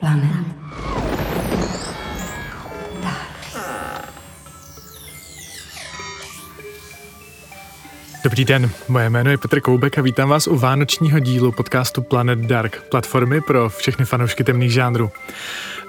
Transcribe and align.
Planet. 0.00 0.46
Dobrý 8.24 8.44
den, 8.44 8.70
moje 8.88 9.10
jméno 9.10 9.30
je 9.30 9.38
Petr 9.38 9.60
Koubek 9.60 9.98
a 9.98 10.02
vítám 10.02 10.28
vás 10.28 10.46
u 10.46 10.56
vánočního 10.56 11.18
dílu 11.18 11.52
podcastu 11.52 12.02
Planet 12.02 12.38
Dark, 12.38 12.82
platformy 12.90 13.40
pro 13.40 13.68
všechny 13.68 14.04
fanoušky 14.04 14.44
temných 14.44 14.72
žánrů. 14.72 15.10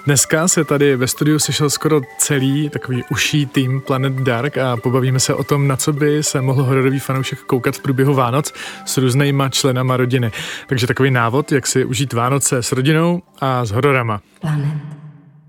Dneska 0.06 0.48
se 0.48 0.64
tady 0.64 0.96
ve 0.96 1.06
studiu 1.06 1.38
sešel 1.38 1.70
skoro 1.70 2.00
celý 2.18 2.68
takový 2.68 3.04
uší 3.10 3.46
tým 3.46 3.80
Planet 3.80 4.12
Dark 4.12 4.58
a 4.58 4.76
pobavíme 4.76 5.20
se 5.20 5.34
o 5.34 5.44
tom, 5.44 5.68
na 5.68 5.76
co 5.76 5.92
by 5.92 6.22
se 6.22 6.40
mohl 6.40 6.62
hororový 6.62 6.98
fanoušek 6.98 7.38
koukat 7.38 7.76
v 7.76 7.82
průběhu 7.82 8.14
Vánoc 8.14 8.52
s 8.86 8.98
různýma 8.98 9.48
členama 9.48 9.96
rodiny. 9.96 10.32
Takže 10.66 10.86
takový 10.86 11.10
návod, 11.10 11.52
jak 11.52 11.66
si 11.66 11.84
užít 11.84 12.12
Vánoce 12.12 12.62
s 12.62 12.72
rodinou 12.72 13.22
a 13.40 13.64
s 13.64 13.70
hororama. 13.70 14.20
Planet 14.40 14.74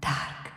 Dark. 0.03 0.53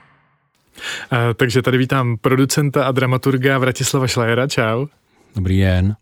A, 1.11 1.35
takže 1.35 1.63
tady 1.63 1.79
vítám 1.79 2.17
producenta 2.21 2.85
a 2.85 2.93
dramaturga 2.93 3.59
Vratislava 3.59 4.07
Šlajera, 4.07 4.47
čau. 4.47 4.87
Dobrý 5.37 5.61
den. 5.61 5.97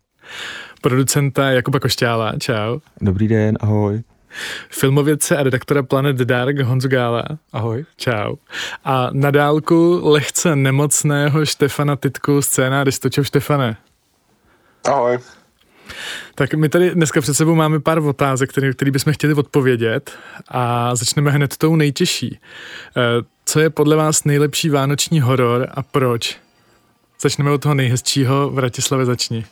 Producenta 0.81 1.51
Jakuba 1.51 1.79
Košťála, 1.79 2.33
čau. 2.39 2.79
Dobrý 3.01 3.27
den, 3.27 3.57
ahoj. 3.61 4.03
Filmovědce 4.69 5.37
a 5.37 5.43
redaktora 5.43 5.83
Planet 5.83 6.15
Dark 6.15 6.59
Honzu 6.59 6.87
Gála. 6.87 7.23
Ahoj. 7.53 7.85
Čau. 7.97 8.35
A 8.83 9.09
na 9.11 9.31
dálku 9.31 10.01
lehce 10.03 10.55
nemocného 10.55 11.45
Štefana 11.45 11.95
Tytku, 11.95 12.41
scénáristu. 12.41 13.09
Čau 13.09 13.23
Štefane. 13.23 13.77
Ahoj. 14.87 15.19
Tak 16.35 16.53
my 16.53 16.69
tady 16.69 16.95
dneska 16.95 17.21
před 17.21 17.33
sebou 17.33 17.55
máme 17.55 17.79
pár 17.79 17.99
otázek, 17.99 18.49
které, 18.49 18.73
které 18.73 18.91
bychom 18.91 19.13
chtěli 19.13 19.33
odpovědět 19.33 20.11
a 20.47 20.95
začneme 20.95 21.31
hned 21.31 21.57
tou 21.57 21.75
nejtěžší. 21.75 22.39
Eh, 22.97 23.01
Co 23.45 23.59
je 23.59 23.69
podle 23.69 23.95
vás 23.95 24.23
nejlepší 24.23 24.69
vánoční 24.69 25.21
horor 25.21 25.67
a 25.71 25.83
proč? 25.83 26.37
Začneme 27.21 27.51
od 27.51 27.61
toho 27.61 27.75
nejhezčího. 27.75 28.49
Vratislave 28.49 29.05
začni. 29.05 29.45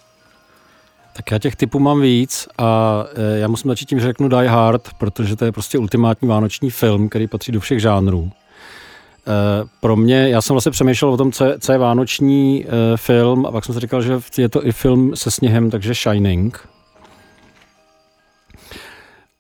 Tak 1.14 1.32
já 1.32 1.40
těch 1.40 1.56
typů 1.56 1.80
mám 1.80 2.02
víc 2.02 2.48
a 2.58 3.04
e, 3.16 3.40
já 3.40 3.48
musím 3.48 3.72
začít 3.72 3.86
tím, 3.86 4.00
že 4.00 4.06
řeknu 4.06 4.30
Die 4.30 4.50
Hard, 4.50 4.90
protože 4.98 5.36
to 5.36 5.46
je 5.46 5.52
prostě 5.52 5.78
ultimátní 5.78 6.28
vánoční 6.28 6.70
film, 6.70 7.10
který 7.10 7.28
patří 7.28 7.52
do 7.52 7.60
všech 7.60 7.80
žánrů. 7.80 8.32
E, 8.32 9.68
pro 9.80 9.96
mě, 9.96 10.30
já 10.30 10.42
jsem 10.42 10.54
vlastně 10.54 10.72
přemýšlel 10.72 11.12
o 11.14 11.18
tom, 11.18 11.32
co 11.32 11.46
je, 11.46 11.60
co 11.60 11.72
je 11.72 11.78
vánoční 11.78 12.66
e, 12.66 12.98
film 12.98 13.46
a 13.46 13.52
pak 13.52 13.66
jsem 13.66 13.74
si 13.76 13.82
říkal, 13.82 14.02
že 14.02 14.20
je 14.38 14.50
to 14.50 14.68
i 14.68 14.72
film 14.72 15.16
se 15.16 15.32
sněhem, 15.32 15.70
takže 15.70 15.94
Shining. 15.94 16.68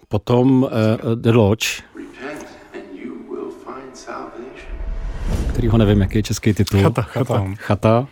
Potom 0.08 0.70
The 1.16 1.32
Lodge, 1.32 1.82
salvation. 3.94 4.72
kterýho 5.52 5.78
nevím, 5.78 6.02
jaký 6.02 6.18
je 6.18 6.24
český 6.24 6.54
titul. 6.54 6.82
Chata, 6.82 7.02
chata. 7.02 7.46
Chata. 7.56 8.08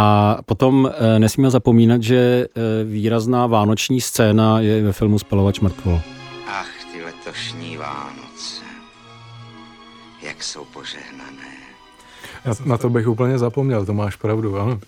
A 0.00 0.38
potom 0.46 0.90
e, 0.98 1.18
nesmíme 1.18 1.50
zapomínat, 1.50 2.02
že 2.02 2.16
e, 2.16 2.46
výrazná 2.84 3.46
vánoční 3.46 4.00
scéna 4.00 4.60
je 4.60 4.82
ve 4.82 4.92
filmu 4.92 5.18
Spalovač 5.18 5.60
mrtvol. 5.60 6.00
Ach, 6.46 6.68
ty 6.92 7.04
letošní 7.04 7.76
Vánoce. 7.76 8.64
Jak 10.22 10.42
jsou 10.42 10.64
požehnané. 10.64 11.52
Na, 12.44 12.52
na 12.64 12.78
to 12.78 12.90
bych 12.90 13.08
úplně 13.08 13.38
zapomněl, 13.38 13.86
to 13.86 13.94
máš 13.94 14.16
pravdu, 14.16 14.58
ano. 14.58 14.80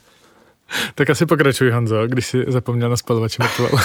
Tak 0.95 1.11
asi 1.11 1.27
pokračuj, 1.27 1.71
Honzo, 1.71 2.07
když 2.07 2.27
si 2.27 2.45
zapomněl 2.49 2.89
na 2.89 2.97
spalovače 2.97 3.43
mrtvol. 3.43 3.81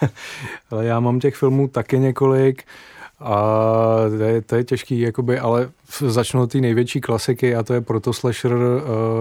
Ale 0.70 0.86
já 0.86 1.00
mám 1.00 1.20
těch 1.20 1.36
filmů 1.36 1.68
taky 1.68 1.98
několik 1.98 2.64
a 3.20 3.46
to 4.18 4.22
je, 4.22 4.42
to 4.42 4.56
je 4.56 4.64
těžký, 4.64 5.00
jakoby, 5.00 5.38
ale 5.38 5.68
začnu 6.06 6.42
od 6.42 6.52
té 6.52 6.58
největší 6.58 7.00
klasiky 7.00 7.56
a 7.56 7.62
to 7.62 7.74
je 7.74 7.80
proto 7.80 8.12
slasher 8.12 8.52
uh, 8.52 8.80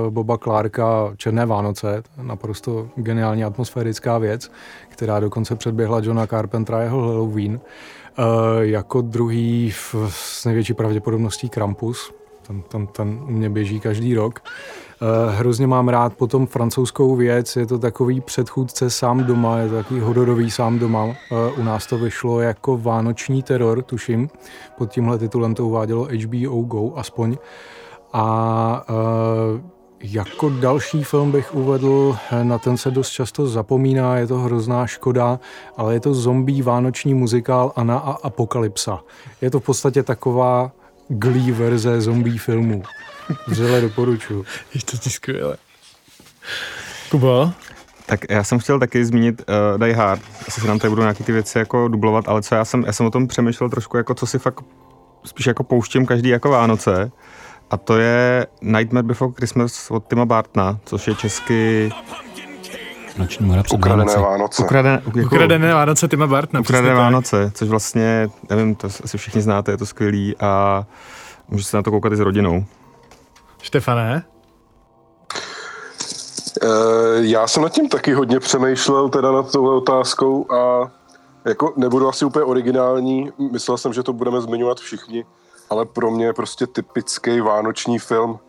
Boba 0.09 0.37
Clarka 0.37 1.13
Černé 1.17 1.45
Vánoce, 1.45 2.03
naprosto 2.21 2.89
geniální 2.95 3.43
atmosférická 3.43 4.17
věc, 4.17 4.51
která 4.89 5.19
dokonce 5.19 5.55
předběhla 5.55 5.99
Johna 6.03 6.27
Carpentera 6.27 6.81
jeho 6.81 7.01
Halloween. 7.01 7.59
Uh, 8.19 8.25
jako 8.61 9.01
druhý 9.01 9.71
v, 9.71 9.95
s 10.09 10.45
největší 10.45 10.73
pravděpodobností 10.73 11.49
Krampus, 11.49 12.13
ten, 12.47 12.61
ten, 12.61 12.87
ten 12.87 13.19
u 13.27 13.31
mě 13.31 13.49
běží 13.49 13.79
každý 13.79 14.15
rok. 14.15 14.39
Uh, 15.01 15.33
hrozně 15.33 15.67
mám 15.67 15.89
rád 15.89 16.13
potom 16.13 16.47
francouzskou 16.47 17.15
věc, 17.15 17.55
je 17.55 17.65
to 17.65 17.79
takový 17.79 18.21
předchůdce 18.21 18.89
sám 18.89 19.23
doma, 19.23 19.57
je 19.57 19.69
to 19.69 19.75
takový 19.75 19.99
hororový 19.99 20.51
sám 20.51 20.79
doma. 20.79 21.03
Uh, 21.03 21.13
u 21.57 21.63
nás 21.63 21.85
to 21.85 21.97
vyšlo 21.97 22.41
jako 22.41 22.77
Vánoční 22.77 23.43
teror, 23.43 23.81
tuším, 23.81 24.29
pod 24.77 24.91
tímhle 24.91 25.17
titulem 25.17 25.55
to 25.55 25.67
uvádělo 25.67 26.07
HBO 26.23 26.61
Go 26.61 26.93
aspoň. 26.95 27.37
A 28.13 28.85
uh, 28.89 29.61
jako 30.03 30.49
další 30.49 31.03
film 31.03 31.31
bych 31.31 31.55
uvedl, 31.55 32.17
na 32.43 32.57
ten 32.57 32.77
se 32.77 32.91
dost 32.91 33.09
často 33.09 33.47
zapomíná, 33.47 34.17
je 34.17 34.27
to 34.27 34.37
hrozná 34.37 34.87
škoda, 34.87 35.39
ale 35.77 35.93
je 35.93 35.99
to 35.99 36.13
zombie 36.13 36.63
vánoční 36.63 37.13
muzikál 37.13 37.71
Anna 37.75 37.97
a 37.97 38.11
Apokalypsa. 38.11 38.99
Je 39.41 39.51
to 39.51 39.59
v 39.59 39.63
podstatě 39.63 40.03
taková 40.03 40.71
Glee 41.07 41.51
verze 41.51 42.01
zombie 42.01 42.39
filmů. 42.39 42.83
Vřele 43.47 43.81
doporučuji. 43.81 44.45
Je 44.73 44.81
to 44.81 44.97
ti 44.97 45.09
skvěle. 45.09 45.57
Kubo? 47.11 47.51
Tak 48.05 48.19
já 48.29 48.43
jsem 48.43 48.59
chtěl 48.59 48.79
taky 48.79 49.05
zmínit 49.05 49.41
uh, 49.73 49.79
Die 49.79 49.95
Hard. 49.95 50.21
Asi 50.47 50.61
se 50.61 50.67
nám 50.67 50.79
tady 50.79 50.89
budou 50.89 51.01
nějaké 51.01 51.23
ty 51.23 51.31
věci 51.31 51.57
jako 51.57 51.87
dublovat, 51.87 52.27
ale 52.27 52.41
co 52.41 52.55
já 52.55 52.65
jsem, 52.65 52.83
já 52.85 52.93
jsem 52.93 53.05
o 53.05 53.11
tom 53.11 53.27
přemýšlel 53.27 53.69
trošku, 53.69 53.97
jako 53.97 54.13
co 54.13 54.25
si 54.27 54.39
fakt 54.39 54.59
spíš 55.23 55.45
jako 55.45 55.63
pouštím 55.63 56.05
každý 56.05 56.29
jako 56.29 56.49
Vánoce. 56.49 57.11
A 57.71 57.77
to 57.77 57.97
je 57.97 58.47
Nightmare 58.61 59.07
Before 59.07 59.33
Christmas 59.35 59.91
od 59.91 60.07
Tima 60.07 60.25
Bartna, 60.25 60.79
což 60.85 61.07
je 61.07 61.15
česky 61.15 61.91
Noční 63.17 63.45
mora 63.45 63.63
před 63.63 63.75
Ukradené 63.75 64.05
Vánoci. 64.05 64.19
Vánoce. 64.19 64.63
ukradené, 64.63 65.01
jako, 65.05 65.19
Ukradené 65.19 65.73
Vánoce 65.73 66.07
Tima 66.07 66.27
Bartna. 66.27 66.59
ukradené 66.59 66.87
tak. 66.87 66.97
Vánoce, 66.97 67.51
což 67.53 67.69
vlastně, 67.69 68.29
nevím, 68.49 68.75
to 68.75 68.87
asi 69.03 69.17
všichni 69.17 69.41
znáte, 69.41 69.71
je 69.71 69.77
to 69.77 69.85
skvělý 69.85 70.35
a 70.39 70.83
můžete 71.47 71.69
se 71.69 71.77
na 71.77 71.83
to 71.83 71.91
koukat 71.91 72.13
i 72.13 72.15
s 72.15 72.19
rodinou. 72.19 72.65
Štefane? 73.65 74.23
Eh, 76.63 76.67
Já 77.19 77.47
jsem 77.47 77.63
nad 77.63 77.69
tím 77.69 77.89
taky 77.89 78.13
hodně 78.13 78.39
přemýšlel, 78.39 79.09
teda 79.09 79.31
nad 79.31 79.51
touhle 79.51 79.75
otázkou 79.75 80.51
a 80.51 80.91
jako 81.45 81.73
nebudu 81.77 82.09
asi 82.09 82.25
úplně 82.25 82.45
originální, 82.45 83.31
myslel 83.51 83.77
jsem, 83.77 83.93
že 83.93 84.03
to 84.03 84.13
budeme 84.13 84.41
zmiňovat 84.41 84.79
všichni, 84.79 85.25
ale 85.69 85.85
pro 85.85 86.11
mě 86.11 86.25
je 86.25 86.33
prostě 86.33 86.67
typický 86.67 87.41
vánoční 87.41 87.99
film, 87.99 88.39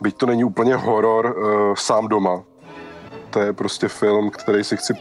byť 0.00 0.16
to 0.16 0.26
není 0.26 0.44
úplně 0.44 0.76
horor, 0.76 1.36
eh, 1.36 1.74
sám 1.76 2.08
doma. 2.08 2.42
To 3.30 3.40
je 3.40 3.52
prostě 3.52 3.88
film, 3.88 4.30
který 4.30 4.64
si 4.64 4.76
chci 4.76 4.94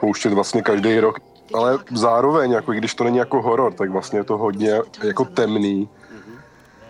pouštět 0.00 0.32
vlastně 0.32 0.62
každý 0.62 1.00
rok. 1.00 1.18
Ale 1.54 1.78
zároveň, 1.94 2.50
jako 2.50 2.72
když 2.72 2.94
to 2.94 3.04
není 3.04 3.16
jako 3.16 3.42
horor, 3.42 3.72
tak 3.72 3.90
vlastně 3.90 4.18
je 4.18 4.24
to 4.24 4.38
hodně 4.38 4.80
jako 5.04 5.24
temný. 5.24 5.88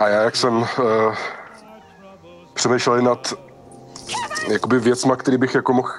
A 0.01 0.09
já, 0.09 0.23
jak 0.23 0.37
jsem 0.37 0.67
uh, 2.57 2.59
přemýšlel 2.59 3.03
nad 3.03 3.33
jakoby 4.49 4.79
věcma, 4.79 5.17
který 5.17 5.37
bych 5.37 5.55
jako 5.55 5.73
mohl 5.73 5.93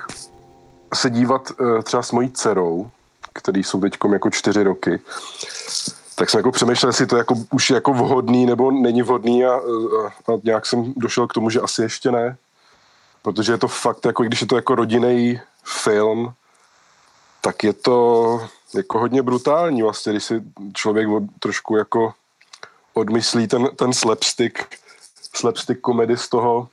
se 0.94 1.09
dívat 1.09 1.51
uh, 1.59 1.81
třeba 1.81 2.03
s 2.03 2.12
mojí 2.12 2.31
dcerou, 2.31 2.91
který 3.34 3.63
jsou 3.63 3.79
teď 3.79 3.97
jako 4.12 4.29
čtyři 4.29 4.63
roky, 4.63 5.00
tak 6.16 6.29
jsem 6.29 6.40
jako 6.40 6.51
přemýšlel, 6.51 6.90
jestli 6.90 7.07
to 7.07 7.18
jako, 7.18 7.35
už 7.51 7.69
jako 7.69 7.94
vhodný 7.94 8.45
nebo 8.45 8.72
není 8.72 9.01
vhodný 9.01 9.45
a, 9.45 9.53
a, 9.53 10.34
a 10.34 10.40
nějak 10.44 10.66
jsem 10.66 10.94
došel 10.97 11.28
k 11.28 11.34
tomu, 11.34 11.50
že 11.50 11.62
asi 11.62 11.81
ještě 11.81 12.12
ne. 12.12 12.38
Protože 13.22 13.53
je 13.53 13.57
to 13.57 13.68
fakt, 13.68 14.06
jako 14.06 14.24
když 14.24 14.41
je 14.41 14.47
to 14.47 14.56
jako 14.56 14.75
rodinný 14.75 15.41
film, 15.63 16.34
tak 17.41 17.63
je 17.63 17.74
to 17.74 18.41
jako 18.74 19.00
hodně 19.00 19.22
brutální 19.22 19.81
vlastně, 19.81 20.12
když 20.12 20.24
si 20.24 20.44
člověk 20.74 21.07
trošku 21.39 21.78
jako 21.78 22.13
odmyslí 22.94 23.47
ten, 23.47 23.69
ten 23.75 23.94
slapstick, 23.94 24.60
slapstick 25.38 25.81
komedy 25.81 26.18
z 26.18 26.30
toho. 26.30 26.68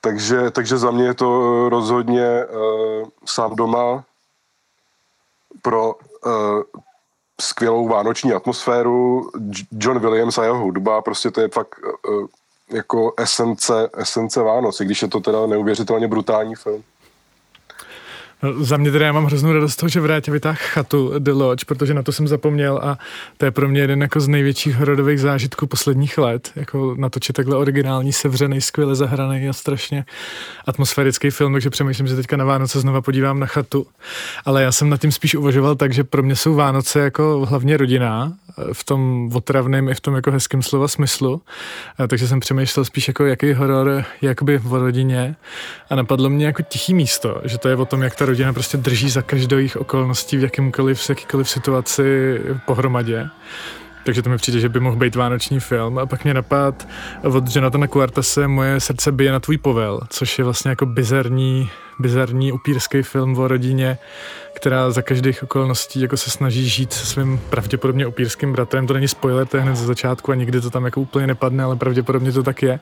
Takže, 0.00 0.50
takže 0.50 0.78
za 0.78 0.90
mě 0.90 1.04
je 1.04 1.14
to 1.14 1.28
rozhodně 1.68 2.44
uh, 2.44 3.08
sám 3.26 3.56
doma 3.56 4.04
pro 5.62 5.94
uh, 5.94 6.62
skvělou 7.40 7.88
vánoční 7.88 8.32
atmosféru. 8.32 9.30
John 9.72 9.98
Williams 9.98 10.38
a 10.38 10.44
jeho 10.44 10.58
hudba, 10.58 11.02
prostě 11.02 11.30
to 11.30 11.40
je 11.40 11.48
fakt 11.48 11.78
uh, 12.08 12.26
jako 12.70 13.12
esence, 13.16 13.90
esence 13.94 14.42
Vánoc, 14.42 14.80
i 14.80 14.84
když 14.84 15.02
je 15.02 15.08
to 15.08 15.20
teda 15.20 15.46
neuvěřitelně 15.46 16.08
brutální 16.08 16.54
film. 16.54 16.82
No, 18.42 18.64
za 18.64 18.76
mě 18.76 18.90
teda 18.90 19.06
já 19.06 19.12
mám 19.12 19.24
hroznou 19.24 19.52
radost 19.52 19.72
z 19.72 19.76
toho, 19.76 19.88
že 19.88 20.00
vrátě 20.00 20.30
vytáhl 20.30 20.58
chatu 20.60 21.12
The 21.18 21.32
Lodge, 21.32 21.64
protože 21.64 21.94
na 21.94 22.02
to 22.02 22.12
jsem 22.12 22.28
zapomněl 22.28 22.80
a 22.82 22.98
to 23.36 23.44
je 23.44 23.50
pro 23.50 23.68
mě 23.68 23.80
jeden 23.80 24.02
jako 24.02 24.20
z 24.20 24.28
největších 24.28 24.76
hororových 24.76 25.20
zážitků 25.20 25.66
posledních 25.66 26.18
let. 26.18 26.50
Jako 26.56 26.94
natočit 26.98 27.36
takhle 27.36 27.56
originální, 27.56 28.12
sevřený, 28.12 28.60
skvěle 28.60 28.94
zahraný 28.94 29.48
a 29.48 29.52
strašně 29.52 30.04
atmosférický 30.66 31.30
film, 31.30 31.52
takže 31.52 31.70
přemýšlím, 31.70 32.06
že 32.06 32.16
teďka 32.16 32.36
na 32.36 32.44
Vánoce 32.44 32.80
znova 32.80 33.00
podívám 33.00 33.40
na 33.40 33.46
chatu. 33.46 33.86
Ale 34.44 34.62
já 34.62 34.72
jsem 34.72 34.88
nad 34.88 35.00
tím 35.00 35.12
spíš 35.12 35.34
uvažoval 35.34 35.76
tak, 35.76 35.92
že 35.92 36.04
pro 36.04 36.22
mě 36.22 36.36
jsou 36.36 36.54
Vánoce 36.54 37.00
jako 37.00 37.46
hlavně 37.48 37.76
rodina, 37.76 38.32
v 38.72 38.84
tom 38.84 39.30
otravném 39.34 39.88
i 39.88 39.94
v 39.94 40.00
tom 40.00 40.14
jako 40.14 40.30
hezkém 40.30 40.62
slova 40.62 40.88
smyslu. 40.88 41.42
Takže 42.08 42.28
jsem 42.28 42.40
přemýšlel 42.40 42.84
spíš 42.84 43.08
jako 43.08 43.24
jaký 43.24 43.52
horor 43.52 44.04
jakoby 44.22 44.58
v 44.58 44.74
rodině 44.74 45.36
a 45.90 45.94
napadlo 45.94 46.30
mě 46.30 46.46
jako 46.46 46.62
tichý 46.62 46.94
místo, 46.94 47.40
že 47.44 47.58
to 47.58 47.68
je 47.68 47.76
o 47.76 47.84
tom, 47.84 48.02
jak 48.02 48.16
ta 48.16 48.24
rodina 48.28 48.52
prostě 48.52 48.76
drží 48.76 49.10
za 49.10 49.22
každou 49.22 49.56
jejich 49.56 49.76
okolností 49.76 50.36
v 50.36 50.42
jakýmkoliv, 50.42 51.00
v 51.00 51.08
jakýkoliv 51.08 51.50
situaci 51.50 52.38
pohromadě. 52.66 53.28
Takže 54.04 54.22
to 54.22 54.30
mi 54.30 54.36
přijde, 54.36 54.60
že 54.60 54.68
by 54.68 54.80
mohl 54.80 54.96
být 54.96 55.14
vánoční 55.14 55.60
film. 55.60 55.98
A 55.98 56.06
pak 56.06 56.24
mě 56.24 56.34
napad 56.34 56.88
od 57.22 57.56
Jonathana 57.56 57.86
Quartase 57.86 58.48
Moje 58.48 58.80
srdce 58.80 59.12
bije 59.12 59.32
na 59.32 59.40
tvůj 59.40 59.58
povel, 59.58 60.00
což 60.08 60.38
je 60.38 60.44
vlastně 60.44 60.68
jako 60.68 60.86
bizarní, 60.86 61.70
bizarní 61.98 62.52
upírský 62.52 63.02
film 63.02 63.38
o 63.38 63.48
rodině, 63.48 63.98
která 64.56 64.90
za 64.90 65.02
každých 65.02 65.42
okolností 65.42 66.00
jako 66.00 66.16
se 66.16 66.30
snaží 66.30 66.68
žít 66.68 66.92
se 66.92 67.06
svým 67.06 67.40
pravděpodobně 67.50 68.06
upírským 68.06 68.52
bratrem. 68.52 68.86
To 68.86 68.94
není 68.94 69.08
spoiler, 69.08 69.46
to 69.46 69.56
je 69.56 69.62
hned 69.62 69.76
ze 69.76 69.86
začátku 69.86 70.32
a 70.32 70.34
nikdy 70.34 70.60
to 70.60 70.70
tam 70.70 70.84
jako 70.84 71.00
úplně 71.00 71.26
nepadne, 71.26 71.64
ale 71.64 71.76
pravděpodobně 71.76 72.32
to 72.32 72.42
tak 72.42 72.62
je. 72.62 72.80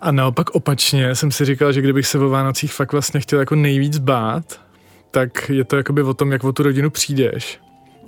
A 0.00 0.12
naopak 0.12 0.50
opačně 0.50 1.14
jsem 1.14 1.30
si 1.30 1.44
říkal, 1.44 1.72
že 1.72 1.80
kdybych 1.80 2.06
se 2.06 2.18
o 2.18 2.28
Vánocích 2.28 2.72
fakt 2.72 2.92
vlastně 2.92 3.20
chtěl 3.20 3.40
jako 3.40 3.54
nejvíc 3.54 3.98
bát, 3.98 4.60
tak 5.10 5.48
je 5.48 5.64
to 5.64 5.76
jakoby 5.76 6.02
o 6.02 6.14
tom, 6.14 6.32
jak 6.32 6.44
o 6.44 6.52
tu 6.52 6.62
rodinu 6.62 6.90
přijdeš. 6.90 7.60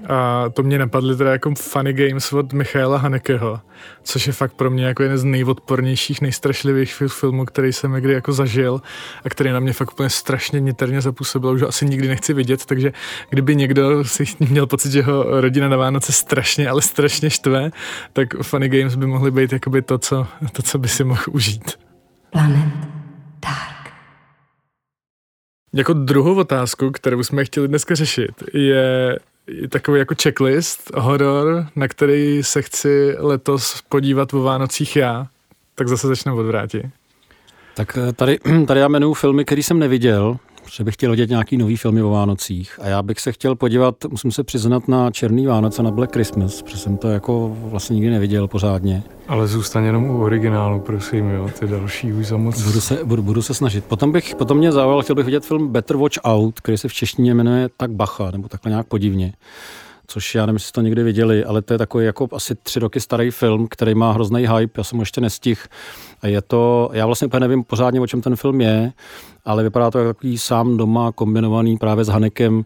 A 0.09 0.49
to 0.49 0.63
mě 0.63 0.79
napadly 0.79 1.17
teda 1.17 1.33
jako 1.33 1.55
funny 1.55 1.93
games 1.93 2.33
od 2.33 2.53
Michaela 2.53 2.99
Hanekeho, 2.99 3.61
což 4.03 4.27
je 4.27 4.33
fakt 4.33 4.53
pro 4.53 4.71
mě 4.71 4.87
jako 4.87 5.03
jeden 5.03 5.19
z 5.19 5.25
nejodpornějších, 5.25 6.21
nejstrašlivějších 6.21 7.13
filmů, 7.13 7.45
který 7.45 7.73
jsem 7.73 7.93
kdy 7.93 8.13
jako 8.13 8.33
zažil 8.33 8.81
a 9.25 9.29
který 9.29 9.51
na 9.51 9.61
mě 9.61 9.73
fakt 9.73 9.93
úplně 9.93 10.11
strašně 10.11 10.61
niterně 10.61 11.01
zapůsobil, 11.01 11.51
už 11.51 11.63
ho 11.63 11.69
asi 11.69 11.87
nikdy 11.87 12.09
nechci 12.09 12.35
vidět, 12.35 12.67
takže 12.67 12.93
kdyby 13.31 13.57
někdo 13.57 14.05
si 14.05 14.25
měl 14.41 14.67
pocit, 14.67 14.93
že 14.93 15.03
ho 15.03 15.41
rodina 15.41 15.69
na 15.69 15.77
Vánoce 15.77 16.13
strašně, 16.13 16.69
ale 16.69 16.83
strašně 16.83 17.31
štve, 17.31 17.71
tak 18.13 18.35
funny 18.43 18.69
games 18.69 18.95
by 18.95 19.07
mohly 19.07 19.31
být 19.31 19.53
jakoby 19.53 19.83
to, 19.83 19.99
co, 19.99 20.27
to, 20.53 20.63
co 20.63 20.79
by 20.79 20.89
si 20.89 21.05
mohl 21.05 21.23
užít. 21.31 21.79
Planet 22.31 22.75
Dark. 23.43 23.95
Jako 25.75 25.93
druhou 25.93 26.35
otázku, 26.35 26.91
kterou 26.91 27.23
jsme 27.23 27.45
chtěli 27.45 27.69
dneska 27.69 27.95
řešit, 27.95 28.33
je 28.55 29.19
takový 29.69 29.99
jako 29.99 30.15
checklist, 30.23 30.91
horor, 30.95 31.67
na 31.77 31.89
který 31.89 32.43
se 32.43 32.63
chci 32.63 33.15
letos 33.19 33.83
podívat 33.89 34.35
o 34.35 34.43
Vánocích 34.43 34.97
já. 34.97 35.27
Tak 35.75 35.89
zase 35.89 36.07
začnu 36.07 36.37
odvrátit. 36.37 36.87
Tak 37.75 37.99
eh, 38.09 38.13
tady, 38.13 38.39
tady 38.67 38.81
já 38.81 38.89
jmenuji 38.89 39.15
filmy, 39.15 39.45
které 39.45 39.63
jsem 39.63 39.79
neviděl, 39.79 40.37
že 40.71 40.85
bych 40.85 40.95
chtěl 40.95 41.11
vidět 41.11 41.31
nějaký 41.31 41.57
nový 41.57 41.77
filmy 41.77 42.03
o 42.03 42.11
Vánocích. 42.11 42.79
A 42.83 42.89
já 42.89 43.03
bych 43.03 43.21
se 43.21 43.33
chtěl 43.33 43.55
podívat, 43.55 43.95
musím 44.11 44.33
se 44.33 44.45
přiznat 44.45 44.89
na 44.89 45.11
Černý 45.11 45.47
Vánoce, 45.47 45.83
na 45.83 45.91
Black 45.91 46.13
Christmas, 46.13 46.63
protože 46.63 46.77
jsem 46.77 46.97
to 46.97 47.09
jako 47.09 47.57
vlastně 47.61 47.95
nikdy 47.95 48.11
neviděl 48.11 48.49
pořádně. 48.49 49.03
Ale 49.29 49.47
zůstaň 49.47 49.85
jenom 49.85 50.11
u 50.11 50.23
originálu, 50.23 50.81
prosím, 50.81 51.31
jo, 51.31 51.51
ty 51.59 51.67
další 51.67 52.13
už 52.13 52.27
za 52.27 52.37
moc. 52.37 52.63
Budu 52.63 52.81
se, 52.81 53.05
budu, 53.05 53.23
budu 53.23 53.43
se 53.43 53.55
snažit. 53.55 53.85
Potom, 53.85 54.13
bych, 54.13 54.35
potom 54.35 54.59
mě 54.59 54.73
zaujal, 54.73 55.03
chtěl 55.03 55.17
bych 55.17 55.25
vidět 55.25 55.45
film 55.45 55.69
Better 55.69 55.97
Watch 55.97 56.19
Out, 56.25 56.61
který 56.61 56.79
se 56.79 56.89
v 56.89 56.93
češtině 56.93 57.35
jmenuje 57.35 57.69
tak 57.77 57.91
Bacha, 57.91 58.31
nebo 58.31 58.49
takhle 58.49 58.71
nějak 58.71 58.87
podivně 58.87 59.33
což 60.11 60.35
já 60.35 60.47
nevím, 60.47 60.57
jestli 60.57 60.73
to 60.73 60.81
někdy 60.81 61.03
viděli, 61.03 61.45
ale 61.45 61.63
to 61.63 61.75
je 61.75 61.79
takový 61.79 62.05
jako 62.05 62.29
asi 62.33 62.55
tři 62.55 62.81
roky 62.81 63.01
starý 63.01 63.31
film, 63.31 63.67
který 63.71 63.95
má 63.95 64.13
hrozný 64.13 64.47
hype, 64.47 64.81
já 64.81 64.85
jsem 64.85 64.99
ho 64.99 65.03
ještě 65.03 65.21
nestihl. 65.21 65.61
A 66.23 66.27
je 66.27 66.43
to, 66.43 66.91
já 66.93 67.07
vlastně 67.07 67.27
úplně 67.27 67.41
nevím 67.41 67.65
pořádně, 67.65 68.01
o 68.01 68.07
čem 68.07 68.21
ten 68.21 68.37
film 68.37 68.61
je, 68.61 68.93
ale 69.45 69.63
vypadá 69.63 69.91
to 69.91 69.99
jako 69.99 70.15
takový 70.15 70.39
sám 70.39 70.77
doma 70.77 71.13
kombinovaný 71.13 71.77
právě 71.77 72.05
s 72.05 72.09
Hanekem, 72.09 72.65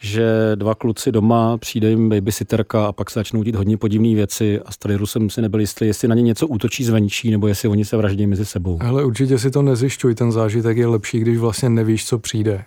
že 0.00 0.26
dva 0.54 0.74
kluci 0.74 1.12
doma, 1.12 1.58
přijde 1.58 1.90
jim 1.90 2.08
babysitterka 2.08 2.86
a 2.86 2.92
pak 2.92 3.10
se 3.10 3.20
začnou 3.20 3.42
dít 3.42 3.54
hodně 3.54 3.76
podivné 3.76 4.14
věci 4.14 4.60
a 4.60 4.72
s 4.72 4.76
tady 4.76 4.98
jsem 5.04 5.30
si 5.30 5.42
nebyl 5.42 5.60
jistý, 5.60 5.86
jestli 5.86 6.08
na 6.08 6.14
ně 6.14 6.22
něco 6.22 6.46
útočí 6.46 6.84
zvenčí, 6.84 7.30
nebo 7.30 7.48
jestli 7.48 7.68
oni 7.68 7.84
se 7.84 7.96
vraždí 7.96 8.26
mezi 8.26 8.44
sebou. 8.44 8.78
Ale 8.82 9.04
určitě 9.04 9.38
si 9.38 9.50
to 9.50 9.62
nezjišťuj, 9.62 10.14
ten 10.14 10.32
zážitek 10.32 10.76
je 10.76 10.86
lepší, 10.86 11.18
když 11.18 11.38
vlastně 11.38 11.68
nevíš, 11.68 12.06
co 12.06 12.18
přijde. 12.18 12.64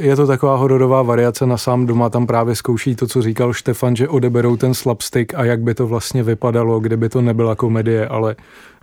Je 0.00 0.16
to 0.16 0.26
taková 0.26 0.56
hororová 0.56 1.02
variace 1.02 1.46
na 1.46 1.56
sám 1.56 1.86
doma, 1.86 2.10
tam 2.10 2.26
právě 2.26 2.54
zkouší 2.54 2.94
to, 2.94 3.06
co 3.06 3.22
říkal 3.22 3.52
Štefan, 3.52 3.96
že 3.96 4.08
odeberou 4.08 4.56
ten 4.56 4.74
slapstick 4.74 5.34
a 5.34 5.44
jak 5.44 5.60
by 5.60 5.74
to 5.74 5.86
vlastně 5.86 6.22
vypadalo, 6.22 6.80
kdyby 6.80 7.08
to 7.08 7.22
nebyla 7.22 7.54
komedie, 7.54 8.08
ale 8.08 8.36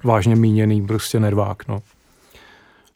vážně 0.04 0.36
míněný 0.36 0.88
prostě 0.88 1.20
nervák. 1.20 1.68
No. 1.68 1.82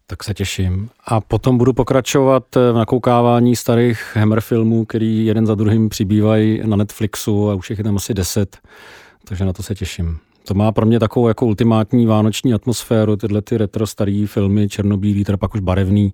Tak 0.08 0.24
se 0.24 0.34
těším. 0.34 0.90
A 1.06 1.22
potom 1.22 1.58
budu 1.58 1.74
pokračovat 1.74 2.44
v 2.56 2.76
nakoukávání 2.76 3.56
starých 3.56 4.02
Hammer 4.16 4.42
filmů, 4.42 4.86
který 4.86 5.26
jeden 5.26 5.46
za 5.46 5.56
druhým 5.56 5.90
přibývají 5.90 6.62
na 6.66 6.78
Netflixu 6.78 7.50
a 7.50 7.54
už 7.54 7.70
je 7.70 7.84
tam 7.84 7.96
asi 7.96 8.14
deset, 8.14 8.58
takže 9.24 9.46
na 9.46 9.54
to 9.54 9.64
se 9.64 9.76
těším. 9.76 10.18
To 10.48 10.54
má 10.54 10.72
pro 10.72 10.86
mě 10.86 11.00
takovou 11.00 11.28
jako 11.28 11.46
ultimátní 11.46 12.06
vánoční 12.06 12.54
atmosféru, 12.54 13.16
tyhle 13.16 13.42
ty 13.42 13.58
retro 13.58 13.88
staré 13.88 14.26
filmy, 14.28 14.70
černobílý, 14.70 15.24
teda 15.24 15.38
pak 15.38 15.56
už 15.56 15.62
barevný, 15.62 16.14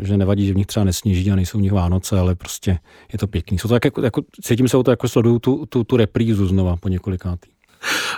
že 0.00 0.16
nevadí, 0.16 0.46
že 0.46 0.52
v 0.52 0.56
nich 0.56 0.66
třeba 0.66 0.84
nesněží 0.84 1.30
a 1.30 1.36
nejsou 1.36 1.58
v 1.58 1.62
nich 1.62 1.72
Vánoce, 1.72 2.18
ale 2.18 2.34
prostě 2.34 2.78
je 3.12 3.18
to 3.18 3.26
pěkný. 3.26 3.58
Jsou 3.58 3.68
to 3.68 3.74
tak 3.74 3.84
jako, 3.84 4.02
jako 4.02 4.22
cítím 4.42 4.68
se 4.68 4.76
o 4.76 4.82
to, 4.82 4.90
jako 4.90 5.08
sleduju 5.08 5.38
tu, 5.38 5.66
tu, 5.66 5.84
tu 5.84 5.96
reprízu 5.96 6.46
znova 6.46 6.76
po 6.76 6.88
několikátý. 6.88 7.50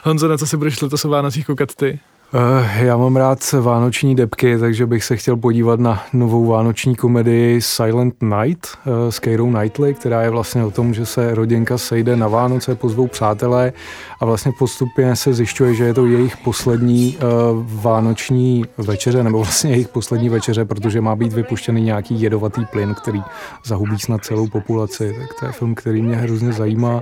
Honzo, 0.03 0.29
na 0.29 0.39
co 0.39 0.47
si 0.47 0.57
budeš 0.57 0.81
letos 0.81 1.05
o 1.05 1.09
Vánocích 1.09 1.47
koukat 1.47 1.75
ty? 1.75 2.01
Uh, 2.33 2.41
já 2.77 2.97
mám 2.97 3.17
rád 3.17 3.53
vánoční 3.53 4.15
depky, 4.15 4.59
takže 4.59 4.87
bych 4.87 5.05
se 5.05 5.17
chtěl 5.17 5.37
podívat 5.37 5.81
na 5.81 6.03
novou 6.13 6.47
vánoční 6.47 6.97
komedii 6.97 7.61
Silent 7.61 8.15
Night 8.23 8.67
uh, 8.87 8.93
s 9.11 9.19
Keirou 9.19 9.53
Knightley, 9.53 9.95
která 9.95 10.23
je 10.23 10.31
vlastně 10.31 10.65
o 10.65 10.71
tom, 10.71 10.95
že 10.95 11.07
se 11.07 11.35
rodinka 11.35 11.79
sejde 11.79 12.17
na 12.17 12.29
Vánoce, 12.29 12.75
pozvou 12.75 13.07
přátelé 13.07 13.73
a 14.21 14.25
vlastně 14.25 14.53
postupně 14.59 15.17
se 15.17 15.35
zjišťuje, 15.35 15.75
že 15.75 15.85
je 15.85 15.95
to 15.95 16.07
jejich 16.07 16.37
poslední 16.37 17.17
uh, 17.17 17.83
vánoční 17.83 18.65
večeře, 18.79 19.23
nebo 19.23 19.39
vlastně 19.39 19.71
jejich 19.71 19.89
poslední 19.89 20.29
večeře, 20.29 20.65
protože 20.65 21.01
má 21.01 21.17
být 21.17 21.33
vypuštěný 21.33 21.83
nějaký 21.83 22.21
jedovatý 22.21 22.65
plyn, 22.65 22.95
který 22.95 23.23
zahubí 23.65 23.99
snad 23.99 24.25
celou 24.25 24.47
populaci. 24.49 25.17
Tak 25.21 25.41
to 25.41 25.47
je 25.47 25.53
film, 25.53 25.75
který 25.75 26.03
mě 26.03 26.17
hrozně 26.17 26.53
zajímá. 26.53 27.01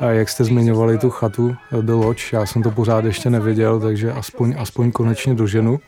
A 0.00 0.10
jak 0.10 0.28
jste 0.28 0.44
zmiňovali 0.44 0.98
tu 0.98 1.10
chatu 1.10 1.56
The 1.80 1.92
Lodge, 1.92 2.22
já 2.32 2.46
jsem 2.46 2.62
to 2.62 2.70
pořád 2.70 3.04
ještě 3.04 3.30
neviděl, 3.30 3.80
takže 3.80 4.12
aspoň, 4.12 4.54
aspoň 4.58 4.92
konečně 4.92 5.34
doženu. 5.34 5.80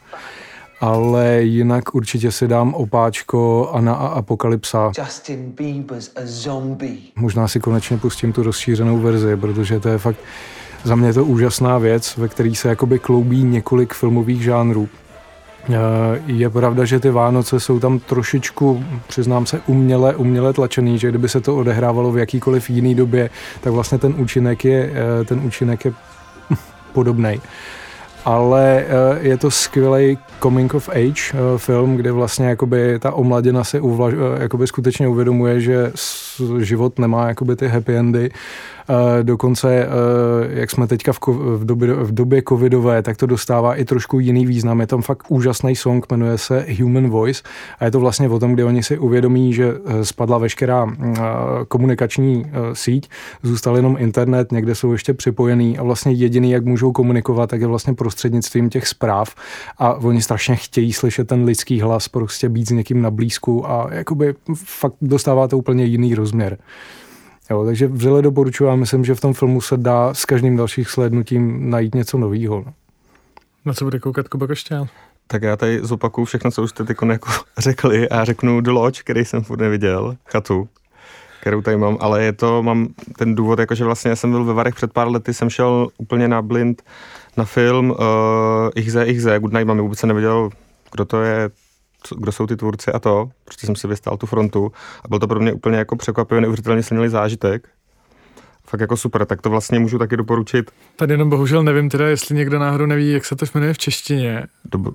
Ale 0.80 1.42
jinak 1.42 1.94
určitě 1.94 2.32
si 2.32 2.48
dám 2.48 2.74
opáčko 2.74 3.70
Ana 3.72 3.94
a 3.94 4.06
Apokalypsa. 4.06 4.92
Justin 4.98 5.52
Bieber's 5.52 6.10
a 6.16 6.20
zombie. 6.24 6.98
Možná 7.16 7.48
si 7.48 7.60
konečně 7.60 7.98
pustím 7.98 8.32
tu 8.32 8.42
rozšířenou 8.42 8.98
verzi, 8.98 9.36
protože 9.36 9.80
to 9.80 9.88
je 9.88 9.98
fakt 9.98 10.18
za 10.84 10.94
mě 10.94 11.12
to 11.12 11.24
úžasná 11.24 11.78
věc, 11.78 12.16
ve 12.16 12.28
které 12.28 12.54
se 12.54 12.68
jakoby 12.68 12.98
kloubí 12.98 13.42
několik 13.42 13.94
filmových 13.94 14.42
žánrů. 14.42 14.88
Eh, 15.68 16.22
je 16.26 16.50
pravda, 16.50 16.84
že 16.84 17.00
ty 17.00 17.10
Vánoce 17.10 17.60
jsou 17.60 17.80
tam 17.80 17.98
trošičku, 17.98 18.84
přiznám 19.08 19.46
se, 19.46 19.60
uměle, 19.66 20.16
uměle 20.16 20.52
tlačený, 20.52 20.98
že 20.98 21.08
kdyby 21.08 21.28
se 21.28 21.40
to 21.40 21.56
odehrávalo 21.56 22.12
v 22.12 22.18
jakýkoliv 22.18 22.70
jiný 22.70 22.94
době, 22.94 23.30
tak 23.60 23.72
vlastně 23.72 23.98
ten 23.98 24.14
účinek 24.16 24.64
je, 24.64 24.92
eh, 24.92 25.24
ten 25.24 25.40
účinek 25.44 25.84
je 25.84 25.92
podobný. 26.92 27.40
Ale 28.24 28.84
eh, 28.84 29.18
je 29.20 29.36
to 29.36 29.50
skvělý 29.50 30.18
coming 30.42 30.74
of 30.74 30.88
age 30.88 31.32
film, 31.56 31.96
kde 31.96 32.12
vlastně 32.12 32.46
jakoby 32.46 32.98
ta 32.98 33.12
omladina 33.12 33.64
si 33.64 33.80
uvlaž, 33.80 34.14
jakoby 34.40 34.66
skutečně 34.66 35.08
uvědomuje, 35.08 35.60
že 35.60 35.92
život 36.58 36.98
nemá 36.98 37.28
jakoby 37.28 37.56
ty 37.56 37.68
happy 37.68 37.96
endy. 37.96 38.30
Eh, 38.90 39.24
dokonce, 39.24 39.74
eh, 39.74 39.88
jak 40.48 40.70
jsme 40.70 40.86
teďka 40.86 41.12
v, 41.12 41.64
době, 41.64 41.94
v 41.94 42.14
době 42.14 42.42
covidové, 42.48 43.02
tak 43.02 43.16
to 43.16 43.26
dostává 43.26 43.74
i 43.74 43.84
trošku 43.84 44.20
jiný 44.20 44.46
význam. 44.46 44.80
Je 44.80 44.86
tam 44.86 45.02
fakt 45.02 45.26
úžasný 45.28 45.76
song, 45.76 46.06
jmenuje 46.10 46.38
se 46.38 46.66
Human 46.80 47.10
Voice. 47.10 47.42
A 47.78 47.84
je 47.84 47.90
to 47.90 48.00
vlastně 48.00 48.28
o 48.28 48.38
tom, 48.38 48.52
kdy 48.52 48.64
oni 48.64 48.82
si 48.82 48.98
uvědomí, 48.98 49.52
že 49.54 49.74
eh, 49.86 50.04
spadla 50.04 50.38
veškerá 50.38 50.88
komunikační 51.68 52.44
síť, 52.72 53.10
zůstal 53.42 53.76
jenom 53.76 53.96
internet, 53.98 54.52
někde 54.52 54.74
jsou 54.74 54.92
ještě 54.92 55.14
připojený. 55.14 55.78
A 55.78 55.82
vlastně 55.82 56.12
jediný, 56.12 56.50
jak 56.50 56.64
můžou 56.64 56.92
komunikovat, 56.92 57.50
tak 57.50 57.60
je 57.60 57.66
vlastně 57.66 57.94
prostřednictvím 58.08 58.70
těch 58.70 58.88
zpráv 58.88 59.34
a 59.78 59.94
oni 59.94 60.22
strašně 60.22 60.56
chtějí 60.56 60.92
slyšet 60.92 61.28
ten 61.28 61.44
lidský 61.44 61.80
hlas, 61.80 62.08
prostě 62.08 62.48
být 62.48 62.68
s 62.68 62.70
někým 62.70 63.02
na 63.02 63.10
blízku 63.10 63.70
a 63.70 63.88
jakoby 63.90 64.34
fakt 64.54 64.94
dostává 65.00 65.48
to 65.48 65.58
úplně 65.58 65.84
jiný 65.84 66.14
rozměr. 66.14 66.58
Jo, 67.50 67.64
takže 67.64 67.86
vřele 67.86 68.22
doporučuji 68.22 68.68
a 68.68 68.76
myslím, 68.76 69.04
že 69.04 69.14
v 69.14 69.20
tom 69.20 69.34
filmu 69.34 69.60
se 69.60 69.76
dá 69.76 70.14
s 70.14 70.24
každým 70.24 70.56
dalším 70.56 70.84
slednutím 70.84 71.70
najít 71.70 71.94
něco 71.94 72.18
nového. 72.18 72.64
Na 73.64 73.74
co 73.74 73.84
bude 73.84 73.98
koukat 73.98 74.28
Kuba 74.28 74.46
Košťál? 74.46 74.88
tak 75.30 75.42
já 75.42 75.56
tady 75.56 75.80
zopakuju 75.82 76.24
všechno, 76.24 76.50
co 76.50 76.62
už 76.62 76.70
jste 76.70 76.84
teď 76.84 76.96
jako 77.10 77.30
řekli 77.58 78.08
a 78.08 78.24
řeknu 78.24 78.60
The 78.60 78.70
Lodge, 78.70 79.02
který 79.02 79.24
jsem 79.24 79.42
furt 79.42 79.60
neviděl, 79.60 80.16
chatu, 80.26 80.68
kterou 81.40 81.62
tady 81.62 81.76
mám, 81.76 81.96
ale 82.00 82.24
je 82.24 82.32
to, 82.32 82.62
mám 82.62 82.88
ten 83.18 83.34
důvod, 83.34 83.58
jakože 83.58 83.84
vlastně 83.84 84.08
já 84.10 84.16
jsem 84.16 84.30
byl 84.30 84.44
ve 84.44 84.52
Varech 84.52 84.74
před 84.74 84.92
pár 84.92 85.08
lety, 85.08 85.34
jsem 85.34 85.50
šel 85.50 85.88
úplně 85.98 86.28
na 86.28 86.42
blind 86.42 86.82
na 87.38 87.44
film 87.44 87.90
uh, 87.90 87.96
Ichze, 88.74 89.04
Ichze, 89.04 89.38
Good 89.40 89.52
Night 89.52 89.66
Mami, 89.66 89.80
vůbec 89.82 89.98
jsem 89.98 90.08
nevěděl, 90.08 90.50
kdo 90.92 91.04
to 91.04 91.22
je, 91.22 91.50
co, 92.02 92.14
kdo 92.14 92.32
jsou 92.32 92.46
ty 92.46 92.56
tvůrci 92.56 92.92
a 92.92 92.98
to, 92.98 93.30
protože 93.44 93.66
jsem 93.66 93.76
si 93.76 93.88
vystál 93.88 94.16
tu 94.16 94.26
frontu 94.26 94.72
a 95.04 95.08
byl 95.08 95.18
to 95.18 95.28
pro 95.28 95.40
mě 95.40 95.52
úplně 95.52 95.78
jako 95.78 95.96
překvapivý, 95.96 96.40
neuvěřitelně 96.40 96.82
silný 96.82 97.08
zážitek. 97.08 97.68
Fakt 98.66 98.80
jako 98.80 98.96
super, 98.96 99.26
tak 99.26 99.42
to 99.42 99.50
vlastně 99.50 99.78
můžu 99.78 99.98
taky 99.98 100.16
doporučit. 100.16 100.70
Tady 100.96 101.14
jenom 101.14 101.30
bohužel 101.30 101.62
nevím 101.62 101.88
teda, 101.90 102.08
jestli 102.08 102.34
někdo 102.34 102.58
náhodou 102.58 102.86
neví, 102.86 103.12
jak 103.12 103.24
se 103.24 103.36
to 103.36 103.46
jmenuje 103.54 103.74
v 103.74 103.78
češtině. 103.78 104.46
Dob- 104.72 104.94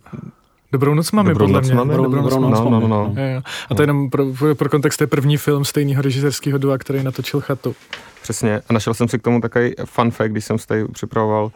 Dobrou 0.71 0.93
noc 0.93 1.12
máme, 1.12 1.29
Dobrou 1.29 1.45
podle 1.45 1.62
noc 1.62 1.67
mě. 1.67 1.75
máme? 1.75 1.93
Dobrou, 1.93 2.12
Dobrou 2.12 2.39
noc 2.41 2.50
noc 2.51 2.59
máme. 2.59 2.69
no, 2.69 2.88
no, 2.88 3.13
no. 3.15 3.21
Jo. 3.21 3.41
A 3.69 3.75
to 3.75 3.81
je 3.81 3.83
jenom 3.83 4.09
pro, 4.09 4.25
pro, 4.57 4.69
kontext, 4.69 4.97
to 4.97 5.03
je 5.03 5.07
první 5.07 5.38
film 5.38 5.65
stejného 5.65 6.01
režisérského 6.01 6.57
dua, 6.57 6.77
který 6.77 7.03
natočil 7.03 7.41
chatu. 7.41 7.75
Přesně. 8.21 8.62
A 8.69 8.73
našel 8.73 8.93
jsem 8.93 9.07
si 9.07 9.19
k 9.19 9.21
tomu 9.21 9.41
takový 9.41 9.73
fun 9.85 10.12
fact, 10.12 10.31
když 10.31 10.45
jsem 10.45 10.57
si 10.59 10.67
tady 10.67 10.85
připravoval 10.85 11.51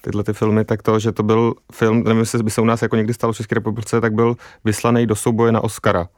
tyhle 0.00 0.24
ty 0.24 0.32
filmy, 0.32 0.64
tak 0.64 0.82
to, 0.82 0.98
že 0.98 1.12
to 1.12 1.22
byl 1.22 1.54
film, 1.72 2.04
nevím, 2.04 2.20
jestli 2.20 2.42
by 2.42 2.50
se 2.50 2.60
u 2.60 2.64
nás 2.64 2.82
jako 2.82 2.96
někdy 2.96 3.14
stalo 3.14 3.32
v 3.32 3.36
České 3.36 3.54
republice, 3.54 4.00
tak 4.00 4.12
byl 4.12 4.36
vyslaný 4.64 5.06
do 5.06 5.16
souboje 5.16 5.52
na 5.52 5.64
Oscara 5.64 6.08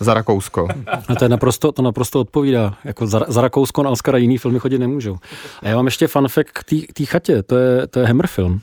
za 0.00 0.14
Rakousko. 0.14 0.68
A 1.08 1.14
to, 1.14 1.24
je 1.24 1.28
naprosto, 1.28 1.72
to 1.72 1.82
naprosto 1.82 2.20
odpovídá. 2.20 2.74
Jako 2.84 3.06
za, 3.06 3.20
za 3.28 3.40
Rakousko 3.40 3.82
na 3.82 3.90
Oscara 3.90 4.18
jiný 4.18 4.38
filmy 4.38 4.58
chodit 4.58 4.78
nemůžou. 4.78 5.16
A 5.62 5.68
já 5.68 5.76
mám 5.76 5.86
ještě 5.86 6.06
fact 6.06 6.50
k 6.86 6.92
té 6.92 7.04
chatě. 7.04 7.42
To 7.42 7.56
je, 7.56 7.86
to 7.86 8.00
je 8.00 8.06
Hammer 8.06 8.26
film. 8.26 8.60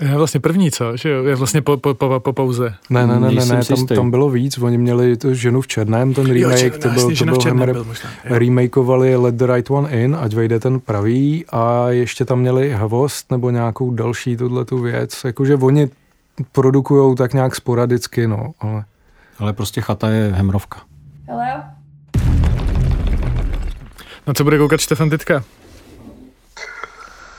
Je 0.00 0.16
vlastně 0.16 0.40
první, 0.40 0.70
co? 0.70 0.96
Že 0.96 1.08
jo? 1.08 1.24
Je 1.24 1.34
vlastně 1.34 1.62
po, 1.62 1.76
po, 1.76 1.94
po, 1.94 2.20
po 2.20 2.32
pauze. 2.32 2.74
Ne, 2.90 3.06
ne, 3.06 3.20
ne, 3.20 3.30
ne, 3.30 3.44
ne 3.46 3.64
tam, 3.64 3.86
tam 3.86 4.10
bylo 4.10 4.30
víc. 4.30 4.58
Oni 4.58 4.78
měli 4.78 5.16
tu 5.16 5.34
ženu 5.34 5.60
v 5.60 5.66
černém, 5.66 6.14
ten 6.14 6.26
remake, 6.32 6.78
to 6.78 6.88
byl, 6.88 7.16
to 7.16 7.24
byl 7.24 7.38
Hammer, 7.44 7.84
možná. 7.84 8.10
jo. 8.24 8.38
remakeovali 8.38 9.16
Let 9.16 9.34
the 9.34 9.46
Right 9.46 9.70
One 9.70 9.90
In, 9.90 10.16
ať 10.20 10.34
vejde 10.34 10.60
ten 10.60 10.80
pravý 10.80 11.44
a 11.50 11.86
ještě 11.90 12.24
tam 12.24 12.38
měli 12.40 12.70
Havost 12.70 13.30
nebo 13.30 13.50
nějakou 13.50 13.90
další 13.90 14.36
tuhle 14.36 14.64
tu 14.64 14.78
věc. 14.78 15.24
Jakože 15.24 15.54
oni 15.56 15.88
produkujou 16.52 17.14
tak 17.14 17.34
nějak 17.34 17.56
sporadicky, 17.56 18.26
no, 18.26 18.52
ale 18.60 18.84
Ale 19.38 19.52
prostě 19.52 19.80
chata 19.80 20.08
je 20.08 20.32
Hemrovka. 20.34 20.80
Hello? 21.28 21.62
Na 24.26 24.34
co 24.34 24.44
bude 24.44 24.58
koukat 24.58 24.80
Štefan 24.80 25.10
teďka? 25.10 25.44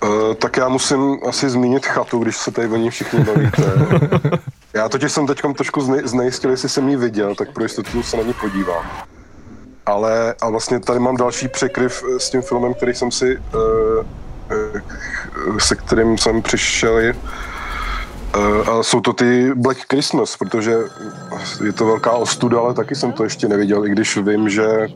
Uh, 0.08 0.34
tak 0.34 0.58
já 0.58 0.68
musím 0.68 1.18
asi 1.30 1.50
zmínit 1.50 1.86
chatu, 1.86 2.20
když 2.20 2.38
se 2.38 2.52
tady 2.52 2.68
o 2.68 2.76
ní 2.76 2.90
všichni 2.90 3.24
bavíte. 3.24 3.64
já 4.74 4.90
totiž 4.90 5.12
jsem 5.12 5.28
teď 5.28 5.42
trošku 5.58 5.82
zne, 5.82 6.02
znejistil, 6.04 6.52
jestli 6.52 6.70
jsem 6.70 6.90
ji 6.90 6.96
viděl, 6.96 7.36
tak 7.36 7.52
pro 7.52 7.64
jistotu 7.64 8.04
se 8.04 8.18
na 8.18 8.24
ní 8.24 8.34
podívám. 8.34 8.86
Ale 9.86 10.36
a 10.42 10.50
vlastně 10.50 10.80
tady 10.80 11.00
mám 11.00 11.18
další 11.18 11.48
překryv 11.48 12.04
eh, 12.04 12.20
s 12.20 12.30
tím 12.30 12.42
filmem, 12.42 12.74
který 12.74 12.94
jsem 12.94 13.12
si, 13.12 13.38
uh, 13.38 14.06
se 15.58 15.76
kterým 15.76 16.18
jsem 16.18 16.42
přišel. 16.42 17.00
A 18.72 18.84
jsou 18.84 19.02
to 19.02 19.14
ty 19.14 19.54
Black 19.56 19.78
Christmas, 19.90 20.38
protože 20.38 20.74
je 21.66 21.74
to 21.74 21.86
velká 21.86 22.12
ostuda, 22.12 22.60
ale 22.60 22.74
taky 22.74 22.96
jsem 22.96 23.12
to 23.12 23.24
ještě 23.24 23.48
neviděl, 23.48 23.86
i 23.86 23.90
když 23.90 24.18
vím, 24.18 24.50
že 24.50 24.88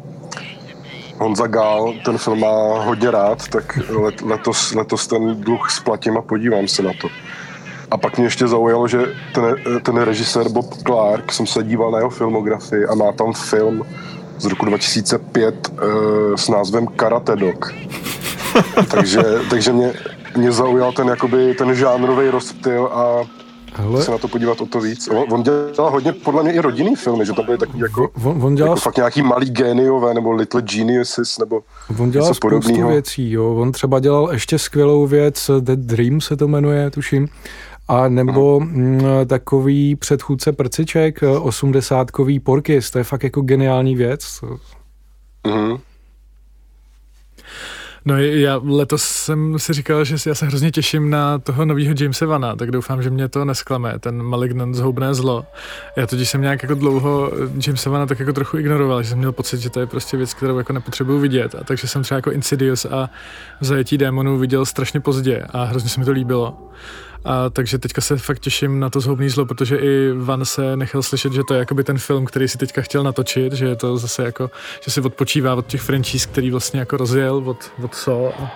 Honza 1.22 1.48
Gál 1.48 1.94
ten 2.06 2.18
film 2.18 2.40
má 2.40 2.84
hodně 2.84 3.12
rád, 3.12 3.48
tak 3.48 3.80
let, 3.90 4.22
letos, 4.22 4.74
letos 4.74 5.08
ten 5.08 5.42
dluh 5.42 5.72
splatím 5.72 6.18
a 6.18 6.22
podívám 6.22 6.68
se 6.68 6.84
na 6.84 6.92
to. 7.02 7.08
A 7.92 7.98
pak 7.98 8.18
mě 8.18 8.26
ještě 8.26 8.48
zaujalo, 8.48 8.88
že 8.88 9.06
ten, 9.34 9.56
ten 9.84 9.98
režisér 9.98 10.50
Bob 10.50 10.74
Clark, 10.74 11.32
jsem 11.32 11.48
se 11.48 11.64
díval 11.64 11.92
na 11.92 11.98
jeho 11.98 12.10
filmografii 12.10 12.86
a 12.86 12.96
má 12.96 13.12
tam 13.12 13.34
film 13.34 13.86
z 14.38 14.46
roku 14.46 14.66
2005 14.66 15.72
uh, 15.72 16.36
s 16.36 16.50
názvem 16.50 16.88
Karate 16.88 17.36
Dog. 17.36 17.74
takže, 18.92 19.24
takže 19.50 19.74
mě, 19.74 19.94
mě 20.38 20.52
zaujal 20.52 20.92
ten, 20.92 21.08
jakoby, 21.08 21.54
ten 21.54 21.76
žánrový 21.76 22.30
rozptyl 22.30 22.90
a 22.94 23.22
hele, 23.74 24.04
se 24.04 24.12
na 24.12 24.18
to 24.18 24.28
podívat 24.28 24.62
o 24.62 24.66
to 24.66 24.82
víc. 24.82 25.08
On, 25.08 25.34
on 25.34 25.44
dělal 25.44 25.92
hodně, 25.92 26.14
podle 26.14 26.44
mě, 26.44 26.54
i 26.54 26.60
rodinný 26.60 26.96
filmy, 26.96 27.26
že 27.26 27.34
tam 27.34 27.46
byly 27.46 27.58
takový 27.58 27.80
jako, 27.80 28.10
on, 28.24 28.44
on 28.44 28.56
dělal 28.56 28.72
jako 28.72 28.82
fakt 28.82 28.98
nějaký 28.98 29.22
malý 29.22 29.50
géniové, 29.50 30.14
nebo 30.14 30.32
Little 30.32 30.62
Geniuses, 30.62 31.38
nebo 31.38 31.62
On 32.00 32.12
dělal 32.12 32.28
něco 32.28 32.36
spoustu 32.36 32.60
podobného. 32.60 32.90
věcí, 32.90 33.32
jo. 33.32 33.56
On 33.56 33.72
třeba 33.72 34.00
dělal 34.00 34.30
ještě 34.32 34.60
skvělou 34.60 35.08
věc, 35.08 35.52
The 35.60 35.76
Dream 35.76 36.22
se 36.22 36.38
to 36.38 36.48
jmenuje, 36.48 36.92
tuším. 36.92 37.28
A 37.88 38.08
nebo 38.08 38.60
mm, 38.60 39.02
takový 39.28 39.96
předchůdce 39.96 40.52
prciček, 40.52 41.20
osmdesátkový 41.42 42.40
Porkis, 42.40 42.92
to 42.92 42.98
je 42.98 43.04
fakt 43.04 43.24
jako 43.24 43.42
geniální 43.42 43.96
věc. 43.96 44.40
Mhm. 45.48 45.78
No 48.06 48.18
já 48.18 48.62
letos 48.64 49.04
jsem 49.04 49.60
si 49.60 49.74
říkal, 49.74 50.04
že 50.04 50.16
já 50.30 50.36
se 50.36 50.46
hrozně 50.46 50.72
těším 50.72 51.10
na 51.10 51.38
toho 51.38 51.66
nového 51.66 51.94
Jamesa 52.00 52.26
Vana, 52.26 52.56
tak 52.56 52.72
doufám, 52.72 53.04
že 53.04 53.10
mě 53.10 53.30
to 53.30 53.46
nesklame, 53.46 54.00
ten 54.00 54.24
Malignant 54.24 54.76
zhoubné 54.76 55.14
zlo. 55.14 55.46
Já 55.98 56.08
totiž 56.08 56.30
jsem 56.30 56.42
nějak 56.42 56.64
jako 56.64 56.76
dlouho 56.76 57.32
Jamesa 57.68 57.90
Vana 57.90 58.06
tak 58.06 58.20
jako 58.20 58.34
trochu 58.34 58.58
ignoroval, 58.58 59.04
že 59.04 59.10
jsem 59.10 59.18
měl 59.18 59.32
pocit, 59.32 59.60
že 59.60 59.70
to 59.70 59.80
je 59.80 59.86
prostě 59.86 60.18
věc, 60.18 60.34
kterou 60.34 60.58
jako 60.58 60.74
nepotřebuju 60.74 61.20
vidět. 61.20 61.56
A 61.56 61.64
takže 61.64 61.88
jsem 61.88 62.04
třeba 62.04 62.16
jako 62.16 62.32
Insidious 62.32 62.86
a 62.86 63.10
Zajetí 63.62 63.98
démonů 63.98 64.38
viděl 64.38 64.66
strašně 64.66 65.00
pozdě 65.00 65.46
a 65.50 65.64
hrozně 65.64 65.90
se 65.90 66.00
mi 66.00 66.06
to 66.06 66.12
líbilo. 66.12 66.58
A 67.26 67.50
takže 67.50 67.78
teďka 67.78 68.02
se 68.02 68.18
fakt 68.18 68.40
těším 68.40 68.80
na 68.80 68.90
to 68.90 69.00
zhoubný 69.00 69.30
zlo, 69.30 69.46
protože 69.46 69.78
i 69.78 70.12
Van 70.14 70.46
se 70.46 70.78
nechal 70.78 71.04
slyšet, 71.04 71.34
že 71.34 71.42
to 71.48 71.54
je 71.54 71.60
jakoby 71.60 71.84
ten 71.84 71.98
film, 71.98 72.26
který 72.26 72.48
si 72.48 72.58
teďka 72.58 72.82
chtěl 72.82 73.04
natočit, 73.04 73.54
že 73.54 73.66
je 73.66 73.76
to 73.76 73.98
zase 73.98 74.24
jako, 74.24 74.52
že 74.86 74.92
si 74.92 75.02
odpočívá 75.02 75.56
od 75.56 75.68
těch 75.68 75.82
franchise, 75.82 76.28
který 76.28 76.52
vlastně 76.52 76.80
jako 76.80 76.98
rozjel 76.98 77.36
od, 77.46 77.72
od 77.84 77.96
So 77.96 78.44
a, 78.44 78.52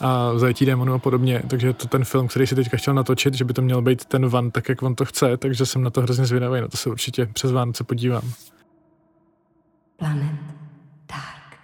a 0.00 0.38
Zajetí 0.38 0.66
démonů 0.66 0.94
a 0.94 0.98
podobně. 0.98 1.42
Takže 1.48 1.66
je 1.66 1.72
to 1.72 1.88
ten 1.88 2.04
film, 2.04 2.28
který 2.28 2.46
si 2.46 2.54
teďka 2.54 2.76
chtěl 2.76 2.94
natočit, 2.94 3.34
že 3.34 3.44
by 3.44 3.52
to 3.52 3.62
měl 3.62 3.82
být 3.82 4.04
ten 4.04 4.28
Van 4.28 4.50
tak, 4.50 4.68
jak 4.68 4.82
on 4.82 4.94
to 4.94 5.04
chce, 5.04 5.36
takže 5.36 5.66
jsem 5.66 5.82
na 5.82 5.90
to 5.90 6.00
hrozně 6.00 6.26
zvědavý, 6.26 6.60
na 6.60 6.68
to 6.68 6.76
se 6.76 6.90
určitě 6.90 7.26
přes 7.26 7.52
Vánoce 7.52 7.84
podívám. 7.84 8.32
Planet 9.96 10.40
Dark. 11.08 11.58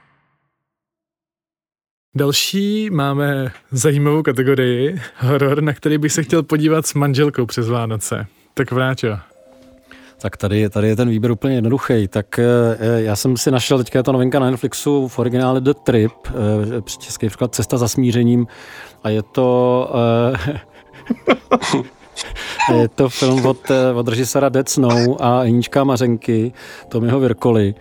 Další 2.15 2.91
máme 2.91 3.53
zajímavou 3.71 4.23
kategorii, 4.23 5.01
horor, 5.19 5.63
na 5.63 5.73
který 5.73 5.99
bych 5.99 6.13
se 6.13 6.23
chtěl 6.23 6.43
podívat 6.43 6.87
s 6.87 6.95
manželkou 6.95 7.47
přes 7.47 7.69
Vánoce. 7.69 8.27
Tak 8.55 8.73
vráťo. 8.73 9.19
Tak 10.23 10.37
tady, 10.37 10.71
tady 10.71 10.89
je 10.89 10.97
ten 10.97 11.09
výběr 11.09 11.31
úplně 11.31 11.55
jednoduchý. 11.55 12.09
Tak 12.09 12.39
eh, 12.39 12.77
já 13.03 13.17
jsem 13.17 13.37
si 13.37 13.51
našel, 13.51 13.79
teďka 13.79 13.99
je 13.99 14.03
to 14.03 14.13
novinka 14.13 14.39
na 14.39 14.51
Netflixu 14.51 15.09
v 15.09 15.19
originále 15.19 15.61
The 15.61 15.75
Trip, 15.75 16.13
eh, 16.29 16.83
český 16.99 17.29
překlad 17.29 17.55
Cesta 17.55 17.79
za 17.79 17.89
smířením 17.89 18.47
a 19.03 19.09
je 19.09 19.23
to 19.23 19.91
eh, 20.35 20.61
je 22.75 22.89
to 22.89 23.09
film 23.09 23.47
od, 23.47 23.71
eh, 23.71 23.93
od 23.95 24.09
režisera 24.09 24.49
Dead 24.49 24.69
Snow 24.69 25.17
a 25.21 25.41
Hníčka 25.41 25.85
Mařenky, 25.85 26.53
Tomiho 26.89 27.21
Virkoli. 27.21 27.75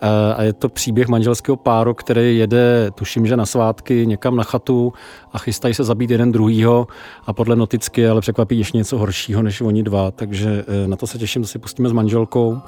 Eh, 0.00 0.34
A 0.34 0.42
je 0.42 0.52
to 0.52 0.68
příběh 0.68 1.08
manželského 1.08 1.56
páru, 1.56 1.94
který 1.94 2.38
jede, 2.38 2.90
tuším, 2.94 3.26
že 3.26 3.36
na 3.36 3.46
svátky 3.46 4.06
někam 4.06 4.36
na 4.36 4.44
chatu 4.44 4.92
a 5.32 5.38
chystají 5.38 5.74
se 5.74 5.84
zabít 5.84 6.10
jeden 6.10 6.32
druhýho 6.32 6.86
a 7.26 7.32
podle 7.32 7.56
noticky, 7.56 8.08
ale 8.08 8.20
překvapí 8.20 8.58
ještě 8.58 8.78
něco 8.78 8.98
horšího 8.98 9.42
než 9.42 9.60
oni 9.60 9.82
dva, 9.82 10.10
takže 10.10 10.64
eh, 10.84 10.88
na 10.88 10.96
to 10.96 11.06
se 11.06 11.18
těším, 11.18 11.42
to 11.42 11.48
si 11.48 11.58
pustíme 11.58 11.88
s 11.88 11.92
manželkou. 11.92 12.58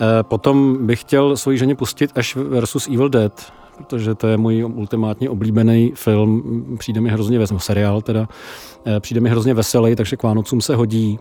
Eh, 0.00 0.04
Potom 0.22 0.86
bych 0.86 1.00
chtěl 1.00 1.36
svoji 1.36 1.58
ženě 1.58 1.74
pustit 1.74 2.18
Ash 2.18 2.36
versus 2.36 2.88
Evil 2.88 3.08
Dead, 3.08 3.52
protože 3.76 4.14
to 4.14 4.26
je 4.26 4.36
můj 4.36 4.64
ultimátně 4.74 5.30
oblíbený 5.30 5.92
film, 5.94 6.64
přijde 6.78 7.00
mi 7.00 7.10
hrozně 7.10 7.38
veselý, 7.38 7.60
seriál 7.60 8.02
teda, 8.02 8.28
přijde 9.00 9.20
mi 9.20 9.30
hrozně 9.30 9.54
veselý, 9.54 9.96
takže 9.96 10.16
k 10.16 10.22
Vánocům 10.22 10.60
se 10.60 10.74
hodí. 10.76 11.18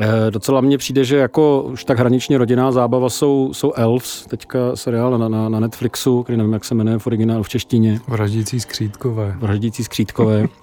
Eh, 0.00 0.30
Docela 0.30 0.60
mně 0.60 0.78
přijde, 0.78 1.04
že 1.04 1.16
jako 1.16 1.62
už 1.62 1.84
tak 1.84 1.98
hraničně 1.98 2.38
rodinná 2.38 2.72
zábava 2.72 3.10
jsou, 3.10 3.50
jsou 3.52 3.72
Elves, 3.72 4.26
teďka 4.26 4.58
seriál 4.74 5.18
na, 5.18 5.28
na, 5.28 5.48
na 5.48 5.60
Netflixu, 5.60 6.22
který 6.22 6.36
nevím, 6.36 6.52
jak 6.52 6.64
se 6.64 6.74
jmenuje 6.74 6.98
v 6.98 7.06
originálu 7.06 7.42
v 7.42 7.48
češtině, 7.48 8.00
Vraždící 8.08 8.60
skřítkové. 8.60 9.34
Vraždící 9.38 9.84
skřítkové. 9.84 10.46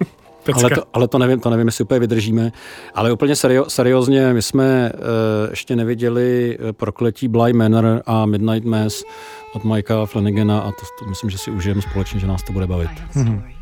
Ale, 0.54 0.70
to, 0.70 0.82
ale 0.92 1.08
to 1.08 1.18
nevím, 1.18 1.40
to 1.40 1.50
nevím, 1.50 1.66
jestli 1.66 1.84
úplně 1.84 2.00
vydržíme. 2.00 2.52
Ale 2.94 3.12
úplně 3.12 3.36
serio, 3.36 3.64
seriózně, 3.68 4.32
my 4.32 4.42
jsme 4.42 4.92
uh, 4.94 5.00
ještě 5.50 5.76
neviděli 5.76 6.58
eh, 6.60 6.72
Prokletí 6.72 7.28
Bly 7.28 7.52
Manor 7.52 8.02
a 8.06 8.26
Midnight 8.26 8.64
Mass 8.64 9.04
od 9.54 9.64
Mikea 9.64 10.06
Flanagana 10.06 10.60
a 10.60 10.64
to, 10.70 10.86
to 10.98 11.10
myslím, 11.10 11.30
že 11.30 11.38
si 11.38 11.50
užijeme 11.50 11.82
společně, 11.82 12.20
že 12.20 12.26
nás 12.26 12.42
to 12.42 12.52
bude 12.52 12.66
bavit. 12.66 12.90
Mhm. 13.14 13.55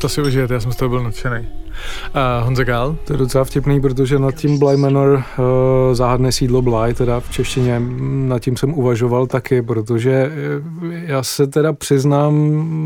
To 0.00 0.08
si 0.08 0.22
užijete, 0.22 0.54
já 0.54 0.60
jsem 0.60 0.72
z 0.72 0.76
toho 0.76 0.88
byl 0.88 1.02
nadšený. 1.02 1.46
A 2.14 2.40
Honza 2.40 2.64
Gál? 2.64 2.96
To 3.04 3.12
je 3.12 3.16
docela 3.16 3.44
vtipný, 3.44 3.80
protože 3.80 4.18
nad 4.18 4.34
tím 4.34 4.58
Bly 4.58 4.76
Manor, 4.76 5.22
uh, 5.38 5.94
záhadné 5.94 6.32
sídlo 6.32 6.62
Bly, 6.62 6.94
teda 6.94 7.20
v 7.20 7.30
češtině, 7.30 7.78
mm, 7.78 8.28
nad 8.28 8.38
tím 8.38 8.56
jsem 8.56 8.74
uvažoval 8.74 9.26
taky, 9.26 9.62
protože 9.62 10.12
eh, 10.12 10.32
já 11.06 11.22
se 11.22 11.46
teda 11.46 11.72
přiznám 11.72 12.34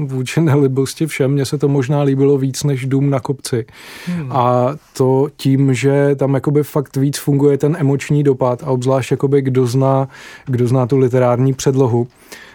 vůči 0.07 0.41
nelibosti 0.41 1.07
všem, 1.07 1.31
mně 1.31 1.45
se 1.45 1.59
to 1.59 1.69
možná 1.69 2.03
líbilo 2.03 2.39
víc 2.39 2.65
než 2.65 2.87
Dům 2.87 3.11
na 3.11 3.21
kopci. 3.21 3.67
Hmm. 4.07 4.33
A 4.33 4.75
to 4.97 5.29
tím, 5.37 5.75
že 5.75 6.17
tam 6.17 6.35
jakoby 6.35 6.63
fakt 6.63 6.97
víc 6.97 7.19
funguje 7.19 7.59
ten 7.59 7.77
emoční 7.81 8.23
dopad 8.23 8.63
a 8.63 8.67
obzvlášť 8.67 9.11
jakoby 9.11 9.43
kdo 9.43 9.67
zná, 9.67 10.09
kdo 10.47 10.67
zná 10.67 10.87
tu 10.87 10.99
literární 10.99 11.53
předlohu, 11.53 12.09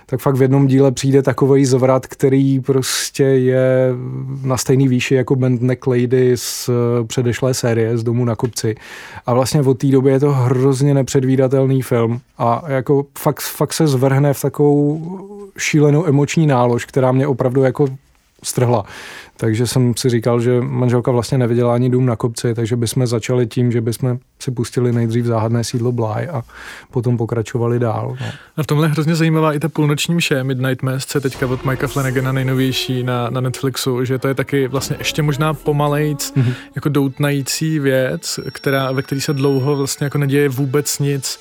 tak 0.06 0.20
fakt 0.20 0.36
v 0.36 0.42
jednom 0.42 0.68
díle 0.68 0.92
přijde 0.92 1.22
takový 1.22 1.66
zvrat, 1.66 2.08
který 2.08 2.60
prostě 2.60 3.24
je 3.24 3.92
na 4.44 4.58
stejný 4.58 4.88
výši 4.88 5.16
jako 5.16 5.36
Band 5.36 5.62
Neck 5.62 5.88
Lady 5.88 6.38
z 6.38 6.70
eh, 6.70 7.04
předešlé 7.08 7.54
série 7.54 7.98
z 7.98 8.04
Domu 8.04 8.26
na 8.26 8.36
kopci. 8.36 8.76
A 9.26 9.34
vlastně 9.34 9.62
od 9.62 9.78
té 9.78 9.88
doby 9.88 10.12
je 10.12 10.20
to 10.20 10.32
hrozně 10.32 10.94
nepředvídatelný 10.94 11.82
film 11.82 12.20
a 12.38 12.64
jako 12.68 13.06
fakt, 13.18 13.42
fakt 13.42 13.74
se 13.74 13.88
zvrhne 13.88 14.34
v 14.34 14.42
takovou 14.42 15.02
šílenou 15.58 16.06
emoční 16.06 16.48
nálož, 16.48 16.86
která 16.86 17.12
mě 17.12 17.28
opravdu 17.28 17.64
jako 17.64 17.88
strhla. 18.44 18.86
Takže 19.38 19.68
jsem 19.68 19.94
si 19.98 20.10
říkal, 20.10 20.42
že 20.42 20.62
manželka 20.62 21.12
vlastně 21.12 21.38
neviděla 21.38 21.74
ani 21.74 21.90
dům 21.90 22.06
na 22.06 22.16
kopci, 22.16 22.54
takže 22.54 22.76
bychom 22.76 23.08
začali 23.08 23.48
tím, 23.48 23.72
že 23.72 23.82
bychom 23.82 24.18
si 24.40 24.52
pustili 24.52 24.92
nejdřív 24.92 25.26
záhadné 25.26 25.64
sídlo 25.64 25.92
Bly 25.92 26.28
a 26.28 26.42
potom 26.92 27.18
pokračovali 27.18 27.80
dál. 27.80 28.18
No. 28.22 28.28
A 28.58 28.64
v 28.64 28.68
tomhle 28.68 28.88
je 28.88 28.92
hrozně 28.92 29.16
zajímavá 29.16 29.54
i 29.54 29.60
ta 29.60 29.70
půlnoční 29.70 30.16
mše 30.16 30.44
Midnight 30.44 30.84
Mass, 30.84 31.06
co 31.06 31.18
je 31.18 31.22
teďka 31.22 31.48
od 31.48 31.66
Mikea 31.66 31.88
Flanagana 31.88 32.32
nejnovější 32.32 33.04
na, 33.04 33.30
na 33.30 33.42
Netflixu, 33.42 34.06
že 34.06 34.20
to 34.20 34.28
je 34.28 34.34
taky 34.34 34.68
vlastně 34.68 34.96
ještě 35.00 35.22
možná 35.22 35.54
pomalejc 35.54 36.34
mm-hmm. 36.36 36.54
jako 36.76 36.90
doutnající 36.90 37.80
věc, 37.80 38.40
která, 38.52 38.92
ve 38.92 39.02
které 39.02 39.22
se 39.22 39.34
dlouho 39.34 39.76
vlastně 39.76 40.04
jako 40.04 40.18
neděje 40.18 40.50
vůbec 40.50 41.00
nic 41.00 41.40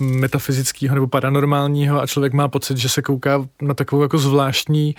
uh, 0.00 0.06
metafyzického 0.06 0.94
nebo 0.94 1.06
paranormálního 1.06 2.02
a 2.02 2.06
člověk 2.06 2.32
má 2.32 2.48
pocit, 2.48 2.76
že 2.76 2.88
se 2.88 3.02
kouká 3.02 3.46
na 3.62 3.74
takovou 3.74 4.02
jako 4.02 4.18
zvláštní, 4.18 4.94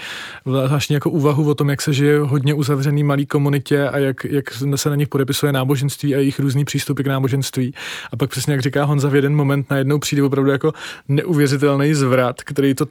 zvláštní 0.65 0.93
jako 0.93 1.09
úvahu 1.19 1.49
o 1.49 1.55
tom, 1.55 1.69
jak 1.69 1.81
se 1.81 1.93
žije 1.93 2.19
hodně 2.19 2.53
uzavřený 2.53 3.03
malý 3.03 3.25
komunitě 3.25 3.87
a 3.87 3.97
jak, 3.97 4.25
jak 4.25 4.45
se 4.75 4.89
na 4.89 4.95
nich 4.95 5.07
podepisuje 5.07 5.51
náboženství 5.51 6.15
a 6.15 6.17
jejich 6.17 6.39
různý 6.39 6.65
přístupy 6.65 7.03
k 7.03 7.07
náboženství. 7.07 7.73
A 8.11 8.15
pak 8.15 8.29
přesně 8.29 8.53
jak 8.53 8.61
říká 8.61 8.83
Honza, 8.83 9.09
v 9.09 9.15
jeden 9.15 9.35
moment 9.35 9.69
najednou 9.69 9.99
přijde 9.99 10.23
opravdu 10.23 10.51
jako 10.51 10.73
neuvěřitelný 11.07 11.93
zvrat, 11.93 12.43
který 12.43 12.75
to, 12.75 12.85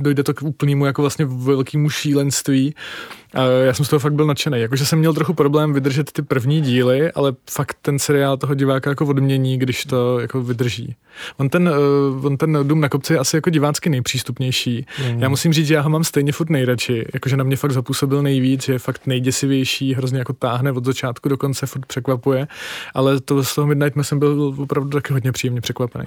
dojde 0.00 0.22
to 0.22 0.34
k 0.34 0.42
úplnému 0.42 0.86
jako 0.86 1.02
vlastně 1.02 1.24
velkému 1.24 1.90
šílenství 1.90 2.74
a 2.74 3.19
já 3.64 3.74
jsem 3.74 3.84
z 3.84 3.88
toho 3.88 4.00
fakt 4.00 4.14
byl 4.14 4.26
nadšený. 4.26 4.60
Jakože 4.60 4.86
jsem 4.86 4.98
měl 4.98 5.14
trochu 5.14 5.34
problém 5.34 5.72
vydržet 5.72 6.12
ty 6.12 6.22
první 6.22 6.60
díly, 6.60 7.12
ale 7.12 7.32
fakt 7.50 7.76
ten 7.82 7.98
seriál 7.98 8.36
toho 8.36 8.54
diváka 8.54 8.90
jako 8.90 9.06
odmění, 9.06 9.58
když 9.58 9.84
to 9.84 10.20
jako 10.20 10.42
vydrží. 10.42 10.96
On 11.36 11.48
ten, 11.48 11.68
uh, 11.68 12.26
on 12.26 12.36
ten 12.36 12.58
Dům 12.62 12.80
na 12.80 12.88
kopci 12.88 13.12
je 13.12 13.18
asi 13.18 13.36
jako 13.36 13.50
divácky 13.50 13.90
nejpřístupnější. 13.90 14.86
Mm. 15.12 15.22
Já 15.22 15.28
musím 15.28 15.52
říct, 15.52 15.66
že 15.66 15.74
já 15.74 15.80
ho 15.80 15.90
mám 15.90 16.04
stejně 16.04 16.32
furt 16.32 16.50
nejradši. 16.50 17.06
Jakože 17.14 17.36
na 17.36 17.44
mě 17.44 17.56
fakt 17.56 17.72
zapůsobil 17.72 18.22
nejvíc, 18.22 18.68
je 18.68 18.78
fakt 18.78 19.06
nejděsivější, 19.06 19.94
hrozně 19.94 20.18
jako 20.18 20.32
táhne 20.32 20.72
od 20.72 20.84
začátku 20.84 21.28
do 21.28 21.36
konce, 21.36 21.66
furt 21.66 21.86
překvapuje. 21.86 22.48
Ale 22.94 23.20
to 23.20 23.44
z 23.44 23.54
toho 23.54 23.66
Midnight 23.66 23.96
jsem 24.02 24.18
byl 24.18 24.54
opravdu 24.58 24.90
taky 24.90 25.12
hodně 25.12 25.32
příjemně 25.32 25.60
překvapený. 25.60 26.04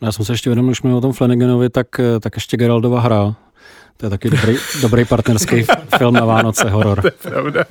Já 0.00 0.12
jsem 0.12 0.24
se 0.24 0.32
ještě 0.32 0.50
uvědomil, 0.50 0.70
když 0.70 0.82
mluvím 0.82 0.98
o 0.98 1.00
tom 1.00 1.12
Flanaganovi, 1.12 1.70
tak, 1.70 2.00
eh, 2.00 2.20
tak 2.20 2.34
ještě 2.34 2.56
Geraldova 2.56 3.00
hra, 3.00 3.36
to 3.96 4.06
je 4.06 4.10
taky 4.10 4.30
dobrý, 4.30 4.56
dobrý 4.80 5.04
partnerský 5.04 5.66
film 5.98 6.14
na 6.14 6.24
Vánoce, 6.24 6.70
horor. 6.70 7.00
to 7.00 7.06
je 7.06 7.12
pravda. 7.12 7.64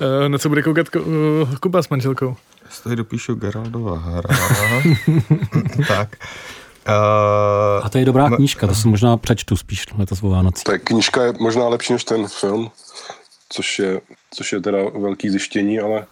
Uh, 0.00 0.28
na 0.28 0.38
co 0.38 0.48
bude 0.48 0.62
koukat 0.62 0.86
uh, 0.96 1.02
Kuba 1.60 1.82
s 1.82 1.88
manželkou? 1.88 2.36
Já 2.64 2.70
si 2.70 2.82
tady 2.82 2.96
dopíšu 2.96 3.34
Geraldova 3.34 3.98
hra. 3.98 4.22
tak. 5.88 6.16
Uh, 6.88 7.84
A 7.84 7.88
to 7.88 7.98
je 7.98 8.04
dobrá 8.04 8.30
knížka, 8.30 8.66
to 8.66 8.74
si 8.74 8.88
možná 8.88 9.16
přečtu 9.16 9.56
spíš 9.56 9.86
letos 9.98 10.22
o 10.22 10.28
Vánocí. 10.28 10.64
Tak 10.64 10.82
knížka 10.82 11.24
je 11.24 11.32
možná 11.40 11.68
lepší 11.68 11.92
než 11.92 12.04
ten 12.04 12.28
film, 12.28 12.70
což 13.48 13.78
je, 13.78 14.00
což 14.34 14.52
je 14.52 14.60
teda 14.60 14.78
velký 15.00 15.30
zjištění, 15.30 15.80
ale 15.80 16.06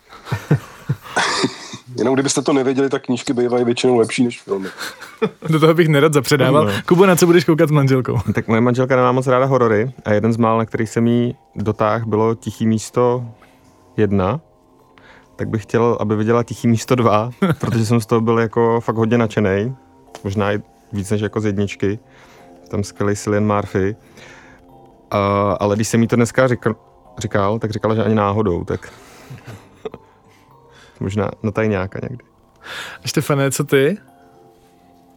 Jenom 1.98 2.14
kdybyste 2.14 2.42
to 2.42 2.52
nevěděli, 2.52 2.88
tak 2.88 3.02
knížky 3.02 3.32
bývají 3.32 3.64
většinou 3.64 3.98
lepší 3.98 4.24
než 4.24 4.42
filmy. 4.42 4.68
Do 5.48 5.60
toho 5.60 5.74
bych 5.74 5.88
nerad 5.88 6.12
zapředával. 6.12 6.64
No. 6.64 6.72
Kubo, 6.86 7.06
na 7.06 7.16
co 7.16 7.26
budeš 7.26 7.44
koukat 7.44 7.68
s 7.68 7.72
manželkou? 7.72 8.18
Tak 8.34 8.48
moje 8.48 8.60
manželka 8.60 8.96
nemá 8.96 9.12
moc 9.12 9.26
ráda 9.26 9.44
horory 9.44 9.92
a 10.04 10.12
jeden 10.12 10.32
z 10.32 10.36
mál, 10.36 10.58
na 10.58 10.64
který 10.64 10.86
jsem 10.86 11.06
jí 11.06 11.36
dotáh, 11.56 12.04
bylo 12.04 12.34
Tichý 12.34 12.66
místo 12.66 13.24
jedna. 13.96 14.40
Tak 15.36 15.48
bych 15.48 15.62
chtěl, 15.62 15.96
aby 16.00 16.16
viděla 16.16 16.42
Tichý 16.42 16.68
místo 16.68 16.94
dva, 16.94 17.30
protože 17.60 17.86
jsem 17.86 18.00
z 18.00 18.06
toho 18.06 18.20
byl 18.20 18.38
jako 18.38 18.80
fakt 18.80 18.96
hodně 18.96 19.18
nadšený. 19.18 19.76
Možná 20.24 20.52
i 20.52 20.62
víc 20.92 21.10
než 21.10 21.20
jako 21.20 21.40
z 21.40 21.44
jedničky. 21.44 21.98
Tam 22.68 22.84
skvělý 22.84 23.16
Cillian 23.16 23.46
Murphy. 23.46 23.96
Uh, 25.12 25.20
ale 25.60 25.76
když 25.76 25.88
jsem 25.88 26.02
jí 26.02 26.08
to 26.08 26.16
dneska 26.16 26.48
říkal, 26.48 26.74
říkal, 27.18 27.58
tak 27.58 27.70
říkala, 27.70 27.94
že 27.94 28.04
ani 28.04 28.14
náhodou, 28.14 28.64
tak 28.64 28.92
možná 31.00 31.30
na 31.42 31.50
tajňáka 31.50 31.98
někdy. 32.02 32.24
Štefane, 33.04 33.50
co 33.50 33.64
ty? 33.64 33.98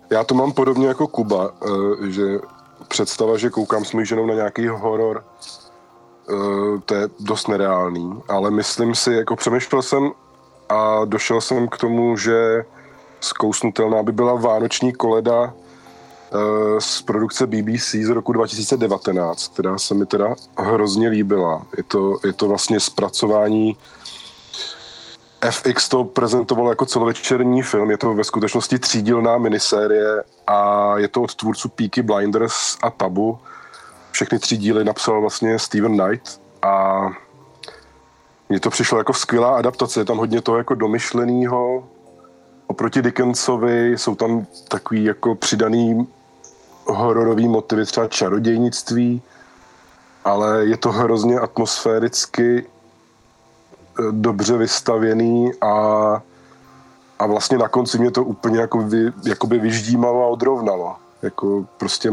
Já 0.09 0.23
to 0.23 0.35
mám 0.35 0.51
podobně 0.51 0.87
jako 0.87 1.07
Kuba, 1.07 1.51
eh, 1.51 2.11
že 2.11 2.23
představa, 2.87 3.37
že 3.37 3.49
koukám 3.49 3.85
s 3.85 3.93
mojí 3.93 4.05
ženou 4.05 4.25
na 4.25 4.33
nějaký 4.33 4.67
horor, 4.67 5.23
eh, 6.29 6.81
to 6.85 6.95
je 6.95 7.09
dost 7.19 7.47
nereálný, 7.47 8.21
ale 8.27 8.51
myslím 8.51 8.95
si, 8.95 9.13
jako 9.13 9.35
přemýšlel 9.35 9.81
jsem 9.81 10.11
a 10.69 11.05
došel 11.05 11.41
jsem 11.41 11.67
k 11.67 11.77
tomu, 11.77 12.17
že 12.17 12.65
zkousnutelná 13.19 14.03
by 14.03 14.11
byla 14.11 14.35
Vánoční 14.35 14.93
koleda 14.93 15.53
eh, 15.53 16.81
z 16.81 17.01
produkce 17.01 17.47
BBC 17.47 17.95
z 18.03 18.09
roku 18.09 18.31
2019, 18.33 19.47
která 19.47 19.77
se 19.77 19.93
mi 19.93 20.05
teda 20.05 20.35
hrozně 20.57 21.09
líbila. 21.09 21.65
Je 21.77 21.83
to, 21.83 22.17
je 22.25 22.33
to 22.33 22.47
vlastně 22.47 22.79
zpracování 22.79 23.77
FX 25.41 25.89
to 25.89 26.03
prezentovalo 26.03 26.69
jako 26.69 26.85
celovečerní 26.85 27.61
film, 27.61 27.91
je 27.91 27.97
to 27.97 28.13
ve 28.13 28.23
skutečnosti 28.23 28.79
třídílná 28.79 29.37
minisérie 29.37 30.23
a 30.47 30.93
je 30.97 31.07
to 31.07 31.21
od 31.21 31.35
tvůrců 31.35 31.69
Peaky 31.69 32.01
Blinders 32.01 32.77
a 32.81 32.89
Tabu. 32.89 33.39
Všechny 34.11 34.39
tři 34.39 34.57
díly 34.57 34.83
napsal 34.83 35.21
vlastně 35.21 35.59
Steven 35.59 35.97
Knight 35.97 36.41
a 36.61 37.01
mně 38.49 38.59
to 38.59 38.69
přišlo 38.69 38.97
jako 38.97 39.13
skvělá 39.13 39.57
adaptace, 39.57 39.99
je 39.99 40.05
tam 40.05 40.17
hodně 40.17 40.41
toho 40.41 40.57
jako 40.57 40.75
domyšleného. 40.75 41.87
Oproti 42.67 43.01
Dickensovi 43.01 43.91
jsou 43.97 44.15
tam 44.15 44.47
takový 44.67 45.03
jako 45.03 45.35
přidaný 45.35 46.07
hororový 46.85 47.47
motivy, 47.47 47.85
třeba 47.85 48.07
čarodějnictví, 48.07 49.21
ale 50.25 50.65
je 50.65 50.77
to 50.77 50.91
hrozně 50.91 51.39
atmosféricky 51.39 52.65
dobře 54.11 54.57
vystavěný 54.57 55.51
a, 55.61 55.71
a 57.19 57.25
vlastně 57.27 57.57
na 57.57 57.67
konci 57.67 57.99
mě 57.99 58.11
to 58.11 58.23
úplně 58.23 58.59
jako 58.59 58.77
vy, 58.77 59.11
jakoby 59.25 59.59
vyždímalo 59.59 60.23
a 60.23 60.27
odrovnalo. 60.27 60.95
Jako 61.21 61.65
prostě 61.77 62.11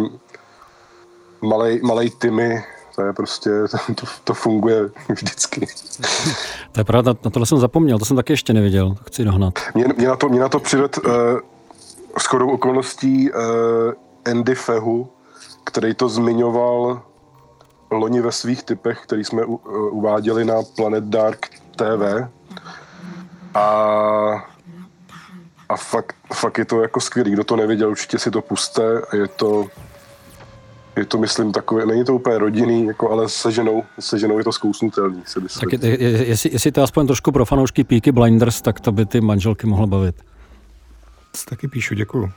malej, 1.43 1.81
malej 1.83 2.11
Timmy, 2.11 2.65
to 2.95 3.03
je 3.03 3.13
prostě, 3.13 3.51
to, 3.95 4.07
to 4.25 4.35
funguje 4.35 4.91
vždycky. 5.09 5.67
To 6.73 6.81
je 6.81 6.85
pravda, 6.85 7.15
na 7.25 7.31
tohle 7.31 7.47
jsem 7.47 7.59
zapomněl, 7.59 7.99
to 7.99 8.05
jsem 8.05 8.17
taky 8.17 8.33
ještě 8.33 8.53
neviděl, 8.53 8.95
to 8.95 9.05
chci 9.05 9.25
dohnat. 9.25 9.55
Mě, 9.75 9.85
mě 9.97 10.09
na 10.09 10.17
to, 10.17 10.29
mě 10.29 10.41
na 10.41 10.49
to 10.49 10.59
přived 10.59 10.99
uh, 10.99 11.13
shodou 12.21 12.51
okolností 12.51 13.31
uh, 13.31 13.39
Andy 14.31 14.55
Fehu, 14.55 15.09
který 15.65 15.95
to 15.95 16.09
zmiňoval 16.09 17.03
loni 17.91 18.21
ve 18.21 18.33
svých 18.33 18.63
typech, 18.63 19.01
který 19.03 19.25
jsme 19.25 19.45
u, 19.45 19.55
uh, 19.55 19.97
uváděli 19.99 20.45
na 20.45 20.55
Planet 20.77 21.05
Dark 21.05 21.64
TV 21.77 22.29
a, 23.55 23.65
a 25.69 25.77
fakt, 25.77 26.17
fakt 26.35 26.59
je 26.59 26.65
to 26.65 26.83
jako 26.83 27.01
skvělý. 27.01 27.31
Kdo 27.31 27.45
to 27.45 27.57
neviděl, 27.57 27.91
určitě 27.91 28.19
si 28.19 28.31
to 28.31 28.43
puste. 28.43 28.83
Je 29.13 29.29
to, 29.29 29.67
je 30.97 31.05
to, 31.05 31.19
myslím, 31.19 31.53
takové, 31.53 31.87
není 31.87 32.05
to 32.05 32.15
úplně 32.15 32.39
rodinný, 32.39 32.87
jako, 32.87 33.11
ale 33.11 33.29
se 33.29 33.53
ženou, 33.53 33.85
se 34.01 34.19
ženou 34.19 34.39
je 34.39 34.45
to 34.45 34.53
zkousnutelný, 34.53 35.23
si 35.27 35.41
myslím. 35.41 35.71
Tak 35.71 35.83
je, 35.83 36.03
je, 36.03 36.27
jestli, 36.27 36.51
jestli 36.53 36.73
to 36.73 36.83
aspoň 36.83 37.07
trošku 37.07 37.33
pro 37.33 37.45
fanoušky 37.45 37.85
Peaky 37.85 38.13
Blinders, 38.13 38.61
tak 38.61 38.81
to 38.81 38.93
by 38.93 39.07
ty 39.07 39.21
manželky 39.21 39.67
mohlo 39.67 39.87
bavit. 39.87 40.17
Taky 41.49 41.69
píšu, 41.69 41.95
děkuju. 41.95 42.31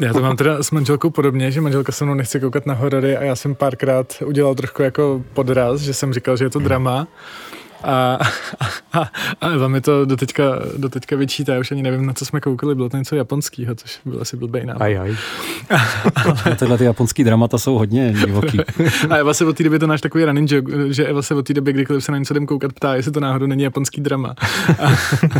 Já 0.00 0.12
to 0.12 0.20
mám 0.20 0.36
teda 0.36 0.62
s 0.62 0.70
manželkou 0.70 1.10
podobně, 1.10 1.50
že 1.50 1.60
manželka 1.60 1.92
se 1.92 2.04
mnou 2.04 2.14
nechce 2.14 2.40
koukat 2.40 2.66
na 2.66 2.74
horory 2.74 3.16
a 3.16 3.22
já 3.22 3.36
jsem 3.36 3.54
párkrát 3.54 4.22
udělal 4.26 4.54
trošku 4.54 4.82
jako 4.82 5.24
podraz, 5.34 5.80
že 5.80 5.94
jsem 5.94 6.12
říkal, 6.12 6.36
že 6.36 6.44
je 6.44 6.50
to 6.50 6.58
drama 6.58 7.06
A, 7.84 8.18
a, 8.92 9.10
a 9.40 9.48
Eva 9.48 9.68
mi 9.68 9.80
to 9.80 10.04
doteďka, 10.04 10.44
doteďka 10.76 11.16
vyčítá, 11.16 11.54
já 11.54 11.60
už 11.60 11.72
ani 11.72 11.82
nevím, 11.82 12.06
na 12.06 12.12
co 12.12 12.24
jsme 12.24 12.40
koukali, 12.40 12.74
bylo 12.74 12.88
to 12.88 12.96
něco 12.96 13.16
japonského, 13.16 13.74
což 13.74 14.00
byl 14.04 14.18
asi 14.20 14.36
blbej 14.36 14.66
nápad. 14.66 14.84
Aj, 14.84 14.98
aj. 14.98 15.16
A 16.50 16.54
tyhle 16.58 16.78
ty 16.78 16.84
japonský 16.84 17.24
dramata 17.24 17.58
jsou 17.58 17.78
hodně 17.78 18.12
divoký. 18.12 18.58
A 19.10 19.16
Eva 19.16 19.34
se 19.34 19.44
od 19.44 19.56
té 19.56 19.64
doby, 19.64 19.78
to 19.78 19.86
náš 19.86 20.00
takový 20.00 20.24
running 20.24 20.50
joke, 20.50 20.72
že 20.94 21.06
Eva 21.06 21.22
se 21.22 21.34
od 21.34 21.46
té 21.46 21.54
doby, 21.54 21.72
kdykoliv 21.72 22.04
se 22.04 22.12
na 22.12 22.18
něco 22.18 22.34
jdem 22.34 22.46
koukat, 22.46 22.72
ptá, 22.72 22.94
jestli 22.94 23.12
to 23.12 23.20
náhodou 23.20 23.46
není 23.46 23.62
japonský 23.62 24.00
drama. 24.00 24.34
A, 24.78 24.92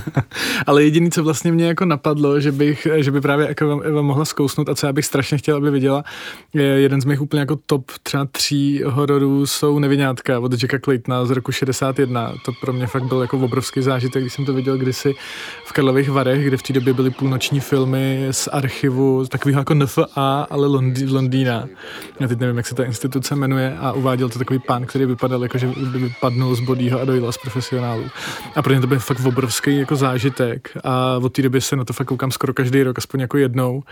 ale 0.67 0.85
jediné, 0.85 1.11
co 1.11 1.25
vlastně 1.25 1.53
mě 1.53 1.67
jako 1.67 1.85
napadlo, 1.85 2.41
že, 2.41 2.53
bych, 2.53 2.87
že 2.97 3.11
by 3.11 3.21
právě 3.21 3.49
jako 3.49 3.81
Eva 3.81 4.03
mohla 4.03 4.25
zkousnout 4.25 4.69
a 4.69 4.75
co 4.75 4.87
já 4.87 4.93
bych 4.93 5.05
strašně 5.07 5.39
chtěl, 5.39 5.57
aby 5.57 5.71
viděla, 5.71 6.05
je 6.55 6.65
jeden 6.65 7.01
z 7.01 7.05
mých 7.05 7.21
úplně 7.21 7.41
jako 7.41 7.57
top 7.67 7.91
třeba 8.03 8.27
tří 8.33 8.83
hororů 8.87 9.47
jsou 9.47 9.79
Nevinátka 9.79 10.41
od 10.41 10.53
Jacka 10.53 10.79
Claytona 10.79 11.25
z 11.25 11.31
roku 11.31 11.53
61. 11.53 12.32
To 12.45 12.53
pro 12.61 12.73
mě 12.73 12.87
fakt 12.87 13.05
byl 13.05 13.21
jako 13.21 13.39
obrovský 13.39 13.83
zážitek, 13.83 14.23
když 14.23 14.33
jsem 14.33 14.45
to 14.45 14.53
viděl 14.53 14.79
kdysi 14.79 15.15
v 15.65 15.73
Karlových 15.73 16.11
Varech, 16.11 16.47
kde 16.47 16.57
v 16.57 16.63
té 16.63 16.73
době 16.73 16.95
byly 16.95 17.11
půlnoční 17.11 17.61
filmy 17.61 18.27
z 18.31 18.49
archivu, 18.53 19.27
takového 19.27 19.61
jako 19.61 19.75
NFA, 19.75 20.47
ale 20.51 20.67
Londý, 20.67 21.07
Londýna. 21.07 21.65
Já 22.21 22.29
teď 22.29 22.39
nevím, 22.41 22.57
jak 22.57 22.67
se 22.67 22.75
ta 22.75 22.85
instituce 22.85 23.37
jmenuje 23.37 23.77
a 23.81 23.93
uváděl 23.93 24.29
to 24.29 24.39
takový 24.39 24.59
pán, 24.59 24.87
který 24.87 25.07
vypadal 25.07 25.43
jako, 25.43 25.59
že 25.59 25.67
by 25.67 25.99
vypadnul 25.99 26.55
z 26.55 26.61
bodího 26.61 27.01
a 27.01 27.05
dojela 27.05 27.33
z 27.33 27.39
profesionálů. 27.39 28.05
A 28.57 28.63
pro 28.63 28.75
ně 28.75 28.81
to 28.81 28.87
byl 28.87 28.99
fakt 28.99 29.21
obrovský 29.25 29.77
jako 29.77 29.97
zážitek 29.97 30.71
a 30.85 31.19
od 31.23 31.33
té 31.33 31.43
doby 31.43 31.61
se 31.61 31.77
na 31.77 31.85
to 31.85 31.93
fakt 31.93 32.07
koukám 32.07 32.31
skoro 32.31 32.55
každý 32.55 32.83
rok, 32.83 32.99
aspoň 32.99 33.21
jako 33.21 33.39
jednou. 33.39 33.83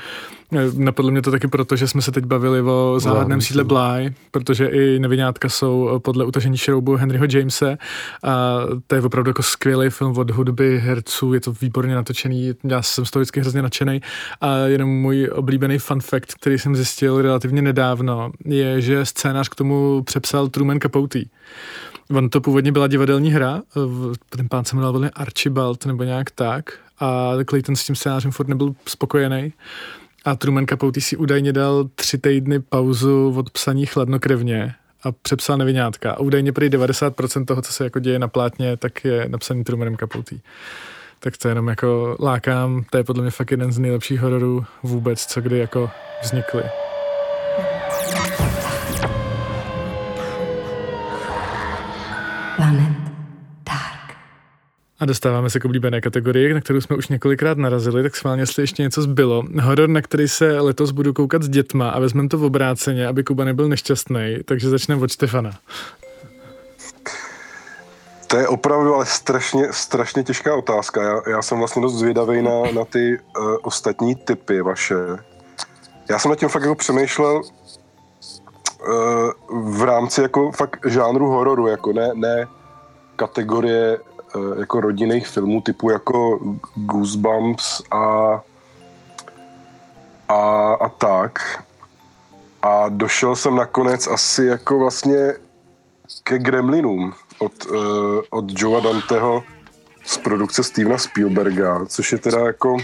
Napadlo 0.76 1.11
mě 1.11 1.22
to 1.22 1.31
taky 1.31 1.48
proto, 1.48 1.76
že 1.76 1.88
jsme 1.88 2.03
se 2.03 2.12
teď 2.12 2.24
bavili 2.24 2.62
o 2.62 2.96
záhadném 2.98 3.40
sídle 3.40 3.64
Bly, 3.64 4.14
protože 4.31 4.66
i 4.66 4.98
nevinátka 4.98 5.48
jsou 5.48 6.00
podle 6.05 6.24
utažení 6.24 6.57
šroubu 6.57 6.96
Henryho 6.96 7.26
Jamese 7.33 7.79
a 8.22 8.30
to 8.87 8.95
je 8.95 9.03
opravdu 9.03 9.31
jako 9.31 9.43
skvělý 9.43 9.90
film 9.90 10.19
od 10.19 10.31
hudby, 10.31 10.79
herců, 10.79 11.35
je 11.35 11.40
to 11.40 11.53
výborně 11.53 11.95
natočený, 11.95 12.55
já 12.64 12.83
jsem 12.83 13.05
z 13.05 13.11
toho 13.11 13.21
vždycky 13.21 13.40
hrozně 13.40 13.62
nadšený 13.62 14.01
a 14.40 14.57
jenom 14.57 14.90
můj 14.90 15.31
oblíbený 15.33 15.79
fun 15.79 16.01
fact, 16.01 16.35
který 16.35 16.59
jsem 16.59 16.77
zjistil 16.77 17.23
relativně 17.23 17.62
nedávno, 17.62 18.33
je, 18.45 18.81
že 18.81 19.07
scénář 19.07 19.49
k 19.49 19.55
tomu 19.55 20.03
přepsal 20.03 20.49
Truman 20.49 20.81
Capote. 20.81 21.21
On 22.11 22.31
to 22.31 22.40
původně 22.40 22.73
byla 22.73 22.87
divadelní 22.87 23.31
hra, 23.31 23.62
ten 24.31 24.49
pán 24.49 24.64
se 24.64 24.77
jmenoval 24.77 25.11
Archibald 25.14 25.87
nebo 25.87 26.05
nějak 26.05 26.31
tak 26.31 26.79
a 27.01 27.33
Clayton 27.49 27.77
s 27.77 27.85
tím 27.85 27.97
scénářem 27.97 28.31
furt 28.31 28.49
nebyl 28.49 28.75
spokojený. 28.87 29.53
A 30.25 30.37
Truman 30.37 30.66
Capote 30.66 31.01
si 31.01 31.16
údajně 31.16 31.53
dal 31.53 31.88
tři 31.95 32.19
týdny 32.19 32.61
pauzu 32.61 33.35
od 33.37 33.51
psaní 33.51 33.87
chladnokrevně 33.87 34.75
a 35.02 35.12
přepsal 35.12 35.56
nevinátka. 35.56 36.12
A 36.12 36.18
údajně 36.18 36.52
prý 36.52 36.70
90% 36.70 37.44
toho, 37.44 37.62
co 37.62 37.72
se 37.72 37.84
jako 37.84 37.98
děje 37.98 38.18
na 38.18 38.28
plátně, 38.28 38.76
tak 38.76 39.04
je 39.04 39.28
napsaný 39.28 39.64
Trumanem 39.64 39.96
Capote. 39.96 40.36
Tak 41.18 41.36
to 41.36 41.48
jenom 41.48 41.68
jako 41.68 42.16
lákám, 42.20 42.84
to 42.90 42.98
je 42.98 43.04
podle 43.04 43.22
mě 43.22 43.30
fakt 43.30 43.50
jeden 43.50 43.72
z 43.72 43.78
nejlepších 43.78 44.20
hororů 44.20 44.64
vůbec, 44.82 45.26
co 45.26 45.40
kdy 45.40 45.58
jako 45.58 45.90
vznikly. 46.22 46.62
A 55.00 55.04
dostáváme 55.04 55.50
se 55.50 55.60
k 55.60 55.64
oblíbené 55.64 56.00
kategorii, 56.00 56.54
na 56.54 56.60
kterou 56.60 56.80
jsme 56.80 56.96
už 56.96 57.08
několikrát 57.08 57.58
narazili, 57.58 58.02
tak 58.02 58.16
schválně, 58.16 58.42
jestli 58.42 58.62
ještě 58.62 58.82
něco 58.82 59.02
zbylo. 59.02 59.44
Horor, 59.62 59.88
na 59.88 60.02
který 60.02 60.28
se 60.28 60.60
letos 60.60 60.90
budu 60.90 61.12
koukat 61.12 61.42
s 61.42 61.48
dětma 61.48 61.90
a 61.90 61.98
vezmeme 62.00 62.28
to 62.28 62.38
v 62.38 62.44
obráceně, 62.44 63.06
aby 63.06 63.24
Kuba 63.24 63.44
nebyl 63.44 63.68
nešťastný, 63.68 64.38
takže 64.44 64.68
začneme 64.68 65.02
od 65.02 65.12
Štefana. 65.12 65.50
To 68.26 68.36
je 68.36 68.48
opravdu 68.48 68.94
ale 68.94 69.06
strašně, 69.06 69.68
strašně 69.70 70.22
těžká 70.22 70.54
otázka. 70.54 71.02
Já, 71.02 71.20
já 71.30 71.42
jsem 71.42 71.58
vlastně 71.58 71.82
dost 71.82 71.94
zvědavý 71.94 72.42
na, 72.42 72.62
na 72.74 72.84
ty 72.84 73.18
uh, 73.38 73.56
ostatní 73.62 74.14
typy 74.14 74.62
vaše. 74.62 74.96
Já 76.10 76.18
jsem 76.18 76.28
nad 76.28 76.38
tím 76.38 76.48
fakt 76.48 76.62
jako 76.62 76.74
přemýšlel 76.74 77.42
uh, 77.42 77.42
v 79.78 79.82
rámci 79.82 80.22
jako 80.22 80.52
fakt 80.52 80.86
žánru 80.86 81.26
hororu, 81.26 81.66
jako 81.66 81.92
ne, 81.92 82.10
ne 82.14 82.46
kategorie 83.16 83.98
jako 84.59 84.81
rodinných 84.81 85.29
filmů 85.29 85.61
typu 85.61 85.90
jako 85.90 86.40
Goosebumps 86.75 87.83
a, 87.90 88.40
a, 90.29 90.73
a 90.75 90.88
tak. 90.88 91.64
A 92.62 92.88
došel 92.88 93.37
jsem 93.37 93.57
nakonec 93.57 94.07
asi 94.07 94.45
jako 94.45 94.79
vlastně 94.79 95.35
ke 96.23 96.38
Gremlinům 96.38 97.12
od, 97.38 97.66
uh, 97.66 97.77
od 98.31 98.45
Joea 98.49 98.81
Danteho 98.81 99.43
z 100.05 100.19
produkce 100.19 100.62
Stevena 100.64 100.99
Spielberga, 100.99 101.87
což 101.87 102.12
je 102.12 102.19
teda 102.19 102.38
jako 102.38 102.77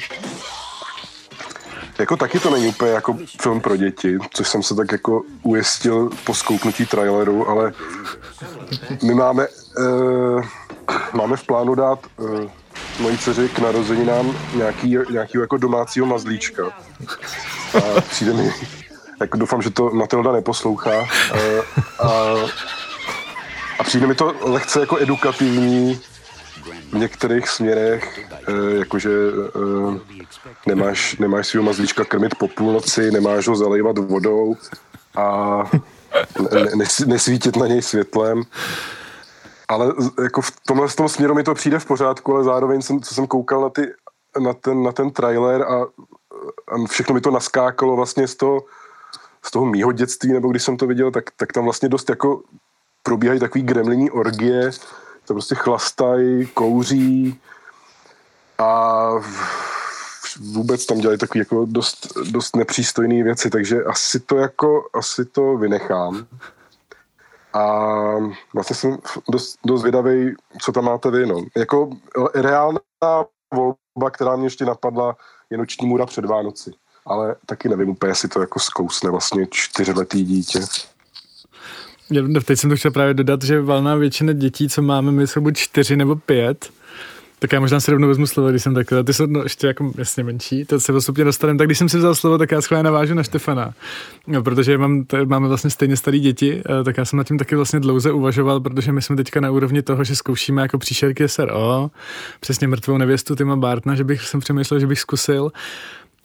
jako 1.98 2.16
taky 2.16 2.40
to 2.40 2.50
není 2.50 2.68
úplně 2.68 2.90
jako 2.90 3.16
film 3.40 3.60
pro 3.60 3.76
děti, 3.76 4.18
což 4.34 4.48
jsem 4.48 4.62
se 4.62 4.74
tak 4.74 4.92
jako 4.92 5.22
ujistil 5.42 6.10
po 6.24 6.34
skouknutí 6.34 6.86
traileru, 6.86 7.48
ale 7.48 7.72
my 9.02 9.14
máme, 9.14 9.46
uh, 9.78 10.44
máme 11.16 11.36
v 11.36 11.44
plánu 11.44 11.74
dát 11.74 11.98
uh, 12.16 12.40
mojí 13.00 13.18
dceři 13.18 13.48
k 13.48 13.58
narozeninám 13.58 14.36
nějaký, 14.54 14.96
nějaký 15.10 15.38
jako 15.38 15.56
domácího 15.56 16.06
mazlíčka. 16.06 16.62
A 17.74 18.00
přijde 18.00 18.32
mi, 18.32 18.50
jako 19.20 19.36
doufám, 19.36 19.62
že 19.62 19.70
to 19.70 19.90
Matilda 19.90 20.32
neposlouchá. 20.32 21.00
Uh, 21.00 21.08
a 21.98 22.34
a 23.78 23.84
přijde 23.84 24.06
mi 24.06 24.14
to 24.14 24.34
lehce 24.40 24.80
jako 24.80 24.96
edukativní 24.98 26.00
v 26.92 26.94
některých 26.94 27.48
směrech, 27.48 28.20
e, 28.48 28.78
jakože 28.78 29.10
e, 29.10 29.98
nemáš, 30.66 31.16
nemáš 31.16 31.46
svého 31.46 31.64
mazlíčka 31.64 32.04
krmit 32.04 32.34
po 32.34 32.48
půlnoci, 32.48 33.10
nemáš 33.10 33.48
ho 33.48 33.56
zalejvat 33.56 33.98
vodou 33.98 34.56
a 35.16 35.58
ne, 36.52 36.70
nes, 36.76 36.98
nesvítit 36.98 37.56
na 37.56 37.66
něj 37.66 37.82
světlem. 37.82 38.42
Ale 39.68 39.94
jako 40.22 40.40
v 40.40 40.52
tomhle 40.66 40.88
tom 40.88 41.08
směru 41.08 41.34
mi 41.34 41.42
to 41.42 41.54
přijde 41.54 41.78
v 41.78 41.86
pořádku, 41.86 42.34
ale 42.34 42.44
zároveň 42.44 42.82
jsem, 42.82 43.00
co 43.00 43.14
jsem 43.14 43.26
koukal 43.26 43.60
na, 43.60 43.70
ty, 43.70 43.92
na, 44.38 44.54
ten, 44.54 44.82
na 44.82 44.92
ten 44.92 45.10
trailer 45.10 45.62
a, 45.62 45.82
a 46.68 46.86
všechno 46.90 47.14
mi 47.14 47.20
to 47.20 47.30
naskákalo 47.30 47.96
vlastně 47.96 48.28
z 48.28 48.34
toho, 48.34 48.64
z 49.42 49.50
toho 49.50 49.66
mýho 49.66 49.92
dětství, 49.92 50.32
nebo 50.32 50.48
když 50.48 50.62
jsem 50.62 50.76
to 50.76 50.86
viděl, 50.86 51.10
tak, 51.10 51.24
tak 51.36 51.52
tam 51.52 51.64
vlastně 51.64 51.88
dost 51.88 52.10
jako 52.10 52.42
probíhají 53.02 53.40
takový 53.40 53.64
gremliní 53.64 54.10
orgie, 54.10 54.70
to 55.26 55.34
prostě 55.34 55.54
chlastají, 55.54 56.46
kouří 56.46 57.40
a 58.58 59.10
vůbec 60.40 60.86
tam 60.86 60.98
dělají 60.98 61.18
takové 61.18 61.38
jako 61.38 61.66
dost, 61.68 62.18
dost 62.30 62.56
nepřístojné 62.56 63.22
věci, 63.22 63.50
takže 63.50 63.84
asi 63.84 64.20
to 64.20 64.36
jako, 64.36 64.88
asi 64.94 65.24
to 65.24 65.56
vynechám. 65.56 66.26
A 67.56 68.14
vlastně 68.54 68.76
jsem 68.76 68.98
dost, 69.30 69.58
dost 69.66 69.82
vydavý, 69.82 70.34
co 70.60 70.72
tam 70.72 70.84
máte 70.84 71.10
vy, 71.10 71.26
no. 71.26 71.44
Jako 71.56 71.90
reálná 72.34 72.80
volba, 73.54 74.10
která 74.10 74.36
mě 74.36 74.46
ještě 74.46 74.64
napadla, 74.64 75.16
je 75.50 75.58
Noční 75.58 75.86
můra 75.86 76.06
před 76.06 76.24
Vánoci. 76.24 76.72
Ale 77.06 77.36
taky 77.46 77.68
nevím 77.68 77.88
úplně, 77.88 78.10
jestli 78.10 78.28
to 78.28 78.40
jako 78.40 78.60
zkousne 78.60 79.10
vlastně 79.10 79.46
čtyřletý 79.50 80.24
dítě. 80.24 80.60
Teď 82.46 82.58
jsem 82.58 82.70
to 82.70 82.76
chtěl 82.76 82.90
právě 82.90 83.14
dodat, 83.14 83.42
že 83.42 83.60
valná 83.60 83.94
většina 83.94 84.32
dětí, 84.32 84.68
co 84.68 84.82
máme, 84.82 85.12
my 85.12 85.26
jsou 85.26 85.40
buď 85.40 85.56
čtyři 85.56 85.96
nebo 85.96 86.16
pět. 86.16 86.70
Tak 87.46 87.52
já 87.52 87.60
možná 87.60 87.80
si 87.80 87.90
rovnou 87.90 88.08
vezmu 88.08 88.26
slovo, 88.26 88.50
když 88.50 88.62
jsem 88.62 88.74
takhle. 88.74 89.04
Ty 89.04 89.12
jsou 89.12 89.26
no, 89.26 89.42
ještě 89.42 89.66
jako 89.66 89.92
jasně 89.98 90.24
menší, 90.24 90.64
to 90.64 90.80
se 90.80 90.92
postupně 90.92 91.24
dostaneme. 91.24 91.58
Tak 91.58 91.66
když 91.68 91.78
jsem 91.78 91.88
si 91.88 91.98
vzal 91.98 92.14
slovo, 92.14 92.38
tak 92.38 92.50
já 92.50 92.60
schválně 92.60 92.82
navážu 92.82 93.14
na 93.14 93.22
Štefana. 93.22 93.74
No, 94.26 94.42
protože 94.42 94.78
mám, 94.78 95.04
t- 95.04 95.24
máme 95.24 95.48
vlastně 95.48 95.70
stejně 95.70 95.96
staré 95.96 96.18
děti, 96.18 96.62
eh, 96.80 96.84
tak 96.84 96.98
já 96.98 97.04
jsem 97.04 97.16
nad 97.16 97.26
tím 97.26 97.38
taky 97.38 97.56
vlastně 97.56 97.80
dlouze 97.80 98.12
uvažoval, 98.12 98.60
protože 98.60 98.92
my 98.92 99.02
jsme 99.02 99.16
teďka 99.16 99.40
na 99.40 99.50
úrovni 99.50 99.82
toho, 99.82 100.04
že 100.04 100.16
zkoušíme 100.16 100.62
jako 100.62 100.78
příšerky 100.78 101.28
SRO, 101.28 101.90
přesně 102.40 102.68
mrtvou 102.68 102.98
nevěstu 102.98 103.36
Tima 103.36 103.56
Bartna, 103.56 103.94
že 103.94 104.04
bych 104.04 104.22
jsem 104.22 104.40
přemýšlel, 104.40 104.80
že 104.80 104.86
bych 104.86 105.00
zkusil. 105.00 105.52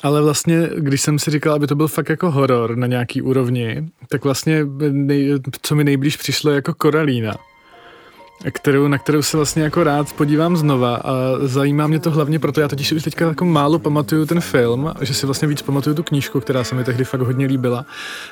Ale 0.04 0.22
vlastně, 0.22 0.70
když 0.78 1.02
jsem 1.02 1.20
si 1.20 1.32
říkal, 1.32 1.54
aby 1.54 1.68
to 1.68 1.76
byl 1.76 1.88
fakt 1.88 2.10
jako 2.10 2.32
horor 2.32 2.76
na 2.76 2.88
nějaký 2.88 3.22
úrovni, 3.22 3.90
tak 4.10 4.24
vlastně 4.24 4.66
nej, 4.92 5.40
co 5.62 5.76
mi 5.76 5.84
nejblíž 5.84 6.18
přišlo 6.18 6.52
jako 6.52 6.74
Koralína 6.74 7.51
kterou, 8.50 8.88
na 8.88 8.98
kterou 8.98 9.22
se 9.22 9.38
vlastně 9.38 9.64
jako 9.64 9.84
rád 9.84 10.14
podívám 10.14 10.58
znova 10.58 10.96
a 10.96 11.12
zajímá 11.42 11.88
mě 11.88 12.00
to 12.00 12.12
hlavně 12.12 12.40
proto, 12.40 12.62
já 12.62 12.68
totiž 12.68 12.92
už 12.92 13.04
teďka 13.04 13.28
jako 13.28 13.46
málo 13.46 13.80
pamatuju 13.80 14.26
ten 14.26 14.42
film, 14.42 14.94
že 15.02 15.14
si 15.14 15.26
vlastně 15.26 15.48
víc 15.48 15.62
pamatuju 15.62 15.96
tu 15.96 16.04
knížku, 16.04 16.40
která 16.40 16.64
se 16.64 16.76
mi 16.76 16.84
tehdy 16.84 17.04
fakt 17.04 17.22
hodně 17.22 17.46
líbila 17.46 17.86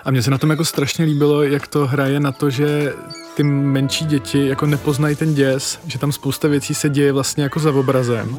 a 0.05 0.11
mně 0.11 0.21
se 0.21 0.31
na 0.31 0.37
tom 0.37 0.49
jako 0.49 0.65
strašně 0.65 1.05
líbilo, 1.05 1.43
jak 1.43 1.67
to 1.67 1.87
hraje 1.87 2.19
na 2.19 2.31
to, 2.31 2.49
že 2.49 2.93
ty 3.35 3.43
menší 3.43 4.05
děti 4.05 4.47
jako 4.47 4.65
nepoznají 4.65 5.15
ten 5.15 5.33
děs, 5.33 5.79
že 5.87 5.99
tam 5.99 6.11
spousta 6.11 6.47
věcí 6.47 6.73
se 6.73 6.89
děje 6.89 7.11
vlastně 7.13 7.43
jako 7.43 7.59
za 7.59 7.71
obrazem 7.71 8.37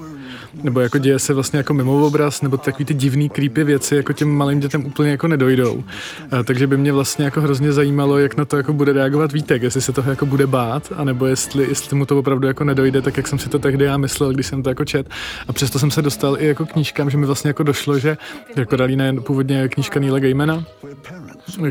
nebo 0.63 0.81
jako 0.81 0.99
děje 0.99 1.19
se 1.19 1.35
vlastně 1.35 1.57
jako 1.57 1.75
mimo 1.75 2.07
obraz, 2.07 2.43
nebo 2.43 2.57
takový 2.57 2.85
ty 2.85 2.95
divný 2.95 3.29
creepy 3.29 3.65
věci 3.65 3.97
jako 3.97 4.13
těm 4.13 4.29
malým 4.29 4.61
dětem 4.61 4.87
úplně 4.87 5.11
jako 5.11 5.29
nedojdou. 5.29 5.85
A, 6.31 6.43
takže 6.43 6.67
by 6.67 6.77
mě 6.77 6.93
vlastně 6.93 7.25
jako 7.25 7.41
hrozně 7.41 7.73
zajímalo, 7.73 8.19
jak 8.19 8.37
na 8.37 8.45
to 8.45 8.57
jako 8.57 8.73
bude 8.73 8.93
reagovat 8.93 9.33
Vítek, 9.33 9.63
jestli 9.63 9.81
se 9.81 9.93
toho 9.93 10.11
jako 10.11 10.27
bude 10.27 10.47
bát, 10.47 10.93
anebo 10.97 11.27
jestli 11.27 11.60
jestli, 11.61 11.91
jestli 11.91 11.97
mu 11.97 12.07
to 12.07 12.19
opravdu 12.19 12.47
jako 12.47 12.65
nedojde, 12.65 13.03
tak 13.03 13.17
jak 13.17 13.29
jsem 13.29 13.39
si 13.39 13.49
to 13.49 13.59
tehdy 13.59 13.85
já 13.85 13.97
myslel, 13.97 14.33
když 14.33 14.47
jsem 14.47 14.63
to 14.63 14.69
jako 14.69 14.85
čet. 14.85 15.11
A 15.49 15.53
přesto 15.53 15.79
jsem 15.79 15.91
se 15.91 16.03
dostal 16.03 16.37
i 16.41 16.47
jako 16.47 16.67
knížkám, 16.67 17.11
že 17.11 17.19
mi 17.19 17.27
vlastně 17.27 17.49
jako 17.49 17.63
došlo, 17.63 17.99
že 17.99 18.17
jako 18.57 18.77
Dalína 18.77 19.05
je 19.05 19.13
původně 19.13 19.69
knížka 19.69 20.01
Neila 20.01 20.19
Gaimana, 20.19 20.65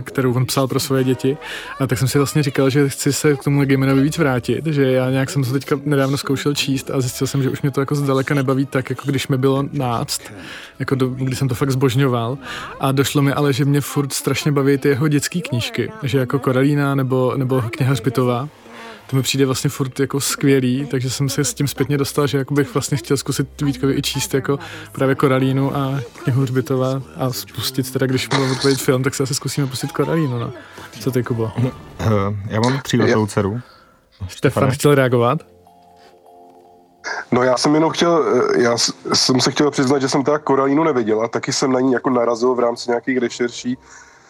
kterou 0.04 0.34
on 0.34 0.46
psal 0.46 0.68
pro 0.68 0.80
svoje 0.80 1.04
děti. 1.04 1.38
A 1.80 1.88
tak 1.88 2.00
jsem 2.00 2.08
si 2.08 2.18
vlastně 2.18 2.44
říkal, 2.44 2.70
že 2.70 2.90
chci 2.90 3.14
se 3.14 3.36
k 3.36 3.44
tomu 3.44 3.66
Gaimanovi 3.66 4.02
víc 4.02 4.18
vrátit, 4.18 4.66
že 4.66 4.92
já 4.92 5.10
nějak 5.10 5.30
jsem 5.30 5.44
to 5.44 5.52
teďka 5.52 5.80
nedávno 5.86 6.18
zkoušel 6.18 6.56
číst 6.56 6.92
a 6.92 7.02
zjistil 7.02 7.28
jsem, 7.28 7.44
že 7.44 7.50
už 7.50 7.62
mě 7.62 7.72
to 7.72 7.80
jako 7.80 7.96
zdaleka 7.96 8.34
nebaví 8.34 8.66
tak, 8.66 8.90
jako 8.90 9.04
když 9.06 9.28
mi 9.28 9.38
bylo 9.38 9.66
náct, 9.72 10.22
jako 10.80 10.96
do, 10.96 11.08
když 11.08 11.40
jsem 11.40 11.48
to 11.48 11.56
fakt 11.56 11.72
zbožňoval. 11.72 12.38
A 12.80 12.92
došlo 12.92 13.22
mi 13.22 13.34
ale, 13.34 13.54
že 13.54 13.66
mě 13.66 13.82
furt 13.82 14.14
strašně 14.14 14.52
baví 14.52 14.78
ty 14.78 14.90
jeho 14.90 15.08
dětské 15.08 15.42
knížky, 15.42 15.92
že 16.04 16.18
jako 16.18 16.40
Koralína 16.40 16.96
nebo, 16.96 17.34
nebo 17.38 17.62
kniha 17.62 17.92
Hřbitová, 17.92 18.50
to 19.10 19.16
mi 19.16 19.22
přijde 19.22 19.46
vlastně 19.46 19.70
furt 19.70 20.00
jako 20.00 20.20
skvělý, 20.20 20.86
takže 20.86 21.10
jsem 21.10 21.30
se 21.30 21.44
s 21.44 21.54
tím 21.54 21.68
zpětně 21.68 21.98
dostal, 21.98 22.28
že 22.28 22.38
jako 22.38 22.54
bych 22.54 22.74
vlastně 22.74 22.98
chtěl 22.98 23.18
zkusit 23.18 23.62
Vítkovi 23.62 23.94
i 23.94 24.02
číst 24.02 24.34
jako 24.34 24.60
právě 24.92 25.16
Koralínu 25.16 25.76
a 25.78 26.00
knihu 26.24 26.42
Hřbitova 26.42 27.02
a 27.16 27.32
spustit 27.32 27.92
teda, 27.92 28.06
když 28.06 28.28
budu 28.28 28.52
odpovědět 28.52 28.82
film, 28.82 29.04
tak 29.04 29.16
se 29.16 29.24
asi 29.24 29.36
zkusíme 29.36 29.68
pustit 29.68 29.92
Koralínu, 29.92 30.40
no. 30.40 30.52
Co 31.00 31.12
ty, 31.12 31.24
Kubo? 31.24 31.44
Uh, 31.44 31.72
já 32.46 32.60
mám 32.62 32.80
tříletou 32.82 33.28
dceru. 33.28 33.60
Štefan 34.28 34.72
chtěl 34.72 34.96
reagovat? 34.96 35.40
No 37.32 37.44
já 37.44 37.58
jsem 37.58 37.76
jenom 37.76 37.92
chtěl, 37.92 38.26
eh, 38.56 38.62
já 38.62 38.78
jsem 39.14 39.42
se 39.42 39.52
chtěl 39.52 39.72
přiznat, 39.72 40.00
že 40.00 40.10
jsem 40.10 40.24
teda 40.24 40.40
Koralínu 40.40 40.84
neviděl 40.84 41.22
a 41.22 41.28
taky 41.28 41.54
jsem 41.54 41.72
na 41.72 41.80
ní 41.80 41.94
jako 41.94 42.10
narazil 42.10 42.56
v 42.56 42.60
rámci 42.60 42.90
nějakých 42.90 43.18
rešerší, 43.18 43.78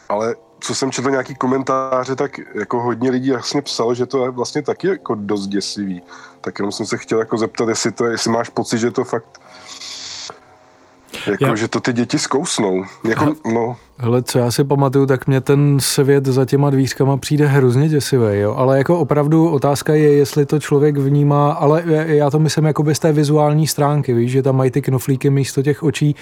ale 0.09 0.35
co 0.59 0.75
jsem 0.75 0.91
četl 0.91 1.09
nějaký 1.09 1.35
komentáře, 1.35 2.15
tak 2.15 2.39
jako 2.55 2.81
hodně 2.81 3.11
lidí 3.11 3.27
jasně 3.27 3.61
psalo, 3.61 3.95
že 3.95 4.05
to 4.05 4.23
je 4.23 4.29
vlastně 4.29 4.61
taky 4.61 4.87
jako 4.87 5.15
dost 5.15 5.47
děsivý. 5.47 6.01
Tak 6.41 6.59
jenom 6.59 6.71
jsem 6.71 6.85
se 6.85 6.97
chtěl 6.97 7.19
jako 7.19 7.37
zeptat, 7.37 7.69
jestli, 7.69 7.91
to, 7.91 8.05
jestli 8.05 8.31
máš 8.31 8.49
pocit, 8.49 8.77
že 8.77 8.91
to 8.91 9.03
fakt 9.03 9.41
jako, 11.27 11.45
já. 11.45 11.55
že 11.55 11.67
to 11.67 11.79
ty 11.79 11.93
děti 11.93 12.19
zkousnou. 12.19 12.85
Jako, 13.03 13.35
no. 13.53 13.77
Hele, 14.01 14.23
co 14.23 14.39
já 14.39 14.51
si 14.51 14.63
pamatuju, 14.63 15.05
tak 15.05 15.27
mě 15.27 15.41
ten 15.41 15.77
svět 15.79 16.25
za 16.25 16.45
těma 16.45 16.69
dvířkama 16.69 17.17
přijde 17.17 17.47
hrozně 17.47 17.89
děsivý, 17.89 18.39
jo. 18.39 18.53
Ale 18.57 18.77
jako 18.77 18.99
opravdu 18.99 19.49
otázka 19.49 19.93
je, 19.93 20.13
jestli 20.13 20.45
to 20.45 20.59
člověk 20.59 20.97
vnímá, 20.97 21.51
ale 21.51 21.83
já 22.07 22.29
to 22.29 22.39
myslím 22.39 22.65
jako 22.65 22.93
z 22.93 22.99
té 22.99 23.11
vizuální 23.11 23.67
stránky, 23.67 24.13
víš, 24.13 24.31
že 24.31 24.43
tam 24.43 24.55
mají 24.55 24.71
ty 24.71 24.81
knoflíky 24.81 25.29
místo 25.29 25.61
těch 25.61 25.83
očí. 25.83 26.15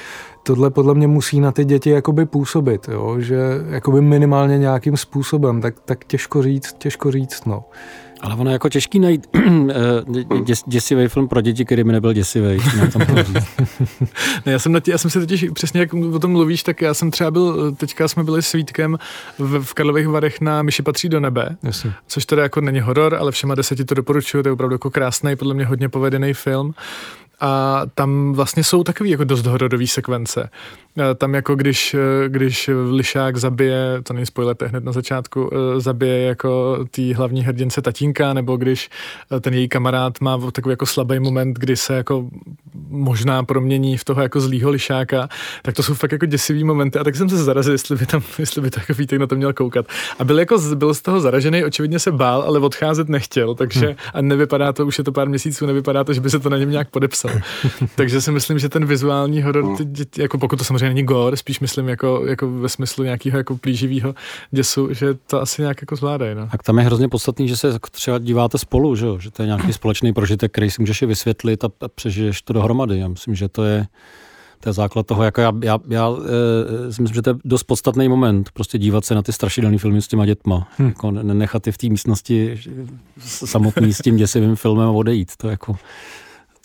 Tohle 0.44 0.70
podle 0.70 0.94
mě 0.94 1.08
musí 1.08 1.40
na 1.40 1.52
ty 1.52 1.66
děti 1.66 1.90
jakoby 1.90 2.26
působit, 2.26 2.90
jo, 2.92 3.16
že 3.20 3.38
jakoby 3.70 4.02
minimálně 4.02 4.58
nějakým 4.58 4.98
způsobem, 4.98 5.62
tak, 5.62 5.76
tak 5.86 6.06
těžko 6.06 6.44
říct, 6.44 6.76
těžko 6.78 7.12
říct, 7.12 7.46
no. 7.46 7.64
Ale 8.22 8.36
ono 8.36 8.50
je 8.50 8.54
jako 8.54 8.70
těžký 8.70 9.00
najít 9.00 9.28
eh, 9.36 10.42
děs, 10.44 10.64
děsivý 10.68 11.08
film 11.08 11.28
pro 11.28 11.42
děti, 11.42 11.66
který 11.66 11.84
mi 11.84 11.94
nebyl 11.94 12.14
děsivý. 12.14 12.58
ne, 14.46 14.52
já 14.52 14.60
jsem, 14.60 14.72
na 14.72 14.80
tě, 14.80 14.92
já 14.92 14.98
jsem 14.98 15.12
si 15.12 15.20
totiž 15.20 15.46
přesně, 15.54 15.80
jak 15.80 15.94
o 15.94 16.20
tom 16.20 16.32
mluvíš, 16.32 16.64
tak 16.64 16.82
já 16.82 16.94
jsem 16.94 17.12
třeba 17.12 17.32
byl, 17.32 17.72
teďka 17.72 18.08
jsme 18.08 18.24
byli 18.24 18.42
svítkem 18.42 18.98
v, 19.40 19.64
v 19.64 19.74
Karlových 19.74 20.08
Varech 20.08 20.42
na 20.42 20.62
Myši 20.62 20.84
patří 20.84 21.10
do 21.10 21.20
nebe, 21.20 21.58
Jasně. 21.64 21.94
což 22.08 22.26
teda 22.26 22.44
jako 22.44 22.62
není 22.62 22.80
horor, 22.80 23.16
ale 23.16 23.32
všema 23.32 23.56
deseti 23.56 23.86
to 23.86 23.96
doporučuju, 23.96 24.44
to 24.44 24.50
je 24.50 24.54
opravdu 24.54 24.74
jako 24.74 24.90
krásný, 24.90 25.36
podle 25.36 25.54
mě 25.54 25.66
hodně 25.66 25.90
povedený 25.90 26.34
film 26.34 26.74
a 27.40 27.82
tam 27.96 28.34
vlastně 28.34 28.64
jsou 28.64 28.84
takový 28.84 29.10
jako 29.10 29.24
dost 29.24 29.46
hororový 29.46 29.88
sekvence. 29.88 30.50
Tam 31.16 31.34
jako 31.34 31.56
když, 31.56 31.96
když 32.28 32.70
Lišák 32.92 33.38
zabije, 33.38 34.02
to 34.04 34.14
není 34.14 34.26
spoiler, 34.26 34.56
to 34.56 34.68
hned 34.68 34.84
na 34.84 34.92
začátku, 34.92 35.50
eh, 35.54 35.80
zabije 35.80 36.22
jako 36.22 36.78
tý 36.92 37.14
hlavní 37.14 37.44
hrdince 37.44 37.82
tatínka, 37.82 38.34
nebo 38.34 38.58
když 38.58 38.90
ten 39.42 39.54
její 39.54 39.70
kamarád 39.70 40.22
má 40.22 40.52
takový 40.52 40.74
jako 40.74 40.86
slabý 40.86 41.20
moment, 41.20 41.58
kdy 41.60 41.78
se 41.78 41.96
jako 41.96 42.30
možná 42.90 43.44
promění 43.44 43.98
v 43.98 44.04
toho 44.04 44.22
jako 44.22 44.42
zlýho 44.42 44.70
Lišáka, 44.70 45.30
tak 45.62 45.76
to 45.76 45.84
jsou 45.84 45.94
fakt 45.94 46.12
jako 46.12 46.26
děsivý 46.26 46.64
momenty 46.64 47.00
a 47.00 47.04
tak 47.04 47.16
jsem 47.16 47.30
se 47.30 47.44
zarazil, 47.44 47.74
jestli 47.74 47.96
by 47.96 48.06
tam, 48.06 48.22
jestli 48.40 48.62
by 48.62 48.70
takový 48.70 48.98
Vítek 48.98 49.20
na 49.20 49.28
to 49.28 49.36
měl 49.36 49.54
koukat. 49.54 49.86
A 50.20 50.24
byl 50.24 50.40
jako, 50.40 50.60
byl 50.76 50.94
z 50.94 51.02
toho 51.02 51.20
zaražený, 51.20 51.64
očividně 51.64 52.00
se 52.00 52.12
bál, 52.12 52.42
ale 52.42 52.60
odcházet 52.60 53.10
nechtěl, 53.10 53.56
takže 53.56 53.88
hmm. 53.88 53.96
a 54.14 54.22
nevypadá 54.22 54.74
to, 54.74 54.86
už 54.86 54.98
je 54.98 55.04
to 55.04 55.12
pár 55.12 55.30
měsíců, 55.30 55.66
nevypadá 55.66 56.04
to, 56.04 56.14
že 56.14 56.22
by 56.22 56.30
se 56.30 56.40
to 56.40 56.50
na 56.50 56.58
něm 56.58 56.72
nějak 56.72 56.90
podepsal. 56.90 57.32
takže 57.96 58.22
si 58.22 58.32
myslím, 58.32 58.60
že 58.60 58.70
ten 58.70 58.86
vizuální 58.86 59.42
horor, 59.42 59.78
ty 59.78 59.86
děti, 59.86 60.22
jako 60.22 60.38
pokud 60.38 60.56
to 60.56 60.64
samozřejmě 60.64 60.90
není 60.90 61.04
gore, 61.04 61.38
spíš 61.38 61.60
myslím 61.60 61.90
jako, 61.90 62.24
jako 62.26 62.52
ve 62.52 62.70
smyslu 62.70 63.04
nějakého 63.04 63.38
jako 63.38 63.58
plíživého 63.58 64.16
děsu, 64.52 64.94
že 64.94 65.14
to 65.28 65.42
asi 65.42 65.62
nějak 65.62 65.82
jako 65.82 65.96
zvládají. 65.96 66.36
No. 66.36 66.48
Tak 66.52 66.64
tam 66.64 66.78
je 66.78 66.86
hrozně 66.86 67.10
podstatný, 67.10 67.48
že 67.48 67.58
se 67.58 67.80
třeba 67.92 68.20
díváte 68.20 68.58
spolu, 68.58 68.96
že, 68.96 69.08
že 69.20 69.32
to 69.32 69.42
je 69.42 69.46
nějaký 69.46 69.74
společný 69.80 70.14
prožitek, 70.14 70.52
který 70.52 70.72
si 70.72 70.82
můžeš 70.82 71.04
vysvětlit 71.04 71.64
a, 71.64 71.68
a 71.82 71.88
přežiješ 71.88 72.42
to 72.42 72.54
dohromady. 72.54 72.77
Já 72.86 73.08
myslím, 73.08 73.36
že 73.36 73.50
to 73.50 73.64
je 73.64 73.88
to 74.60 74.70
je 74.70 74.74
základ 74.74 75.08
toho, 75.08 75.24
jako 75.24 75.42
já, 75.42 75.52
já, 75.64 75.80
já 75.88 76.10
e, 76.88 76.94
si 76.94 77.02
myslím, 77.02 77.16
že 77.16 77.22
to 77.22 77.30
je 77.30 77.36
dost 77.46 77.64
podstatný 77.64 78.10
moment, 78.10 78.50
prostě 78.54 78.78
dívat 78.78 79.06
se 79.06 79.16
na 79.16 79.22
ty 79.22 79.34
strašidelné 79.34 79.78
filmy 79.78 80.02
s 80.02 80.08
těma 80.08 80.26
dětma, 80.26 80.68
hmm. 80.78 80.88
jako 80.88 81.12
nenechat 81.12 81.68
je 81.68 81.74
v 81.74 81.78
té 81.78 81.90
místnosti 81.90 82.60
samotný 83.20 83.94
s 83.94 83.98
tím 83.98 84.18
děsivým 84.18 84.56
filmem 84.56 84.90
odejít, 84.90 85.32
to 85.38 85.50
jako 85.50 85.76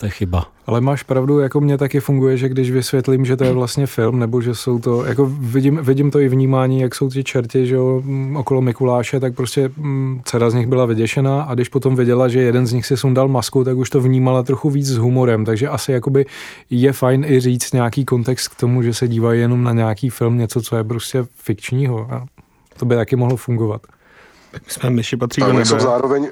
to 0.03 0.07
je 0.07 0.11
chyba. 0.11 0.45
Ale 0.65 0.81
máš 0.81 1.03
pravdu, 1.03 1.39
jako 1.39 1.61
mě 1.61 1.77
taky 1.77 1.99
funguje, 1.99 2.37
že 2.37 2.49
když 2.49 2.71
vysvětlím, 2.71 3.25
že 3.25 3.37
to 3.37 3.43
je 3.43 3.53
vlastně 3.53 3.87
film, 3.87 4.19
nebo 4.19 4.41
že 4.41 4.55
jsou 4.55 4.79
to, 4.79 5.05
jako 5.05 5.25
vidím, 5.39 5.79
vidím 5.83 6.11
to 6.11 6.19
i 6.19 6.29
vnímání, 6.29 6.79
jak 6.79 6.95
jsou 6.95 7.09
ty 7.09 7.23
čerti, 7.23 7.67
že 7.67 7.75
jo, 7.75 8.01
mm, 8.05 8.37
okolo 8.37 8.61
Mikuláše, 8.61 9.19
tak 9.19 9.35
prostě 9.35 9.71
m, 9.77 10.21
dcera 10.25 10.49
z 10.49 10.53
nich 10.53 10.67
byla 10.67 10.85
vyděšená 10.85 11.41
a 11.43 11.53
když 11.53 11.69
potom 11.69 11.95
viděla, 11.95 12.27
že 12.27 12.41
jeden 12.41 12.67
z 12.67 12.73
nich 12.73 12.85
si 12.85 12.97
sundal 12.97 13.27
masku, 13.27 13.63
tak 13.63 13.77
už 13.77 13.89
to 13.89 14.01
vnímala 14.01 14.43
trochu 14.43 14.69
víc 14.69 14.87
s 14.87 14.97
humorem, 14.97 15.45
takže 15.45 15.67
asi 15.67 15.91
jakoby 15.91 16.25
je 16.69 16.93
fajn 16.93 17.25
i 17.25 17.39
říct 17.39 17.73
nějaký 17.73 18.05
kontext 18.05 18.47
k 18.47 18.59
tomu, 18.59 18.81
že 18.81 18.93
se 18.93 19.07
dívají 19.07 19.39
jenom 19.39 19.63
na 19.63 19.71
nějaký 19.71 20.09
film, 20.09 20.37
něco, 20.37 20.61
co 20.61 20.75
je 20.75 20.83
prostě 20.83 21.25
fikčního 21.35 22.07
a 22.11 22.25
to 22.77 22.85
by 22.85 22.95
taky 22.95 23.15
mohlo 23.15 23.37
fungovat. 23.37 23.81
Tak 24.51 24.61
my 24.65 24.71
jsme 24.71 24.89
myši 24.89 25.17
patří 25.17 25.41
do 25.41 25.53
nebe. 25.53 25.65
zároveň, 25.65 26.27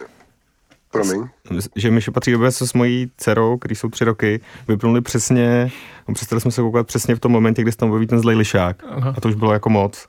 Promiň. 0.92 1.28
Že 1.76 1.92
myši 1.92 2.12
patří 2.12 2.32
době 2.32 2.52
se 2.52 2.68
s 2.68 2.74
mojí 2.74 3.12
dcerou, 3.18 3.58
který 3.58 3.76
jsou 3.76 3.90
tři 3.90 4.06
roky, 4.06 4.42
vyplnuli 4.68 5.02
přesně, 5.02 5.72
no 6.08 6.14
přestali 6.14 6.42
jsme 6.42 6.52
se 6.52 6.62
koukat 6.62 6.88
přesně 6.88 7.16
v 7.16 7.20
tom 7.20 7.32
momentě, 7.32 7.62
kdy 7.62 7.72
se 7.72 7.78
tam 7.78 7.90
objeví 7.90 8.08
ten 8.08 8.20
zlej 8.20 8.36
lišák. 8.36 8.84
Aha. 8.90 9.14
A 9.18 9.22
to 9.22 9.30
už 9.30 9.36
bylo 9.36 9.54
jako 9.54 9.70
moc 9.70 10.08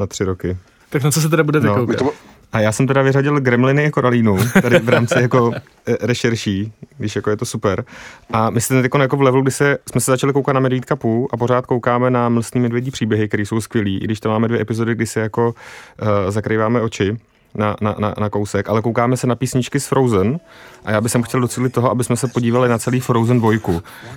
na 0.00 0.06
tři 0.06 0.24
roky. 0.24 0.56
Tak 0.90 1.02
na 1.02 1.10
co 1.10 1.20
se 1.20 1.28
teda 1.28 1.42
budete 1.42 1.66
no, 1.66 1.74
koukat? 1.74 1.98
To... 1.98 2.12
A 2.52 2.60
já 2.60 2.72
jsem 2.72 2.86
teda 2.86 3.02
vyřadil 3.02 3.40
Gremliny 3.40 3.82
jako 3.82 3.94
Koralínu, 3.94 4.38
tady 4.62 4.78
v 4.78 4.88
rámci 4.88 5.14
jako 5.20 5.52
e, 5.86 6.06
rešerší, 6.06 6.72
když 6.98 7.16
jako 7.16 7.30
je 7.30 7.36
to 7.36 7.44
super. 7.44 7.84
A 8.32 8.50
my 8.50 8.60
jsme 8.60 8.82
teď 8.82 8.90
jako 8.98 9.16
v 9.16 9.22
levelu, 9.22 9.42
kdy 9.42 9.50
se, 9.50 9.78
jsme 9.90 10.00
se 10.00 10.10
začali 10.10 10.32
koukat 10.32 10.54
na 10.54 10.60
Medvídka 10.60 10.96
půl 10.96 11.28
a 11.32 11.36
pořád 11.36 11.66
koukáme 11.66 12.10
na 12.10 12.28
mlsný 12.28 12.60
medvědí 12.60 12.90
příběhy, 12.90 13.28
které 13.28 13.42
jsou 13.42 13.60
skvělý, 13.60 13.98
i 13.98 14.04
když 14.04 14.20
tam 14.20 14.32
máme 14.32 14.48
dvě 14.48 14.60
epizody, 14.60 14.94
kdy 14.94 15.06
se 15.06 15.20
jako 15.20 15.46
uh, 15.46 16.08
zakrýváme 16.28 16.80
oči 16.80 17.16
na, 17.54 17.76
na, 17.80 17.94
na, 17.98 18.14
na 18.20 18.30
kousek, 18.30 18.68
ale 18.68 18.82
koukáme 18.82 19.16
se 19.16 19.26
na 19.26 19.36
písničky 19.36 19.80
z 19.80 19.86
Frozen 19.86 20.40
a 20.84 20.90
já 20.90 21.00
bych 21.00 21.12
chtěl 21.24 21.40
docílit 21.40 21.72
toho, 21.72 21.90
aby 21.90 22.04
jsme 22.04 22.16
se 22.16 22.28
podívali 22.28 22.68
na 22.68 22.78
celý 22.78 23.00
Frozen 23.00 23.40
2, 23.40 23.52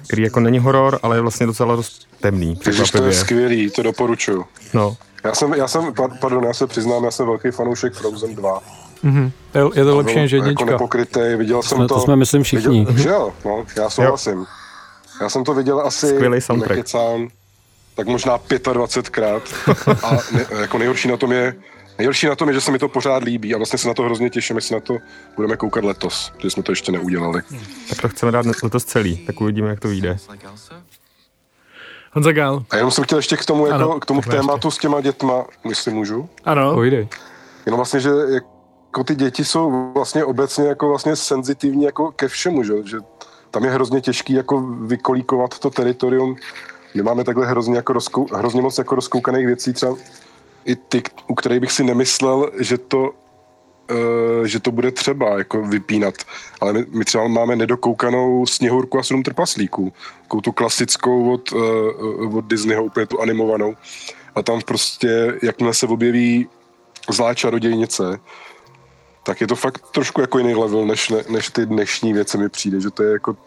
který 0.07 0.23
jako 0.23 0.39
není 0.39 0.59
horor, 0.59 0.99
ale 1.03 1.17
je 1.17 1.21
vlastně 1.21 1.45
docela 1.45 1.75
dost 1.75 2.07
temný. 2.21 2.55
Takže 2.55 2.83
to 2.91 3.03
je 3.03 3.13
skvělý, 3.13 3.69
to 3.71 3.83
doporučuju. 3.83 4.45
No. 4.73 4.97
Já 5.23 5.35
jsem, 5.35 5.53
já 5.53 5.67
jsem, 5.67 5.93
pardon, 6.19 6.43
já 6.43 6.53
se 6.53 6.67
přiznám, 6.67 7.03
já 7.03 7.11
jsem 7.11 7.25
velký 7.25 7.51
fanoušek 7.51 7.93
Frozen 7.93 8.35
2. 8.35 8.59
Mm-hmm. 9.03 9.31
Je, 9.55 9.79
je 9.79 9.85
to 9.85 9.97
lepší 9.97 10.15
než 10.15 10.31
jednička. 10.31 10.63
Jako 10.63 10.71
nepokrytý, 10.71 11.19
viděl 11.37 11.63
jsem 11.63 11.77
to. 11.77 11.87
To 11.87 11.99
jsme, 11.99 12.15
myslím, 12.15 12.43
všichni. 12.43 12.85
Viděl, 12.85 13.03
že 13.03 13.09
jo, 13.09 13.33
no, 13.45 13.65
já 13.77 13.89
souhlasím. 13.89 14.37
Jo. 14.37 14.45
Já 15.21 15.29
jsem 15.29 15.43
to 15.43 15.53
viděl 15.53 15.81
asi, 15.81 16.19
soundtrack. 16.39 16.69
Nekecám, 16.69 17.27
tak 17.95 18.07
možná 18.07 18.37
25krát. 18.37 19.41
A 20.03 20.17
ne, 20.31 20.45
jako 20.61 20.77
nejhorší 20.77 21.07
na 21.07 21.17
tom 21.17 21.31
je, 21.31 21.53
Nejhorší 21.97 22.27
na 22.27 22.35
tom 22.35 22.47
je, 22.47 22.53
že 22.53 22.61
se 22.61 22.71
mi 22.71 22.79
to 22.79 22.87
pořád 22.89 23.23
líbí 23.23 23.53
a 23.53 23.57
vlastně 23.57 23.79
se 23.79 23.87
na 23.87 23.93
to 23.93 24.03
hrozně 24.03 24.29
těším, 24.29 24.55
jestli 24.55 24.75
na 24.75 24.81
to 24.81 24.97
budeme 25.35 25.57
koukat 25.57 25.83
letos, 25.83 26.31
že 26.37 26.49
jsme 26.49 26.63
to 26.63 26.71
ještě 26.71 26.91
neudělali. 26.91 27.41
Tak 27.89 28.01
to 28.01 28.09
chceme 28.09 28.31
dát 28.31 28.45
letos 28.63 28.85
celý, 28.85 29.17
tak 29.17 29.41
uvidíme, 29.41 29.69
jak 29.69 29.79
to 29.79 29.87
vyjde. 29.87 30.17
Honza 32.11 32.31
Gál. 32.31 32.65
A 32.69 32.75
jenom 32.75 32.91
jsem 32.91 33.03
chtěl 33.03 33.17
ještě 33.17 33.37
k 33.37 33.45
tomu, 33.45 33.65
jako, 33.65 33.75
ano, 33.75 33.99
k 33.99 34.05
tomu 34.05 34.21
tématu 34.21 34.67
ještě. 34.67 34.77
s 34.77 34.81
těma 34.81 35.01
dětma, 35.01 35.45
jestli 35.69 35.93
můžu. 35.93 36.29
Ano. 36.43 36.73
Pojdej. 36.73 37.07
Jenom 37.65 37.77
vlastně, 37.77 37.99
že 37.99 38.09
jako 38.09 39.03
ty 39.03 39.15
děti 39.15 39.45
jsou 39.45 39.91
vlastně 39.93 40.25
obecně 40.25 40.67
jako 40.67 40.89
vlastně 40.89 41.15
senzitivní 41.15 41.83
jako 41.83 42.11
ke 42.11 42.27
všemu, 42.27 42.63
že, 42.63 42.73
že 42.85 42.97
tam 43.51 43.63
je 43.63 43.71
hrozně 43.71 44.01
těžký 44.01 44.33
jako 44.33 44.61
vykolíkovat 44.61 45.59
to 45.59 45.69
teritorium. 45.69 46.35
My 46.93 47.03
máme 47.03 47.23
takhle 47.23 47.47
hrozně, 47.47 47.75
jako 47.75 47.93
rozkou, 47.93 48.27
hrozně 48.35 48.61
moc 48.61 48.77
jako 48.77 48.95
rozkoukaných 48.95 49.45
věcí, 49.45 49.73
třeba 49.73 49.95
i 50.65 50.75
ty, 50.75 51.03
u 51.27 51.35
kterých 51.35 51.59
bych 51.59 51.71
si 51.71 51.83
nemyslel, 51.83 52.51
že 52.59 52.77
to, 52.77 53.11
uh, 53.91 54.45
že 54.45 54.59
to 54.59 54.71
bude 54.71 54.91
třeba 54.91 55.37
jako 55.37 55.61
vypínat. 55.61 56.13
Ale 56.61 56.73
my, 56.73 56.85
my 56.89 57.05
třeba 57.05 57.27
máme 57.27 57.55
nedokoukanou 57.55 58.45
Sněhurku 58.45 58.99
a 58.99 59.03
sedm 59.03 59.23
trpaslíků. 59.23 59.93
Takovou 60.21 60.41
tu 60.41 60.51
klasickou 60.51 61.33
od, 61.33 61.51
uh, 61.51 62.37
od 62.37 62.45
Disneyho, 62.45 62.83
úplně 62.83 63.05
tu 63.05 63.21
animovanou. 63.21 63.75
A 64.35 64.41
tam 64.41 64.61
prostě, 64.61 65.39
jakmile 65.43 65.73
se 65.73 65.87
objeví 65.87 66.47
zlá 67.09 67.33
čarodějnice, 67.33 68.19
tak 69.23 69.41
je 69.41 69.47
to 69.47 69.55
fakt 69.55 69.91
trošku 69.91 70.21
jako 70.21 70.37
jiný 70.37 70.55
level, 70.55 70.85
než, 70.85 71.09
ne, 71.09 71.23
než 71.29 71.49
ty 71.49 71.65
dnešní 71.65 72.13
věci 72.13 72.37
mi 72.37 72.49
přijde, 72.49 72.81
že 72.81 72.89
to 72.89 73.03
je 73.03 73.11
jako 73.11 73.37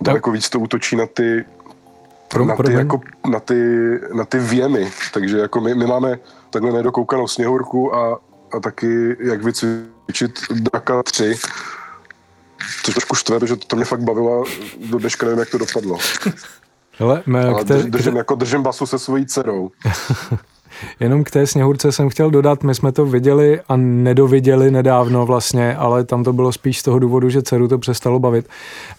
daleko 0.00 0.30
víc 0.30 0.48
to 0.48 0.60
útočí 0.60 0.96
na 0.96 1.06
ty 1.06 1.44
Pro- 2.32 2.44
na 2.44 2.54
ty, 2.54 2.62
promiň. 2.62 2.78
jako, 2.78 3.00
na 3.30 3.40
ty, 3.40 3.54
na 4.14 4.24
ty 4.24 4.38
věmy, 4.38 4.92
takže 5.12 5.38
jako 5.38 5.60
my, 5.60 5.74
my 5.74 5.86
máme 5.86 6.18
takhle 6.50 6.72
nedokoukanou 6.72 7.28
sněhurku 7.28 7.94
a, 7.94 8.20
a 8.56 8.60
taky 8.60 9.16
jak 9.20 9.44
vycvičit 9.44 10.40
Draka 10.50 11.02
3, 11.02 11.34
což 12.84 12.94
trošku 12.94 13.14
štve, 13.16 13.38
protože 13.38 13.56
to, 13.56 13.66
to 13.66 13.76
mě 13.76 13.84
fakt 13.84 14.00
bavilo 14.00 14.44
do 14.90 14.98
dneška 14.98 15.26
nevím, 15.26 15.38
jak 15.38 15.50
to 15.50 15.58
dopadlo. 15.58 15.98
Hele, 16.98 17.22
mé, 17.26 17.44
Ale 17.44 17.64
drž, 17.64 17.84
držím, 17.84 18.16
jako 18.16 18.34
držím 18.34 18.62
basu 18.62 18.86
se 18.86 18.98
svojí 18.98 19.26
dcerou. 19.26 19.70
Jenom 21.00 21.24
k 21.24 21.30
té 21.30 21.46
sněhurce 21.46 21.92
jsem 21.92 22.08
chtěl 22.08 22.30
dodat, 22.30 22.62
my 22.62 22.74
jsme 22.74 22.92
to 22.92 23.06
viděli 23.06 23.60
a 23.68 23.76
nedoviděli 23.76 24.70
nedávno 24.70 25.26
vlastně, 25.26 25.76
ale 25.76 26.04
tam 26.04 26.24
to 26.24 26.32
bylo 26.32 26.52
spíš 26.52 26.78
z 26.78 26.82
toho 26.82 26.98
důvodu, 26.98 27.30
že 27.30 27.42
dceru 27.42 27.68
to 27.68 27.78
přestalo 27.78 28.18
bavit. 28.18 28.48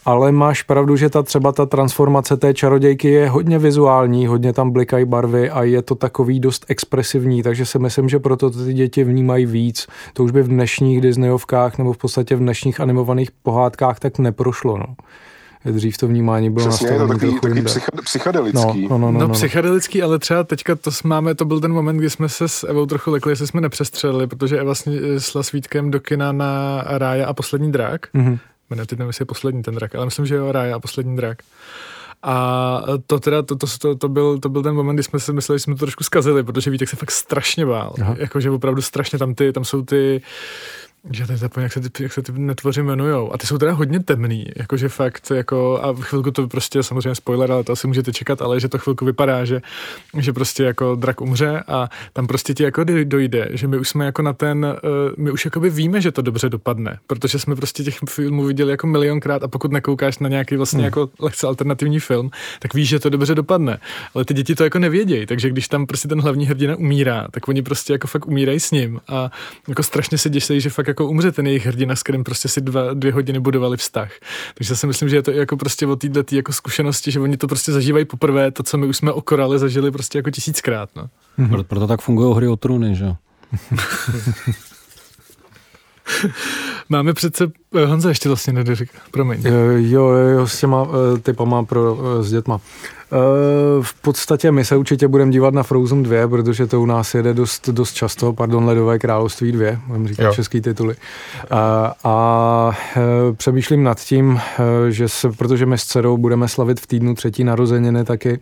Ale 0.06 0.32
máš 0.32 0.64
pravdu, 0.64 0.96
že 0.96 1.10
ta 1.10 1.24
třeba 1.24 1.52
ta 1.52 1.66
transformace 1.66 2.38
té 2.38 2.54
čarodějky 2.54 3.10
je 3.10 3.30
hodně 3.30 3.60
vizuální, 3.60 4.28
hodně 4.28 4.54
tam 4.54 4.72
blikají 4.72 5.06
barvy 5.06 5.50
a 5.50 5.64
je 5.64 5.82
to 5.82 5.96
takový 5.96 6.40
dost 6.40 6.66
expresivní, 6.68 7.44
takže 7.44 7.66
si 7.66 7.80
myslím, 7.80 8.10
že 8.10 8.20
proto 8.20 8.50
to 8.50 8.66
ty 8.66 8.74
děti 8.74 9.04
vnímají 9.04 9.46
víc. 9.46 9.88
To 10.14 10.24
už 10.24 10.32
by 10.32 10.44
v 10.44 10.48
dnešních 10.48 11.02
Disneyovkách 11.02 11.78
nebo 11.78 11.94
v 11.94 11.98
podstatě 11.98 12.36
v 12.36 12.40
dnešních 12.40 12.80
animovaných 12.80 13.32
pohádkách 13.32 14.00
tak 14.00 14.20
neprošlo. 14.20 14.78
No. 14.78 14.86
Dřív 15.72 15.98
to 15.98 16.08
vnímání 16.08 16.50
bylo 16.50 16.70
Přesně, 16.70 16.88
je 16.88 16.98
to 16.98 17.08
takový, 17.08 17.40
trochu 17.40 17.40
takový 17.40 18.04
psychedelický. 18.04 18.88
No, 18.90 18.98
no, 18.98 18.98
no, 18.98 19.12
No, 19.12 19.20
no, 19.20 19.28
no, 19.28 19.34
psychedelický, 19.34 20.04
ale 20.04 20.20
třeba 20.20 20.44
teďka 20.44 20.76
to 20.76 20.92
máme, 21.04 21.36
to 21.36 21.46
byl 21.46 21.60
ten 21.60 21.72
moment, 21.72 21.98
kdy 21.98 22.10
jsme 22.10 22.30
se 22.30 22.48
s 22.48 22.68
Evou 22.68 22.86
trochu 22.86 23.12
lekli, 23.12 23.32
jestli 23.32 23.48
jsme 23.48 23.62
nepřestřelili, 23.62 24.28
protože 24.28 24.56
Eva 24.56 24.74
vlastně 24.74 25.00
šla 25.20 25.44
s 25.44 25.52
Vítkem 25.52 25.92
do 25.92 26.00
kina 26.00 26.32
na 26.32 26.84
Rája 26.88 27.28
a 27.28 27.34
poslední 27.34 27.72
drak. 27.72 28.08
Mhm. 28.14 28.38
Jmenuje, 28.70 28.86
teď 28.86 29.00
nevím, 29.00 29.10
jestli 29.10 29.22
je 29.22 29.26
poslední 29.26 29.64
ten 29.64 29.76
drak, 29.76 29.96
ale 29.96 30.06
myslím, 30.06 30.26
že 30.26 30.36
jo, 30.36 30.52
Rája 30.52 30.76
a 30.76 30.80
poslední 30.80 31.16
drak. 31.16 31.38
A 32.24 32.82
to 33.08 33.20
teda, 33.20 33.42
to, 33.42 33.56
to, 33.56 33.68
to, 33.80 33.96
to, 33.96 34.10
byl, 34.10 34.40
to 34.40 34.50
byl 34.50 34.64
ten 34.64 34.76
moment, 34.76 34.96
kdy 34.96 35.04
jsme 35.04 35.20
si 35.20 35.34
mysleli, 35.34 35.60
že 35.60 35.64
jsme 35.64 35.76
to 35.76 35.80
trošku 35.80 36.04
zkazili, 36.04 36.44
protože 36.44 36.72
Vítek 36.72 36.90
se 36.90 36.96
fakt 36.96 37.12
strašně 37.12 37.66
bál. 37.66 37.94
Jakože 38.18 38.50
opravdu 38.50 38.82
strašně 38.82 39.20
tam 39.20 39.36
ty, 39.36 39.54
tam 39.54 39.66
jsou 39.66 39.82
ty, 39.82 40.22
že 41.12 41.28
teď 41.28 41.38
zapomněl, 41.38 41.66
jak 41.66 41.74
se 41.74 41.90
ty, 41.90 42.04
jak 42.04 42.14
se 42.14 42.22
ty 42.22 42.32
netvoři 42.36 42.80
jmenujou. 42.80 43.34
A 43.34 43.38
ty 43.38 43.48
jsou 43.48 43.58
teda 43.58 43.72
hodně 43.74 44.00
temný, 44.00 44.46
jakože 44.56 44.90
fakt, 44.90 45.32
jako, 45.32 45.80
a 45.84 45.94
chvilku 46.02 46.32
to 46.32 46.48
prostě, 46.48 46.84
samozřejmě 46.84 47.16
spoiler, 47.16 47.52
ale 47.52 47.64
to 47.64 47.72
asi 47.72 47.88
můžete 47.88 48.14
čekat, 48.14 48.42
ale 48.42 48.60
že 48.60 48.70
to 48.70 48.78
chvilku 48.78 49.06
vypadá, 49.06 49.46
že, 49.46 49.62
že 50.18 50.34
prostě 50.34 50.64
jako 50.64 50.96
drak 50.96 51.22
umře 51.22 51.64
a 51.68 51.90
tam 52.14 52.28
prostě 52.28 52.54
ti 52.54 52.64
jako 52.64 52.82
doj- 52.82 53.06
dojde, 53.06 53.48
že 53.52 53.68
my 53.68 53.78
už 53.78 53.90
jsme 53.90 54.06
jako 54.06 54.22
na 54.22 54.34
ten, 54.34 54.66
eh, 54.66 54.80
my 55.18 55.32
už 55.32 55.46
jakoby 55.46 55.70
víme, 55.70 56.02
že 56.02 56.12
to 56.12 56.22
dobře 56.22 56.50
dopadne, 56.50 57.00
protože 57.08 57.40
jsme 57.40 57.56
prostě 57.56 57.84
těch 57.84 57.98
filmů 58.10 58.44
viděli 58.44 58.72
jako 58.72 58.88
milionkrát 58.88 59.44
a 59.44 59.48
pokud 59.48 59.72
nekoukáš 59.72 60.20
na 60.20 60.30
nějaký 60.30 60.56
vlastně 60.56 60.78
Hmm. 60.78 60.86
jako 60.86 61.10
lehce 61.20 61.48
alternativní 61.48 62.00
film, 62.00 62.30
tak 62.60 62.74
víš, 62.74 62.90
že 62.90 63.00
to 63.00 63.10
dobře 63.10 63.36
dopadne. 63.36 63.78
Ale 64.16 64.26
ty 64.26 64.34
děti 64.34 64.56
to 64.56 64.64
jako 64.64 64.80
nevědějí, 64.80 65.26
takže 65.26 65.50
když 65.50 65.68
tam 65.68 65.86
prostě 65.86 66.08
ten 66.08 66.22
hlavní 66.22 66.46
hrdina 66.46 66.76
umírá, 66.76 67.28
tak 67.32 67.48
oni 67.48 67.62
prostě 67.62 67.94
jako 67.94 68.08
fakt 68.08 68.28
umírají 68.28 68.60
s 68.60 68.72
ním 68.72 69.00
a 69.08 69.32
jako 69.68 69.84
strašně 69.84 70.18
se 70.18 70.30
děsí, 70.30 70.62
že 70.62 70.70
fakt 70.70 70.88
jako 70.94 71.08
umře 71.08 71.32
ten 71.32 71.48
jejich 71.48 71.66
hrdina, 71.66 71.96
s 71.96 72.04
kterým 72.04 72.24
prostě 72.24 72.48
si 72.48 72.62
dva, 72.62 72.94
dvě 72.94 73.14
hodiny 73.14 73.40
budovali 73.40 73.78
vztah. 73.78 74.12
Takže 74.54 74.76
si 74.76 74.88
myslím, 74.88 75.10
že 75.10 75.16
je 75.16 75.22
to 75.22 75.32
jako 75.32 75.58
prostě 75.58 75.88
o 75.88 75.96
této 75.96 76.36
jako 76.36 76.54
zkušenosti, 76.54 77.12
že 77.12 77.20
oni 77.20 77.38
to 77.38 77.48
prostě 77.48 77.72
zažívají 77.72 78.06
poprvé, 78.06 78.52
to, 78.52 78.64
co 78.64 78.78
my 78.78 78.86
už 78.86 78.98
jsme 78.98 79.12
okorali, 79.12 79.60
zažili 79.60 79.92
prostě 79.92 80.18
jako 80.18 80.32
tisíckrát. 80.32 80.90
No. 80.96 81.10
Proto, 81.48 81.64
proto 81.64 81.88
tak 81.88 82.02
fungují 82.02 82.36
hry 82.36 82.48
o 82.48 82.56
trůny, 82.56 82.96
že 82.96 83.06
jo? 83.06 83.16
Máme 86.90 87.14
přece, 87.14 87.52
Honza 87.86 88.10
ještě 88.10 88.30
vlastně 88.30 88.54
nedořek, 88.54 88.90
promiň. 89.12 89.42
Eh, 89.46 89.52
Jo, 89.78 90.04
jo, 90.08 90.28
jo, 90.30 90.48
s 90.48 90.60
těma 90.60 90.88
eh, 91.16 91.20
typama 91.20 91.64
pro, 91.64 91.98
eh, 92.20 92.24
s 92.24 92.32
dětma. 92.32 92.60
Eh, 93.12 93.18
V 93.82 93.94
podstatě 94.02 94.52
my 94.52 94.66
se 94.66 94.76
určitě 94.78 95.08
budeme 95.08 95.32
dívat 95.32 95.54
na 95.54 95.64
Frozen 95.64 96.04
2, 96.04 96.28
protože 96.28 96.68
to 96.68 96.82
u 96.82 96.86
nás 96.86 97.16
jede 97.16 97.34
dost, 97.34 97.70
dost 97.70 97.94
často, 97.94 98.34
pardon, 98.34 98.66
Ledové 98.66 99.00
království 99.00 99.52
2, 99.52 99.80
budeme 99.88 100.08
říkat 100.08 100.24
Jo. 100.24 100.34
český 100.34 100.62
tituly. 100.62 100.96
A, 101.52 101.94
a 102.04 102.72
eh, 102.98 103.02
přemýšlím 103.34 103.84
nad 103.84 104.00
tím, 104.00 104.40
eh, 104.88 104.92
že 104.92 105.10
se, 105.10 105.30
protože 105.32 105.66
my 105.66 105.78
s 105.78 105.84
dcerou 105.84 106.18
budeme 106.18 106.48
slavit 106.48 106.80
v 106.80 106.88
týdnu 106.88 107.16
třetí 107.16 107.44
narozeniny 107.44 108.04
taky, 108.04 108.40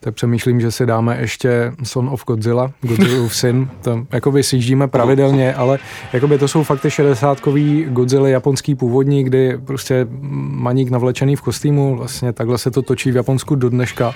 tak 0.00 0.14
přemýšlím, 0.14 0.60
že 0.60 0.70
si 0.70 0.86
dáme 0.86 1.16
ještě 1.20 1.72
Son 1.82 2.08
of 2.08 2.24
Godzilla, 2.26 2.70
Godzillův 2.82 3.36
syn, 3.36 3.68
to 3.82 4.06
jakoby 4.12 4.42
sjíždíme 4.42 4.88
pravidelně, 4.88 5.54
ale 5.54 5.78
jakoby 6.12 6.38
to 6.38 6.48
jsou 6.48 6.62
fakt 6.64 6.80
ty 6.80 6.88
60-kový 6.88 7.84
Godzilla 7.92 8.28
japonský 8.28 8.71
původní, 8.74 9.24
kdy 9.24 9.58
prostě 9.64 10.06
maník 10.50 10.90
navlečený 10.90 11.36
v 11.36 11.42
kostýmu, 11.42 11.96
vlastně 11.96 12.32
takhle 12.32 12.58
se 12.58 12.70
to 12.70 12.82
točí 12.82 13.10
v 13.10 13.16
Japonsku 13.16 13.54
do 13.54 13.68
dneška. 13.68 14.14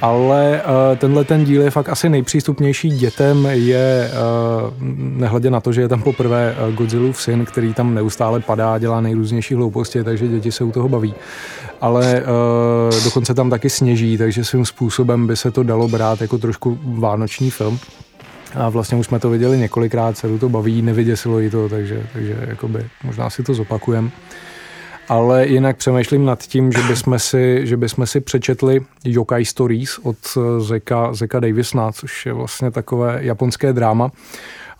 Ale 0.00 0.62
uh, 0.64 0.98
tenhle 0.98 1.24
ten 1.24 1.44
díl 1.44 1.62
je 1.62 1.70
fakt 1.70 1.88
asi 1.88 2.08
nejpřístupnější 2.08 2.88
dětem, 2.88 3.48
je 3.50 4.10
uh, 4.10 4.88
nehledě 5.20 5.50
na 5.50 5.60
to, 5.60 5.72
že 5.72 5.80
je 5.80 5.88
tam 5.88 6.02
poprvé 6.02 6.56
uh, 6.68 6.74
Godzillův 6.74 7.22
syn, 7.22 7.44
který 7.44 7.74
tam 7.74 7.94
neustále 7.94 8.40
padá, 8.40 8.78
dělá 8.78 9.00
nejrůznější 9.00 9.54
hlouposti, 9.54 10.04
takže 10.04 10.28
děti 10.28 10.52
se 10.52 10.64
u 10.64 10.72
toho 10.72 10.88
baví. 10.88 11.14
Ale 11.80 12.22
uh, 12.22 13.04
dokonce 13.04 13.34
tam 13.34 13.50
taky 13.50 13.70
sněží, 13.70 14.18
takže 14.18 14.44
svým 14.44 14.64
způsobem 14.64 15.26
by 15.26 15.36
se 15.36 15.50
to 15.50 15.62
dalo 15.62 15.88
brát 15.88 16.20
jako 16.20 16.38
trošku 16.38 16.78
vánoční 16.84 17.50
film. 17.50 17.78
A 18.54 18.68
vlastně 18.68 18.98
už 18.98 19.06
jsme 19.06 19.18
to 19.18 19.30
viděli 19.30 19.58
několikrát, 19.58 20.18
se 20.18 20.38
to 20.38 20.48
baví, 20.48 20.82
nevyděsilo 20.82 21.38
jí 21.40 21.50
to, 21.50 21.68
takže, 21.68 22.06
takže 22.12 22.36
jakoby, 22.48 22.86
možná 23.04 23.30
si 23.30 23.42
to 23.42 23.54
zopakujeme. 23.54 24.10
Ale 25.08 25.46
jinak 25.46 25.76
přemýšlím 25.76 26.24
nad 26.24 26.42
tím, 26.42 26.72
že 26.72 26.82
bychom 26.82 27.18
si, 27.18 27.66
že 27.66 27.76
bychom 27.76 28.06
si 28.06 28.20
přečetli 28.20 28.80
Yokai 29.04 29.44
Stories 29.44 29.98
od 29.98 30.16
eh, 30.36 30.60
Zeka, 30.60 31.14
Zeka 31.14 31.40
Davisna, 31.40 31.92
což 31.92 32.26
je 32.26 32.32
vlastně 32.32 32.70
takové 32.70 33.18
japonské 33.20 33.72
dráma. 33.72 34.10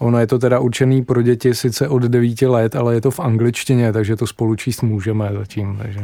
Ono 0.01 0.19
je 0.19 0.27
to 0.27 0.39
teda 0.39 0.59
určený 0.59 1.05
pro 1.05 1.23
děti 1.23 1.55
sice 1.55 1.89
od 1.89 2.03
9 2.03 2.43
let, 2.43 2.77
ale 2.77 2.95
je 2.95 3.01
to 3.01 3.11
v 3.11 3.21
angličtině, 3.21 3.93
takže 3.93 4.17
to 4.17 4.27
spolu 4.27 4.55
číst 4.57 4.83
můžeme 4.83 5.31
zatím. 5.39 5.79
Takže. 5.83 6.01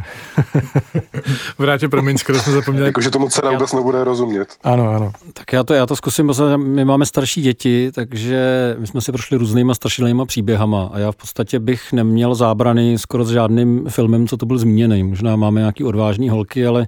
Vrátě, 1.58 1.88
promiň, 1.88 2.18
skoro 2.18 2.38
jsme 2.38 2.52
zapomněli. 2.52 2.86
Jakože 2.86 3.10
tomu 3.10 3.28
dcera 3.28 3.50
vůbec 3.50 3.72
nebude 3.72 4.04
rozumět. 4.04 4.48
Ano, 4.64 4.90
ano. 4.90 5.12
Tak 5.32 5.52
já 5.52 5.64
to, 5.64 5.74
já 5.74 5.86
to 5.86 5.96
zkusím, 5.96 6.26
protože 6.26 6.56
my 6.56 6.84
máme 6.84 7.06
starší 7.06 7.42
děti, 7.42 7.90
takže 7.94 8.76
my 8.78 8.86
jsme 8.86 9.00
si 9.00 9.12
prošli 9.12 9.36
různýma 9.36 9.74
strašidelnýma 9.74 10.26
příběhama 10.26 10.90
a 10.92 10.98
já 10.98 11.12
v 11.12 11.16
podstatě 11.16 11.58
bych 11.58 11.92
neměl 11.92 12.34
zábrany 12.34 12.98
skoro 12.98 13.24
s 13.24 13.30
žádným 13.30 13.84
filmem, 13.88 14.28
co 14.28 14.36
to 14.36 14.46
byl 14.46 14.58
zmíněný. 14.58 15.02
Možná 15.02 15.36
máme 15.36 15.60
nějaký 15.60 15.84
odvážný 15.84 16.28
holky, 16.28 16.66
ale 16.66 16.86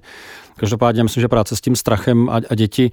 každopádně 0.55 0.99
já 0.99 1.03
myslím, 1.03 1.21
že 1.21 1.27
práce 1.27 1.55
s 1.55 1.61
tím 1.61 1.75
strachem 1.75 2.29
a, 2.29 2.41
a 2.49 2.55
děti, 2.55 2.91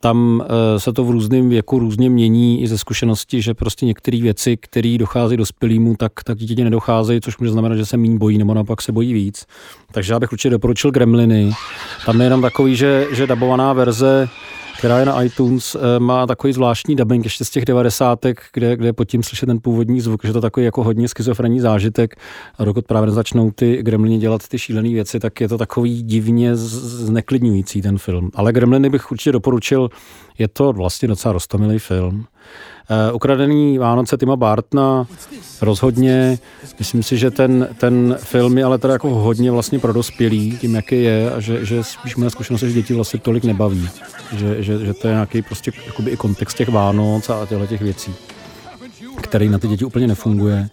tam 0.00 0.44
e, 0.76 0.80
se 0.80 0.92
to 0.92 1.04
v 1.04 1.10
různém 1.10 1.48
věku 1.48 1.78
různě 1.78 2.10
mění 2.10 2.62
i 2.62 2.68
ze 2.68 2.78
zkušenosti, 2.78 3.42
že 3.42 3.54
prostě 3.54 3.86
některé 3.86 4.20
věci, 4.20 4.56
které 4.56 4.96
docházejí 4.98 5.38
dospělýmu, 5.38 5.96
tak, 5.96 6.12
tak 6.24 6.38
děti 6.38 6.64
nedocházejí, 6.64 7.20
což 7.20 7.38
může 7.38 7.52
znamenat, 7.52 7.76
že 7.76 7.86
se 7.86 7.96
méně 7.96 8.18
bojí 8.18 8.38
nebo 8.38 8.54
naopak 8.54 8.82
se 8.82 8.92
bojí 8.92 9.12
víc. 9.12 9.46
Takže 9.92 10.12
já 10.12 10.20
bych 10.20 10.32
určitě 10.32 10.50
doporučil 10.50 10.90
Gremliny. 10.90 11.52
Tam 12.06 12.20
je 12.20 12.26
jenom 12.26 12.42
takový, 12.42 12.76
že, 12.76 13.06
že 13.12 13.26
dabovaná 13.26 13.72
verze 13.72 14.28
která 14.80 14.98
je 14.98 15.06
na 15.06 15.22
iTunes, 15.22 15.74
eh, 15.74 16.00
má 16.00 16.26
takový 16.26 16.52
zvláštní 16.52 16.96
dubbing 16.96 17.24
ještě 17.24 17.44
z 17.44 17.50
těch 17.50 17.64
devadesátek, 17.64 18.42
kde, 18.52 18.76
kde 18.76 18.92
pod 18.92 19.04
tím 19.04 19.22
slyšet 19.22 19.46
ten 19.46 19.60
původní 19.60 20.00
zvuk, 20.00 20.24
že 20.24 20.32
to 20.32 20.40
takový 20.40 20.64
jako 20.64 20.84
hodně 20.84 21.08
schizofrenní 21.08 21.60
zážitek 21.60 22.16
a 22.58 22.64
dokud 22.64 22.86
právě 22.86 23.06
nezačnou 23.06 23.50
ty 23.50 23.82
gremlini 23.82 24.18
dělat 24.18 24.48
ty 24.48 24.58
šílené 24.58 24.88
věci, 24.88 25.20
tak 25.20 25.40
je 25.40 25.48
to 25.48 25.58
takový 25.58 26.02
divně 26.02 26.56
zneklidňující 26.56 27.82
ten 27.82 27.98
film. 27.98 28.30
Ale 28.34 28.52
Gremliny 28.52 28.90
bych 28.90 29.10
určitě 29.10 29.32
doporučil, 29.32 29.88
je 30.38 30.48
to 30.48 30.72
vlastně 30.72 31.08
docela 31.08 31.32
rostomilý 31.32 31.78
film. 31.78 32.26
Uh, 32.90 33.14
Ukradený 33.14 33.78
Vánoce 33.78 34.16
Tima 34.16 34.36
Bartna 34.36 35.06
rozhodně. 35.62 36.38
Myslím 36.78 37.02
si, 37.02 37.18
že 37.18 37.30
ten, 37.30 37.68
ten 37.78 38.16
film 38.18 38.58
je 38.58 38.64
ale 38.64 38.78
teda 38.78 38.92
jako 38.92 39.08
hodně 39.08 39.50
vlastně 39.50 39.78
pro 39.78 39.92
dospělý, 39.92 40.58
tím, 40.58 40.74
jaký 40.74 41.02
je, 41.02 41.30
a 41.32 41.40
že, 41.40 41.64
že 41.64 41.84
spíš 41.84 42.16
moje 42.16 42.30
zkušenost 42.30 42.62
je, 42.62 42.68
že 42.68 42.74
děti 42.74 42.94
vlastně 42.94 43.20
tolik 43.20 43.44
nebaví. 43.44 43.88
Že, 44.36 44.62
že, 44.62 44.86
že 44.86 44.94
to 44.94 45.08
je 45.08 45.12
nějaký 45.12 45.42
prostě 45.42 45.72
jakoby 45.86 46.10
i 46.10 46.16
kontext 46.16 46.56
těch 46.56 46.68
Vánoc 46.68 47.30
a 47.30 47.46
těchto 47.46 47.66
těch 47.66 47.82
věcí, 47.82 48.14
který 49.20 49.48
na 49.48 49.58
ty 49.58 49.68
děti 49.68 49.84
úplně 49.84 50.06
nefunguje. 50.06 50.68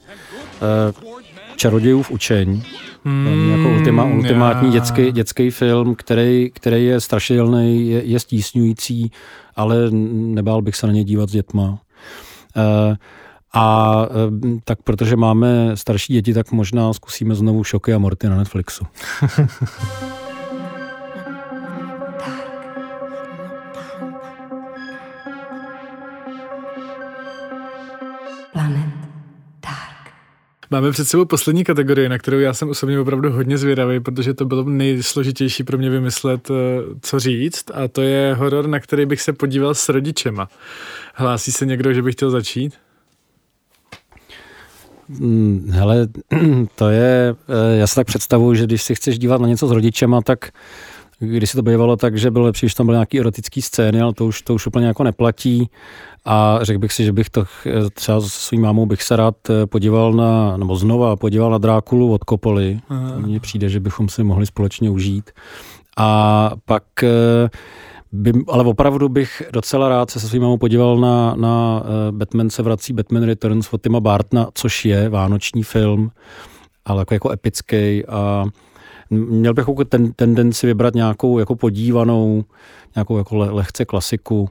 Uh, 0.95 1.11
Čarodějův 1.55 2.11
učeň, 2.11 2.61
mm, 3.05 3.51
jako 3.57 3.69
ultima, 3.69 4.03
ultimátní 4.03 4.67
já. 4.67 4.73
dětský, 4.73 5.11
dětský 5.11 5.49
film, 5.49 5.95
který, 5.95 6.51
který 6.53 6.85
je 6.85 7.01
strašidelný, 7.01 7.89
je, 7.89 8.03
je 8.03 8.19
stísňující, 8.19 9.11
ale 9.55 9.91
nebál 10.11 10.61
bych 10.61 10.75
se 10.75 10.87
na 10.87 10.93
něj 10.93 11.03
dívat 11.03 11.29
s 11.29 11.31
dětma. 11.31 11.79
Uh, 12.57 12.95
a 13.53 14.05
eh, 14.09 14.59
tak 14.63 14.81
protože 14.83 15.15
máme 15.15 15.77
starší 15.77 16.13
děti, 16.13 16.33
tak 16.33 16.51
možná 16.51 16.93
zkusíme 16.93 17.35
znovu 17.35 17.63
Šoky 17.63 17.93
a 17.93 17.97
Morty 17.97 18.29
na 18.29 18.37
Netflixu. 18.37 18.85
Planet 28.53 28.89
Dark. 29.63 30.13
Máme 30.71 30.91
před 30.91 31.05
sebou 31.05 31.25
poslední 31.25 31.63
kategorii, 31.63 32.09
na 32.09 32.17
kterou 32.17 32.39
já 32.39 32.53
jsem 32.53 32.69
osobně 32.69 32.99
opravdu 32.99 33.31
hodně 33.31 33.57
zvědavý, 33.57 33.99
protože 33.99 34.33
to 34.33 34.45
bylo 34.45 34.63
nejsložitější 34.63 35.63
pro 35.63 35.77
mě 35.77 35.89
vymyslet, 35.89 36.51
eh, 36.51 36.53
co 37.01 37.19
říct, 37.19 37.71
a 37.73 37.87
to 37.87 38.01
je 38.01 38.33
horor, 38.33 38.67
na 38.67 38.79
který 38.79 39.05
bych 39.05 39.21
se 39.21 39.33
podíval 39.33 39.75
s 39.75 39.89
rodičema. 39.89 40.49
Hlásí 41.19 41.51
se 41.51 41.65
někdo, 41.65 41.93
že 41.93 42.01
by 42.01 42.11
chtěl 42.11 42.31
začít? 42.31 42.73
Mm, 45.09 45.69
Hele, 45.71 46.07
to 46.75 46.89
je, 46.89 47.35
eh, 47.49 47.77
já 47.77 47.87
si 47.87 47.95
tak 47.95 48.07
představuji, 48.07 48.53
že 48.55 48.63
když 48.63 48.83
si 48.83 48.95
chceš 48.95 49.19
dívat 49.19 49.41
na 49.41 49.47
něco 49.47 49.67
s 49.67 49.71
rodičema, 49.71 50.21
tak 50.21 50.49
když 51.19 51.49
se 51.49 51.57
to 51.57 51.61
bývalo 51.61 51.95
tak, 51.95 52.17
že 52.17 52.31
bylo 52.31 52.45
lepší, 52.45 52.65
když 52.65 52.73
tam 52.73 52.85
byly 52.85 52.95
nějaký 52.95 53.19
erotický 53.19 53.61
scény, 53.61 54.01
ale 54.01 54.13
to 54.13 54.25
už, 54.25 54.41
to 54.41 54.53
už 54.53 54.67
úplně 54.67 54.87
jako 54.87 55.03
neplatí. 55.03 55.69
A 56.25 56.59
řekl 56.61 56.79
bych 56.79 56.93
si, 56.93 57.05
že 57.05 57.13
bych 57.13 57.29
to 57.29 57.43
eh, 57.65 57.89
třeba 57.93 58.21
s 58.21 58.27
svým 58.27 58.61
mámou 58.61 58.85
bych 58.85 59.03
se 59.03 59.15
rád 59.15 59.35
eh, 59.49 59.65
podíval 59.65 60.13
na, 60.13 60.57
nebo 60.57 60.75
znova 60.75 61.15
podíval 61.15 61.51
na 61.51 61.57
Drákulu 61.57 62.13
od 62.13 62.23
Kopoly. 62.23 62.79
Mně 63.17 63.39
přijde, 63.39 63.69
že 63.69 63.79
bychom 63.79 64.09
si 64.09 64.23
mohli 64.23 64.45
společně 64.45 64.89
užít. 64.89 65.31
A 65.97 66.51
pak 66.65 66.83
by, 68.11 68.33
ale 68.47 68.63
opravdu 68.63 69.09
bych 69.09 69.43
docela 69.51 69.89
rád 69.89 70.09
se 70.09 70.19
se 70.19 70.27
svým 70.27 70.41
mámou 70.41 70.57
podíval 70.57 70.97
na, 70.97 71.35
na 71.35 71.83
eh, 71.83 72.11
Batman 72.11 72.49
se 72.49 72.63
vrací, 72.63 72.93
Batman 72.93 73.23
Returns 73.23 73.73
od 73.73 73.81
Tima 73.81 73.99
Bartna, 73.99 74.47
což 74.53 74.85
je 74.85 75.09
vánoční 75.09 75.63
film, 75.63 76.11
ale 76.85 77.01
jako, 77.01 77.13
jako 77.13 77.31
epický 77.31 78.05
a 78.05 78.45
měl 79.09 79.53
bych 79.53 79.67
jako 79.67 79.85
ten, 79.85 80.13
tendenci 80.13 80.67
vybrat 80.67 80.95
nějakou 80.95 81.39
jako 81.39 81.55
podívanou, 81.55 82.43
nějakou 82.95 83.17
jako 83.17 83.35
le, 83.35 83.49
lehce 83.49 83.85
klasiku. 83.85 84.49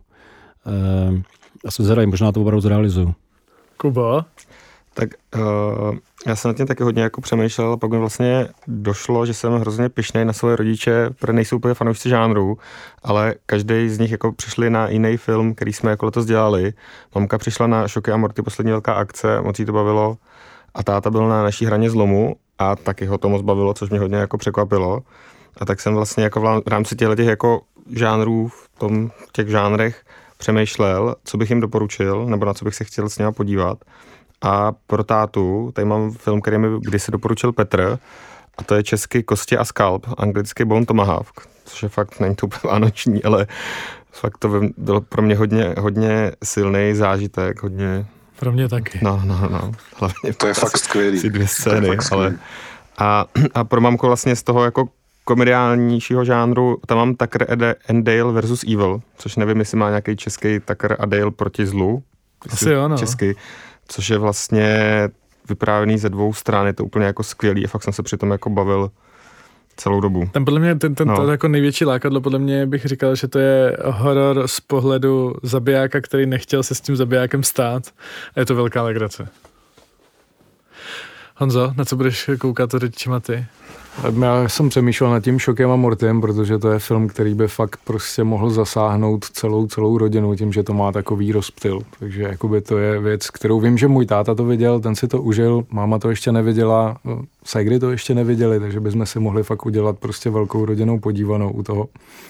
Eh, 0.66 1.22
já 1.64 1.70
se 1.70 1.84
zvedavý, 1.84 2.07
možná 2.07 2.32
to 2.32 2.40
opravdu 2.40 2.61
zrealizuju. 2.61 3.14
Kuba? 3.76 4.26
Tak 4.99 5.09
uh, 5.34 5.97
já 6.26 6.36
jsem 6.36 6.49
na 6.49 6.55
tím 6.55 6.66
taky 6.66 6.82
hodně 6.82 7.03
jako 7.03 7.20
přemýšlel 7.20 7.72
a 7.72 7.76
pak 7.76 7.90
mi 7.90 7.99
vlastně 7.99 8.49
došlo, 8.66 9.26
že 9.26 9.34
jsem 9.34 9.53
hrozně 9.53 9.88
pišnej 9.88 10.24
na 10.24 10.32
svoje 10.32 10.57
rodiče, 10.57 11.11
protože 11.18 11.32
nejsou 11.32 11.57
úplně 11.57 11.74
fanoušci 11.74 12.09
žánru, 12.09 12.59
ale 13.03 13.34
každý 13.47 13.88
z 13.88 13.99
nich 13.99 14.11
jako 14.11 14.32
přišli 14.32 14.70
na 14.70 14.88
jiný 14.88 15.16
film, 15.16 15.55
který 15.55 15.72
jsme 15.72 15.90
jako 15.90 16.07
letos 16.07 16.26
dělali. 16.26 16.72
Mamka 17.14 17.38
přišla 17.38 17.66
na 17.66 17.88
Šoky 17.88 18.11
a 18.11 18.16
Morty, 18.16 18.42
poslední 18.42 18.72
velká 18.72 18.94
akce, 18.94 19.40
moc 19.40 19.59
jí 19.59 19.64
to 19.64 19.72
bavilo 19.72 20.16
a 20.74 20.82
táta 20.82 21.11
byl 21.11 21.28
na 21.28 21.42
naší 21.42 21.66
hraně 21.66 21.90
zlomu 21.90 22.36
a 22.59 22.76
taky 22.76 23.07
ho 23.07 23.18
to 23.18 23.28
moc 23.28 23.42
bavilo, 23.42 23.74
což 23.74 23.90
mě 23.90 23.99
hodně 23.99 24.16
jako 24.16 24.38
překvapilo. 24.38 25.03
A 25.57 25.64
tak 25.64 25.80
jsem 25.80 25.94
vlastně 25.94 26.24
jako 26.24 26.40
v 26.40 26.68
rámci 26.68 26.97
těchto 26.97 27.16
těch 27.16 27.26
jako 27.26 27.61
žánrů 27.90 28.49
v 28.49 28.68
tom 28.78 29.11
těch 29.32 29.49
žánrech 29.49 30.05
přemýšlel, 30.38 31.14
co 31.24 31.36
bych 31.36 31.51
jim 31.51 31.61
doporučil, 31.61 32.26
nebo 32.26 32.44
na 32.47 32.55
co 32.55 32.64
bych 32.64 32.74
se 32.74 32.84
chtěl 32.84 33.09
s 33.09 33.18
nimi 33.18 33.32
podívat. 33.32 33.78
A 34.43 34.72
pro 34.87 35.05
tátu, 35.05 35.70
tady 35.74 35.84
mám 35.84 36.11
film, 36.12 36.41
který 36.41 36.59
mi 36.59 36.68
kdysi 36.80 37.12
doporučil 37.12 37.53
Petr, 37.53 37.99
a 38.59 38.62
to 38.64 38.74
je 38.74 38.82
český 38.82 39.22
Kosti 39.22 39.59
a 39.59 39.64
skalp, 39.64 40.07
anglicky 40.18 40.64
Bone 40.64 40.87
Tomahawk, 40.87 41.49
což 41.64 41.82
je 41.82 41.89
fakt, 41.89 42.20
není 42.20 42.34
to 42.34 42.47
úplně 42.47 42.61
vánoční, 42.72 43.24
ale 43.24 43.47
fakt 44.12 44.39
to 44.39 44.61
byl 44.76 45.01
pro 45.01 45.22
mě 45.22 45.37
hodně, 45.37 45.74
hodně 45.78 46.32
silný 46.45 46.95
zážitek, 46.95 47.62
hodně... 47.62 48.07
Pro 48.39 48.53
mě 48.53 48.68
taky. 48.68 48.99
No, 49.03 49.22
no, 49.24 49.49
no. 49.51 49.72
Hlavně 49.97 50.32
To 50.37 50.47
je 50.47 50.55
fakt 50.55 50.78
skvělý. 50.78 51.20
Ty 51.20 51.30
dvě 51.30 51.39
To 51.39 51.45
je 51.45 51.49
scény, 51.49 51.97
ale... 52.12 52.39
A, 52.99 53.26
a 53.55 53.64
pro 53.64 53.80
mamku 53.80 54.07
vlastně 54.07 54.37
z 54.37 54.43
toho 54.43 54.64
jako 54.64 54.89
komediálnějšího 55.24 56.24
žánru, 56.24 56.78
tam 56.87 56.99
mám 56.99 57.14
Tucker 57.14 57.53
and- 57.53 57.76
and 57.89 58.05
Dale 58.05 58.32
versus 58.32 58.62
Evil, 58.62 59.01
což 59.18 59.37
nevím, 59.37 59.59
jestli 59.59 59.78
má 59.78 59.89
nějaký 59.89 60.16
český 60.16 60.61
Tucker 60.61 60.97
a 60.99 61.07
Dale 61.07 61.30
proti 61.30 61.66
zlu. 61.66 62.03
Asi 62.53 62.70
jo, 62.70 62.89
no. 62.89 62.99
Český, 62.99 63.34
což 63.89 64.09
je 64.11 64.18
vlastně 64.18 64.78
vyprávěný 65.49 65.99
ze 65.99 66.09
dvou 66.09 66.32
stran, 66.32 66.66
je 66.66 66.72
to 66.72 66.84
úplně 66.84 67.07
jako 67.07 67.22
skvělý 67.22 67.64
a 67.64 67.68
fakt 67.68 67.82
jsem 67.82 67.93
se 67.93 68.03
přitom 68.03 68.30
jako 68.30 68.51
bavil 68.51 68.91
celou 69.76 70.01
dobu. 70.01 70.28
Ten 70.32 70.45
podle 70.45 70.61
mě, 70.61 70.74
ten, 70.74 70.95
ten 70.95 71.09
No. 71.09 71.16
to 71.16 71.30
jako 71.30 71.49
největší 71.49 71.84
lákadlo, 71.84 72.20
podle 72.20 72.39
mě 72.39 72.66
bych 72.66 72.84
říkal, 72.84 73.14
že 73.14 73.28
to 73.28 73.39
je 73.39 73.76
horor 73.84 74.49
z 74.49 74.61
pohledu 74.61 75.34
zabijáka, 75.43 76.01
který 76.01 76.26
nechtěl 76.26 76.62
se 76.62 76.74
s 76.74 76.80
tím 76.80 76.97
zabijákem 76.97 77.43
stát. 77.43 77.82
A 78.37 78.41
je 78.41 78.47
to 78.47 78.55
velká 78.55 78.82
legrace. 78.82 79.28
Honzo, 81.37 81.72
na 81.76 81.84
co 81.84 81.97
budeš 81.97 82.30
koukat 82.41 82.74
rodičima 82.74 83.20
ty? 83.20 83.47
Já 84.05 84.49
jsem 84.49 84.68
přemýšlel 84.68 85.11
nad 85.11 85.20
tím 85.20 85.38
šokem 85.38 85.70
a 85.70 85.76
mortem, 85.76 86.20
protože 86.20 86.59
to 86.59 86.70
je 86.70 86.78
film, 86.78 87.09
který 87.09 87.34
by 87.34 87.49
fakt 87.49 87.80
prostě 87.84 88.24
mohl 88.24 88.51
zasáhnout 88.51 89.24
celou, 89.24 89.66
celou 89.66 89.99
rodinu 89.99 90.34
tím, 90.34 90.53
že 90.53 90.62
to 90.62 90.74
má 90.74 90.92
takový 90.92 91.32
rozptyl. 91.32 91.80
Takže 91.99 92.22
jakoby 92.22 92.61
to 92.61 92.78
je 92.78 93.01
věc, 93.01 93.30
kterou 93.30 93.61
vím, 93.61 93.78
že 93.78 93.88
můj 93.88 94.07
táta 94.07 94.34
to 94.34 94.44
viděl, 94.44 94.80
ten 94.80 94.94
si 94.94 95.09
to 95.09 95.22
užil, 95.22 95.64
máma 95.70 95.99
to 95.99 96.11
ještě 96.11 96.32
neviděla, 96.32 96.97
Segry 97.44 97.78
to 97.78 97.90
ještě 97.90 98.14
neviděli, 98.14 98.61
takže 98.61 98.80
bychom 98.80 99.07
si 99.07 99.20
mohli 99.20 99.42
fakt 99.42 99.66
udělat 99.66 99.99
prostě 99.99 100.30
velkou 100.30 100.64
rodinou 100.64 100.99
podívanou 100.99 101.51
u 101.51 101.62
toho. 101.62 101.88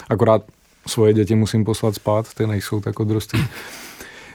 Akorát 0.08 0.42
svoje 0.86 1.12
děti 1.12 1.34
musím 1.34 1.64
poslat 1.64 1.94
spát, 1.94 2.34
ty 2.34 2.46
nejsou 2.46 2.80
tak 2.80 3.00
odrostlí. 3.00 3.44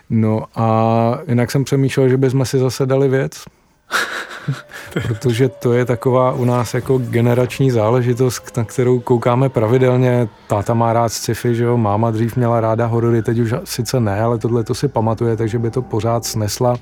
No 0.09 0.43
a 0.55 1.19
jinak 1.27 1.51
jsem 1.51 1.63
přemýšlel, 1.63 2.09
že 2.09 2.17
bychom 2.17 2.45
si 2.45 2.59
zase 2.59 2.85
dali 2.85 3.09
věc, 3.09 3.43
protože 5.07 5.49
to 5.49 5.73
je 5.73 5.85
taková 5.85 6.31
u 6.31 6.45
nás 6.45 6.73
jako 6.73 6.97
generační 6.97 7.71
záležitost, 7.71 8.57
na 8.57 8.63
kterou 8.63 8.99
koukáme 8.99 9.49
pravidelně. 9.49 10.27
Táta 10.47 10.73
má 10.73 10.93
rád 10.93 11.09
sci-fi, 11.09 11.55
že 11.55 11.63
jo, 11.63 11.77
máma 11.77 12.11
dřív 12.11 12.35
měla 12.35 12.61
ráda 12.61 12.85
horory, 12.85 13.21
teď 13.21 13.39
už 13.39 13.53
sice 13.63 13.99
ne, 13.99 14.21
ale 14.21 14.37
tohle 14.37 14.63
to 14.63 14.75
si 14.75 14.87
pamatuje, 14.87 15.37
takže 15.37 15.59
by 15.59 15.71
to 15.71 15.81
pořád 15.81 16.25
snesla. 16.25 16.75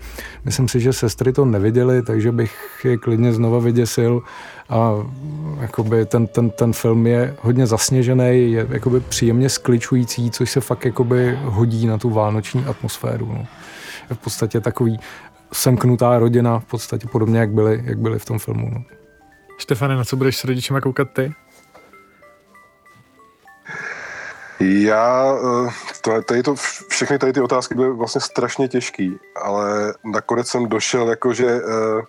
Myslím 0.46 0.68
si, 0.68 0.80
že 0.80 0.94
sestry 0.94 1.34
to 1.34 1.46
neviděly, 1.46 2.02
takže 2.02 2.32
bych 2.32 2.80
je 2.84 2.98
klidně 2.98 3.34
znova 3.34 3.60
vyděsil. 3.60 4.22
A 4.70 4.94
jakoby 5.62 6.06
ten, 6.06 6.28
ten, 6.28 6.50
ten 6.50 6.74
film 6.74 7.08
je 7.08 7.36
hodně 7.42 7.68
zasněžený, 7.68 8.52
je 8.52 8.68
jakoby 8.70 9.00
příjemně 9.00 9.50
skličující, 9.50 10.32
což 10.32 10.52
se 10.52 10.62
fakt 10.62 10.86
jakoby 10.86 11.40
hodí 11.44 11.88
na 11.88 11.98
tu 11.98 12.10
vánoční 12.10 12.66
atmosféru. 12.66 13.34
No. 13.34 13.46
Je 14.10 14.16
v 14.16 14.20
podstatě 14.20 14.62
takový 14.62 15.00
semknutá 15.54 16.20
rodina, 16.20 16.60
v 16.60 16.66
podstatě 16.66 17.08
podobně, 17.08 17.40
jak 17.40 17.50
byli, 17.50 17.82
jak 17.84 17.98
byli 17.98 18.20
v 18.20 18.26
tom 18.26 18.40
filmu. 18.40 18.70
No. 18.74 18.84
Štefane, 19.58 19.96
na 19.96 20.04
co 20.04 20.16
budeš 20.16 20.38
s 20.38 20.44
rodičima 20.44 20.82
koukat 20.82 21.08
ty? 21.14 21.34
Já, 24.60 25.36
eh, 25.36 25.72
to, 26.02 26.22
tady 26.22 26.44
to, 26.44 26.56
všechny 26.90 27.20
tady 27.20 27.34
ty 27.34 27.42
otázky 27.42 27.76
byly 27.76 27.94
vlastně 27.94 28.22
strašně 28.22 28.68
těžký, 28.68 29.20
ale 29.44 29.94
nakonec 30.04 30.48
jsem 30.48 30.70
došel 30.70 31.10
jako, 31.10 31.34
že 31.34 31.48
eh, 31.48 32.02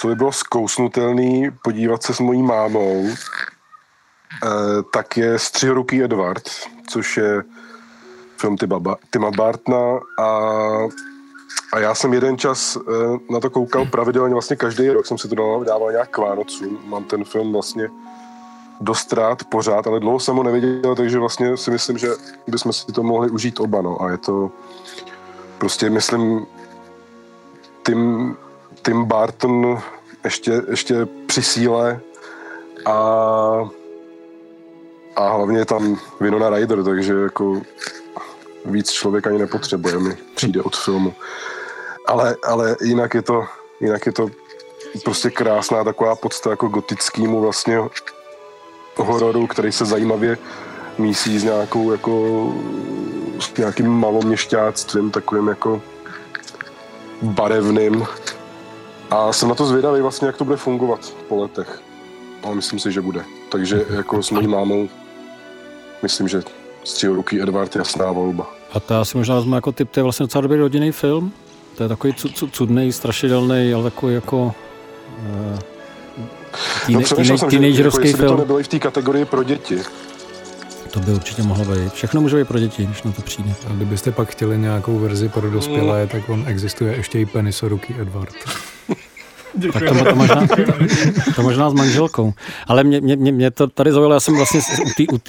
co 0.00 0.08
by 0.08 0.14
bylo 0.14 0.32
zkousnutelný 0.32 1.50
podívat 1.62 2.02
se 2.02 2.14
s 2.14 2.20
mojí 2.20 2.42
mámou, 2.42 3.08
eh, 3.10 4.48
tak 4.92 5.16
je 5.16 5.38
Střihoruký 5.38 6.02
Edward, 6.02 6.50
což 6.88 7.16
je 7.16 7.42
film 8.36 8.56
Tima 9.10 9.30
Bartna 9.30 10.00
a, 10.18 10.38
a 11.72 11.78
já 11.78 11.94
jsem 11.94 12.14
jeden 12.14 12.38
čas 12.38 12.76
eh, 12.76 13.32
na 13.32 13.40
to 13.40 13.50
koukal 13.50 13.86
pravidelně, 13.86 14.34
vlastně 14.34 14.56
každý 14.56 14.88
rok. 14.88 15.06
Jsem 15.06 15.18
si 15.18 15.28
to 15.28 15.34
dával, 15.34 15.64
dával 15.64 15.92
nějak 15.92 16.10
k 16.10 16.18
Vánocům, 16.18 16.78
mám 16.84 17.04
ten 17.04 17.24
film 17.24 17.52
vlastně 17.52 17.88
dost 18.80 19.12
rád 19.12 19.44
pořád, 19.44 19.86
ale 19.86 20.00
dlouho 20.00 20.20
jsem 20.20 20.36
ho 20.36 20.42
neviděl, 20.42 20.94
takže 20.94 21.18
vlastně 21.18 21.56
si 21.56 21.70
myslím, 21.70 21.98
že 21.98 22.08
bychom 22.46 22.72
si 22.72 22.92
to 22.92 23.02
mohli 23.02 23.30
užít 23.30 23.60
oba, 23.60 23.82
no. 23.82 24.02
A 24.02 24.10
je 24.10 24.18
to 24.18 24.50
prostě, 25.58 25.90
myslím, 25.90 26.46
Tim, 27.86 28.36
Tim 28.82 29.04
Barton 29.04 29.78
ještě, 30.24 30.62
ještě 30.70 31.06
při 31.26 31.42
síle 31.42 32.00
a 32.86 33.68
a 35.18 35.32
hlavně 35.32 35.58
je 35.58 35.64
tam 35.64 35.96
Winona 36.20 36.50
Ryder, 36.50 36.84
takže 36.84 37.14
jako 37.14 37.62
víc 38.68 38.90
člověk 38.90 39.26
ani 39.26 39.38
nepotřebuje, 39.38 39.98
mi 39.98 40.16
přijde 40.34 40.62
od 40.62 40.76
filmu. 40.76 41.14
Ale, 42.06 42.36
ale 42.44 42.76
jinak 42.80 43.14
je 43.14 43.22
to, 43.22 43.44
jinak 43.80 44.06
je 44.06 44.12
to 44.12 44.28
prostě 45.04 45.30
krásná 45.30 45.84
taková 45.84 46.16
podsta 46.16 46.50
jako 46.50 46.68
gotickýmu 46.68 47.40
vlastně 47.40 47.78
hororu, 48.96 49.46
který 49.46 49.72
se 49.72 49.84
zajímavě 49.84 50.38
mísí 50.98 51.38
s 51.38 51.44
nějakou 51.44 51.92
jako 51.92 52.46
s 53.40 53.56
nějakým 53.56 53.88
maloměšťáctvím, 53.88 55.10
takovým 55.10 55.48
jako 55.48 55.82
barevným. 57.22 58.06
A 59.10 59.32
jsem 59.32 59.48
na 59.48 59.54
to 59.54 59.66
zvědavý 59.66 60.00
vlastně, 60.00 60.26
jak 60.26 60.36
to 60.36 60.44
bude 60.44 60.56
fungovat 60.56 61.12
po 61.28 61.42
letech. 61.42 61.80
Ale 62.42 62.54
myslím 62.54 62.78
si, 62.78 62.92
že 62.92 63.00
bude. 63.00 63.24
Takže 63.48 63.86
jako 63.90 64.22
s 64.22 64.30
mojí 64.30 64.46
mámou 64.46 64.88
myslím, 66.02 66.28
že 66.28 66.42
Stříloruký 66.84 67.42
Edward 67.42 67.74
je 67.74 67.78
jasná 67.78 68.12
volba. 68.12 68.57
A 68.72 68.80
to 68.80 68.94
já 68.94 69.04
si 69.04 69.16
možná 69.16 69.34
vezmu 69.34 69.54
jako 69.54 69.72
typ, 69.72 69.90
to 69.90 70.00
je 70.00 70.04
vlastně 70.04 70.24
docela 70.24 70.42
dobrý 70.42 70.58
rodinný 70.58 70.92
film. 70.92 71.32
To 71.76 71.82
je 71.82 71.88
takový 71.88 72.14
cu, 72.14 72.28
cu, 72.28 72.46
cudný, 72.46 72.92
strašidelný, 72.92 73.72
ale 73.74 73.84
takový 73.84 74.14
jako... 74.14 74.54
Uh, 75.52 75.58
No, 76.88 77.00
přemýšlel 77.00 77.16
jsem, 77.16 77.24
že 77.24 77.32
jako, 77.32 77.46
teenagerovský 77.50 78.02
by 78.06 78.12
to 78.12 78.18
film. 78.18 78.38
nebylo 78.38 78.60
i 78.60 78.62
v 78.62 78.68
té 78.68 78.78
kategorii 78.78 79.24
pro 79.24 79.42
děti. 79.42 79.78
To 80.90 81.00
by 81.00 81.12
určitě 81.12 81.42
mohlo 81.42 81.64
být. 81.64 81.92
Všechno 81.92 82.20
může 82.20 82.36
být 82.36 82.48
pro 82.48 82.58
děti, 82.58 82.86
když 82.86 83.02
na 83.02 83.12
to 83.12 83.22
přijde. 83.22 83.54
A 83.70 83.72
kdybyste 83.72 84.12
pak 84.12 84.28
chtěli 84.28 84.58
nějakou 84.58 84.98
verzi 84.98 85.28
pro 85.28 85.50
dospělé, 85.50 86.06
tak 86.06 86.28
on 86.28 86.44
existuje 86.46 86.96
ještě 86.96 87.20
i 87.20 87.26
penisoruký 87.26 87.94
Edward. 88.00 88.34
Tak 89.72 89.82
to, 89.88 90.04
to, 90.04 90.14
možná, 90.14 90.46
to 91.36 91.42
možná 91.42 91.70
s 91.70 91.72
manželkou. 91.72 92.32
Ale 92.66 92.84
mě, 92.84 93.00
mě, 93.00 93.16
mě, 93.16 93.32
mě 93.32 93.50
to 93.50 93.66
tady 93.66 93.92
zaujalo, 93.92 94.14
já 94.14 94.20
jsem 94.20 94.36
vlastně 94.36 94.60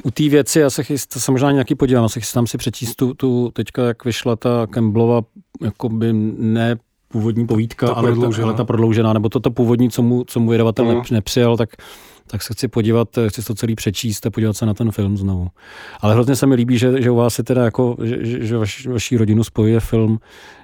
u 0.03 0.11
té 0.11 0.29
věci, 0.29 0.59
já 0.59 0.69
se, 0.69 0.83
chyst, 0.83 1.13
se 1.13 1.31
možná 1.31 1.51
nějaký 1.51 1.75
podívám, 1.75 2.03
já 2.03 2.09
se 2.09 2.19
chystám 2.19 2.47
si 2.47 2.57
přečíst 2.57 2.95
tu, 2.95 3.13
tu 3.13 3.51
teďka, 3.53 3.83
jak 3.83 4.05
vyšla 4.05 4.35
ta 4.35 4.67
Campbellova, 4.67 5.21
jakoby 5.61 6.13
ne 6.37 6.75
původní 7.07 7.47
povídka, 7.47 7.87
ta 7.87 7.93
ale, 7.93 8.15
ta, 8.15 8.43
ale 8.43 8.53
ta 8.53 8.63
prodloužená, 8.63 9.13
nebo 9.13 9.29
to, 9.29 9.39
to 9.39 9.51
původní, 9.51 9.89
co 9.89 10.01
mu, 10.01 10.23
co 10.27 10.39
mu 10.39 10.51
vydavatel 10.51 10.85
uh-huh. 10.85 11.11
nepřijal, 11.11 11.57
tak 11.57 11.69
tak 12.31 12.43
se 12.43 12.53
chci 12.53 12.67
podívat, 12.67 13.07
chci 13.27 13.43
to 13.43 13.55
celý 13.55 13.75
přečíst 13.75 14.25
a 14.25 14.29
podívat 14.29 14.57
se 14.57 14.65
na 14.65 14.73
ten 14.73 14.91
film 14.91 15.17
znovu. 15.17 15.47
Ale 16.01 16.13
hrozně 16.13 16.35
se 16.35 16.45
mi 16.45 16.55
líbí, 16.55 16.77
že, 16.77 17.01
že 17.01 17.11
u 17.11 17.15
vás 17.15 17.37
je 17.37 17.43
teda 17.43 17.63
jako, 17.63 17.97
že, 18.03 18.45
že 18.45 18.57
vaš, 18.57 18.87
vaší 18.87 19.17
rodinu 19.17 19.43
spojuje 19.43 19.79
film 19.79 20.19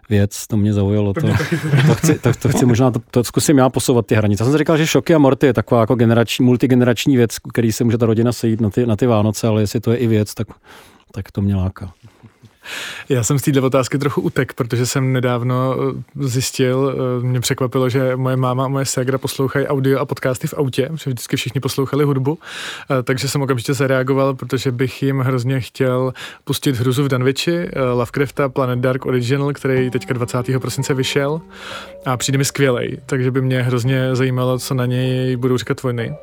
věc, 0.09 0.47
to 0.47 0.57
mě 0.57 0.73
zaujalo. 0.73 1.13
To, 1.13 1.21
to, 1.87 1.95
chci, 1.95 2.19
to, 2.19 2.33
to 2.33 2.49
chci 2.49 2.65
možná, 2.65 2.91
to, 2.91 2.99
to 3.11 3.23
zkusím 3.23 3.57
já 3.57 3.69
posouvat 3.69 4.05
ty 4.05 4.15
hranice. 4.15 4.43
Já 4.43 4.45
jsem 4.45 4.53
si 4.53 4.57
říkal, 4.57 4.77
že 4.77 4.87
Šoky 4.87 5.15
a 5.15 5.17
Morty 5.17 5.45
je 5.45 5.53
taková 5.53 5.81
jako 5.81 5.95
generační, 5.95 6.45
multigenerační 6.45 7.17
věc, 7.17 7.37
který 7.53 7.71
se 7.71 7.83
může 7.83 7.97
ta 7.97 8.05
rodina 8.05 8.31
sejít 8.31 8.61
na 8.61 8.69
ty, 8.69 8.85
na 8.85 8.95
ty 8.95 9.07
Vánoce, 9.07 9.47
ale 9.47 9.61
jestli 9.61 9.79
to 9.79 9.91
je 9.91 9.97
i 9.97 10.07
věc, 10.07 10.33
tak, 10.33 10.47
tak 11.11 11.31
to 11.31 11.41
mě 11.41 11.55
láká. 11.55 11.93
Já 13.09 13.23
jsem 13.23 13.39
z 13.39 13.41
této 13.41 13.61
otázky 13.61 13.97
trochu 13.97 14.21
utek, 14.21 14.53
protože 14.53 14.85
jsem 14.85 15.13
nedávno 15.13 15.75
eh, 15.75 16.27
zjistil, 16.27 16.95
eh, 16.95 17.23
mě 17.25 17.39
překvapilo, 17.39 17.89
že 17.89 18.15
moje 18.15 18.35
máma 18.35 18.65
a 18.65 18.67
moje 18.67 18.85
ségra 18.85 19.17
poslouchají 19.17 19.67
audio 19.67 19.99
a 19.99 20.05
podcasty 20.05 20.47
v 20.47 20.53
autě, 20.53 20.89
protože 20.91 21.09
vždycky 21.09 21.37
všichni 21.37 21.61
poslouchali 21.61 22.03
hudbu, 22.03 22.39
eh, 22.91 23.03
takže 23.03 23.27
jsem 23.27 23.41
okamžitě 23.41 23.73
zareagoval, 23.73 24.33
protože 24.33 24.71
bych 24.71 25.03
jim 25.03 25.19
hrozně 25.19 25.59
chtěl 25.59 26.13
pustit 26.43 26.75
hruzu 26.75 27.03
v 27.03 27.07
Danviči, 27.07 27.69
Lovecrafta 27.93 28.49
Planet 28.49 28.79
Dark 28.79 29.05
Original, 29.05 29.53
který 29.53 29.89
teďka 29.89 30.13
20. 30.13 30.59
prosince 30.59 30.93
vyšel 30.93 31.41
a 32.05 32.17
přijde 32.17 32.37
mi 32.37 32.45
skvělej, 32.45 32.97
takže 33.05 33.31
by 33.31 33.41
mě 33.41 33.61
hrozně 33.61 34.15
zajímalo, 34.15 34.59
co 34.59 34.73
na 34.73 34.85
něj 34.85 35.35
budou 35.35 35.57
říkat 35.57 35.83
vojny. 35.83 36.15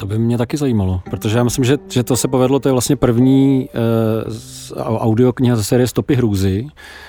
To 0.00 0.06
by 0.06 0.18
mě 0.18 0.38
taky 0.38 0.56
zajímalo, 0.56 1.02
protože 1.10 1.38
já 1.38 1.44
myslím, 1.44 1.64
že, 1.64 1.78
že 1.88 2.02
to 2.02 2.16
se 2.16 2.28
povedlo, 2.28 2.60
to 2.60 2.68
je 2.68 2.72
vlastně 2.72 2.96
první 2.96 3.68
uh, 4.76 4.82
audiokniha 4.82 5.56
ze 5.56 5.64
série 5.64 5.86
Stopy 5.86 6.14
hrůzy, 6.14 6.66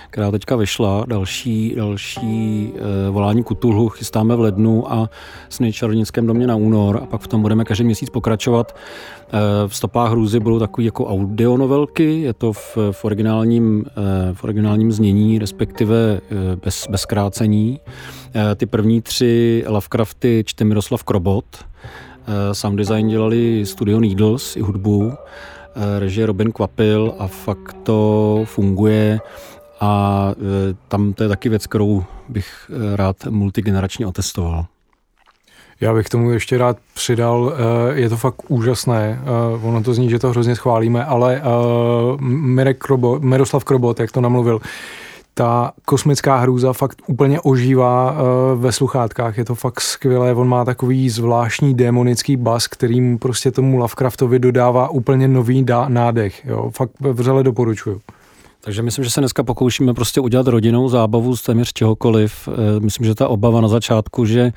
která 0.10 0.32
teďka 0.32 0.56
vyšla, 0.56 1.06
další, 1.08 1.74
další 1.76 2.72
uh, 2.74 3.14
volání 3.14 3.44
Kutulhu 3.44 3.90
chystáme 3.90 4.36
v 4.36 4.40
lednu 4.40 4.94
a 4.94 5.10
Sny 5.50 5.74
čarodějnickém 5.74 6.28
domě 6.28 6.48
na 6.48 6.56
únor 6.56 7.00
a 7.04 7.06
pak 7.06 7.22
v 7.22 7.28
tom 7.28 7.42
budeme 7.42 7.64
každý 7.64 7.84
měsíc 7.84 8.10
pokračovat. 8.10 8.76
Uh, 9.34 9.40
v 9.68 9.76
Stopách 9.76 10.12
hrůzy 10.12 10.40
budou 10.40 10.60
takové 10.60 10.86
jako 10.86 11.06
audionovelky, 11.06 12.22
je 12.22 12.34
to 12.34 12.54
v, 12.54 12.78
v, 12.92 13.06
originálním, 13.06 13.86
uh, 13.98 14.36
v 14.36 14.44
originálním 14.44 14.92
znění, 14.92 15.40
respektive 15.40 16.22
uh, 16.22 16.38
bez, 16.64 16.88
bez 16.88 17.06
krácení. 17.06 17.80
Uh, 18.36 18.42
ty 18.56 18.66
první 18.66 19.02
tři 19.02 19.64
Lovecrafty 19.68 20.44
čte 20.46 20.66
Miroslav 20.66 21.04
Krobot, 21.04 21.46
Eh, 21.84 22.11
sound 22.52 22.78
design 22.78 23.08
dělali 23.08 23.66
Studio 23.66 24.00
Needles 24.00 24.56
i 24.56 24.62
hudbu, 24.62 25.14
eh, 25.14 26.00
režie 26.00 26.26
Robin 26.26 26.52
Kvapil 26.52 27.16
a 27.20 27.28
fakt 27.28 27.76
to 27.84 28.42
funguje 28.46 29.20
a 29.80 30.28
eh, 30.32 30.76
tam 30.88 31.14
to 31.14 31.24
je 31.24 31.30
taky 31.30 31.50
věc, 31.50 31.68
kterou 31.68 32.04
bych 32.30 32.72
rád 32.96 33.26
multigeneračně 33.30 34.08
otestoval. 34.08 34.66
Já 35.82 35.94
bych 35.94 36.10
tomu 36.10 36.32
ještě 36.32 36.58
rád 36.58 36.78
přidal, 36.94 37.54
je 37.94 38.10
to 38.10 38.18
fakt 38.18 38.42
úžasné, 38.48 39.22
ono 39.62 39.84
to 39.84 39.94
zní, 39.94 40.10
že 40.10 40.20
to 40.20 40.30
hrozně 40.30 40.56
schválíme, 40.56 41.06
ale 41.06 41.42
Mirek 42.20 42.78
Krobo, 42.78 43.20
Miroslav 43.20 43.64
Krobot, 43.64 44.00
jak 44.00 44.12
to 44.12 44.22
namluvil, 44.22 44.60
ta 45.34 45.72
kosmická 45.86 46.38
hrůza 46.38 46.74
fakt 46.74 47.02
úplně 47.08 47.42
ožívá 47.42 48.12
uh, 48.12 48.18
ve 48.62 48.72
sluchátkách, 48.72 49.38
je 49.38 49.46
to 49.46 49.56
fakt 49.56 49.82
skvělé, 49.82 50.34
on 50.34 50.48
má 50.48 50.66
takový 50.66 51.10
zvláštní 51.10 51.74
démonický 51.74 52.38
bas, 52.38 52.68
kterým 52.68 53.20
prostě 53.20 53.52
tomu 53.52 53.78
Lovecraftovi 53.78 54.40
dodává 54.40 54.90
úplně 54.90 55.28
nový 55.28 55.64
dá- 55.64 55.90
nádech, 55.90 56.46
jo, 56.46 56.72
fakt 56.74 56.92
vřele 57.00 57.44
doporučuju. 57.44 58.02
Takže 58.64 58.82
myslím, 58.82 59.06
že 59.06 59.12
se 59.12 59.22
dneska 59.22 59.44
pokoušíme 59.44 59.94
prostě 59.94 60.22
udělat 60.22 60.48
rodinou 60.48 60.90
zábavu 60.90 61.36
z 61.36 61.42
téměř 61.42 61.74
čehokoliv. 61.74 62.50
Eh, 62.52 62.80
myslím, 62.80 63.06
že 63.06 63.16
ta 63.16 63.28
obava 63.28 63.62
na 63.62 63.68
začátku, 63.68 64.26
že 64.26 64.54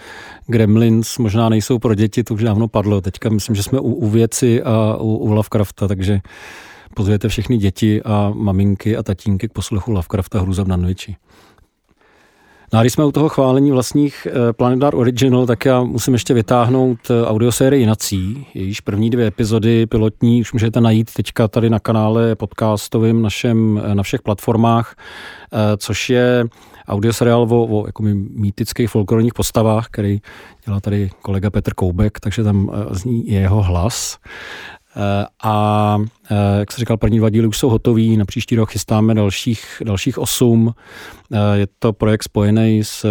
Gremlins 0.47 1.19
možná 1.19 1.49
nejsou 1.49 1.79
pro 1.79 1.95
děti, 1.95 2.25
to 2.25 2.35
už 2.35 2.43
dávno 2.43 2.69
padlo. 2.69 3.01
Teďka 3.01 3.29
myslím, 3.29 3.57
že 3.57 3.63
jsme 3.63 3.81
u, 3.81 3.93
u 3.93 4.09
věci 4.09 4.63
a 4.63 4.97
u, 4.97 5.17
u 5.17 5.33
Lovecrafta, 5.33 5.89
takže 5.89 6.21
pozvěte 6.97 7.29
všechny 7.29 7.57
děti 7.57 8.03
a 8.03 8.33
maminky 8.35 8.97
a 8.97 9.03
tatínky 9.03 9.49
k 9.49 9.53
poslechu 9.53 9.93
Lovecrafta 9.93 10.41
Hruza 10.41 10.65
v 10.65 10.69
Nanviči. 10.69 11.17
No 12.75 12.81
a 12.81 12.83
když 12.83 12.93
jsme 12.93 13.05
u 13.05 13.13
toho 13.13 13.29
chválení 13.29 13.71
vlastních 13.71 14.27
eh, 14.31 14.53
Planetár 14.53 14.95
Original, 14.95 15.47
tak 15.47 15.65
já 15.65 15.83
musím 15.83 16.13
ještě 16.13 16.35
vytáhnout 16.35 16.99
eh, 17.11 17.27
audiosérii 17.27 17.83
Jinací. 17.83 18.47
Jejíž 18.55 18.81
první 18.81 19.11
dvě 19.11 19.27
epizody 19.27 19.87
pilotní 19.87 20.41
už 20.41 20.53
můžete 20.53 20.81
najít 20.81 21.13
teďka 21.13 21.49
tady 21.49 21.71
na 21.71 21.79
kanále 21.79 22.35
podcastovým 22.35 23.23
našem, 23.23 23.83
eh, 23.85 23.95
na 23.95 24.03
všech 24.03 24.23
platformách, 24.23 24.97
což 25.77 26.11
je 26.11 26.45
audioseriál 26.89 27.43
o, 27.43 27.67
o 27.67 27.87
jako 27.87 28.03
mýtických 28.31 28.91
folklorních 28.91 29.35
postavách, 29.35 29.87
který 29.91 30.21
dělá 30.67 30.81
tady 30.81 31.11
kolega 31.23 31.51
Petr 31.51 31.75
Koubek, 31.75 32.21
takže 32.21 32.45
tam 32.45 32.71
zní 32.91 33.29
jeho 33.31 33.63
hlas. 33.63 34.19
A 35.43 35.97
jak 36.59 36.73
se 36.73 36.81
říkal, 36.81 36.97
první 36.97 37.19
dva 37.19 37.31
díly 37.31 37.47
už 37.47 37.59
jsou 37.59 37.69
hotový, 37.69 38.17
na 38.17 38.25
příští 38.25 38.57
rok 38.57 38.71
chystáme 38.71 39.15
dalších, 39.15 39.83
dalších 39.85 40.19
osm. 40.19 40.75
Je 41.55 41.67
to 41.79 41.93
projekt 41.93 42.23
spojený 42.23 42.85
s 42.85 43.07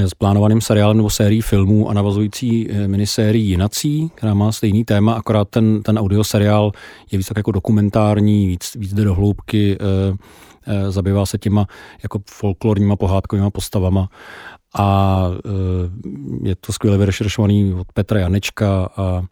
s 0.00 0.14
plánovaným 0.14 0.60
seriálem 0.60 0.96
nebo 0.96 1.10
sérií 1.10 1.40
filmů 1.40 1.90
a 1.90 1.94
navazující 1.94 2.70
eh, 2.70 2.88
minisérií 2.88 3.48
Jinací, 3.48 4.10
která 4.14 4.34
má 4.34 4.52
stejný 4.52 4.84
téma, 4.84 5.14
akorát 5.14 5.48
ten, 5.48 5.82
ten 5.82 5.98
audioseriál 5.98 6.72
je 7.10 7.18
víc 7.18 7.26
tak 7.26 7.36
jako 7.36 7.52
dokumentární, 7.52 8.46
víc, 8.46 8.76
víc 8.76 8.94
jde 8.94 9.04
do 9.04 9.14
hloubky, 9.14 9.78
eh, 9.80 10.16
eh, 10.66 10.90
zabývá 10.90 11.26
se 11.26 11.38
těma 11.38 11.66
jako 12.02 12.20
folklorníma 12.30 12.96
pohádkovými 12.96 13.50
postavama 13.50 14.08
a 14.78 15.28
je 16.42 16.56
to 16.56 16.72
skvěle 16.72 16.98
vyrešeršovaný 16.98 17.74
od 17.74 17.86
Petra 17.94 18.20
Janečka 18.20 18.88
a 18.96 19.22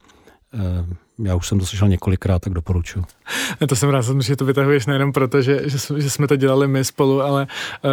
já 1.24 1.34
už 1.34 1.48
jsem 1.48 1.58
to 1.58 1.66
slyšel 1.66 1.88
několikrát, 1.88 2.38
tak 2.38 2.52
doporučuji. 2.52 3.04
To 3.68 3.76
jsem 3.76 3.90
rád, 3.90 4.04
že 4.20 4.36
to 4.36 4.44
vytahuješ 4.44 4.86
nejenom 4.86 5.12
proto, 5.12 5.42
že, 5.42 5.60
že, 5.64 5.78
že 5.96 6.10
jsme 6.10 6.28
to 6.28 6.36
dělali 6.36 6.68
my 6.68 6.84
spolu, 6.84 7.22
ale 7.22 7.46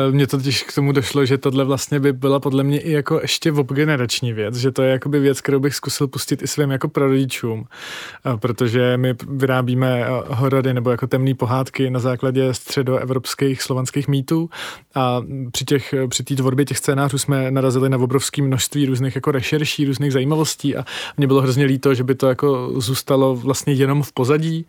uh, 0.07 0.13
mně 0.13 0.27
to 0.27 0.37
totiž 0.37 0.63
k 0.63 0.75
tomu 0.75 0.91
došlo, 0.91 1.25
že 1.25 1.37
tohle 1.37 1.65
vlastně 1.65 1.99
by 1.99 2.13
byla 2.13 2.39
podle 2.39 2.63
mě 2.63 2.79
i 2.79 2.91
jako 2.91 3.19
ještě 3.21 3.51
obgenerační 3.51 4.33
věc, 4.33 4.55
že 4.55 4.71
to 4.71 4.81
je 4.81 4.91
jakoby 4.91 5.19
věc, 5.19 5.41
kterou 5.41 5.59
bych 5.59 5.75
zkusil 5.75 6.07
pustit 6.07 6.41
i 6.41 6.47
svým 6.47 6.71
jako 6.71 6.87
prarodičům, 6.87 7.59
uh, 7.59 8.37
protože 8.37 8.97
my 8.97 9.15
vyrábíme 9.27 10.09
uh, 10.09 10.23
horory 10.27 10.73
nebo 10.73 10.89
jako 10.89 11.07
temné 11.07 11.35
pohádky 11.35 11.89
na 11.89 11.99
základě 11.99 12.53
středoevropských 12.53 13.61
slovanských 13.61 14.07
mýtů 14.07 14.49
a 14.95 15.21
při 15.51 15.65
těch, 15.65 15.93
při 16.09 16.23
té 16.23 16.35
tvorbě 16.35 16.65
těch 16.65 16.77
scénářů 16.77 17.17
jsme 17.17 17.51
narazili 17.51 17.89
na 17.89 17.97
obrovské 17.97 18.41
množství 18.41 18.85
různých 18.85 19.15
jako 19.15 19.31
rešerší, 19.31 19.85
různých 19.85 20.13
zajímavostí 20.13 20.75
a 20.75 20.85
mě 21.17 21.27
bylo 21.27 21.41
hrozně 21.41 21.65
líto, 21.65 21.93
že 21.93 22.03
by 22.03 22.15
to 22.15 22.27
jako 22.27 22.73
zůstalo 22.77 23.35
vlastně 23.35 23.73
jenom 23.73 24.03
v 24.03 24.13
pozadí, 24.13 24.65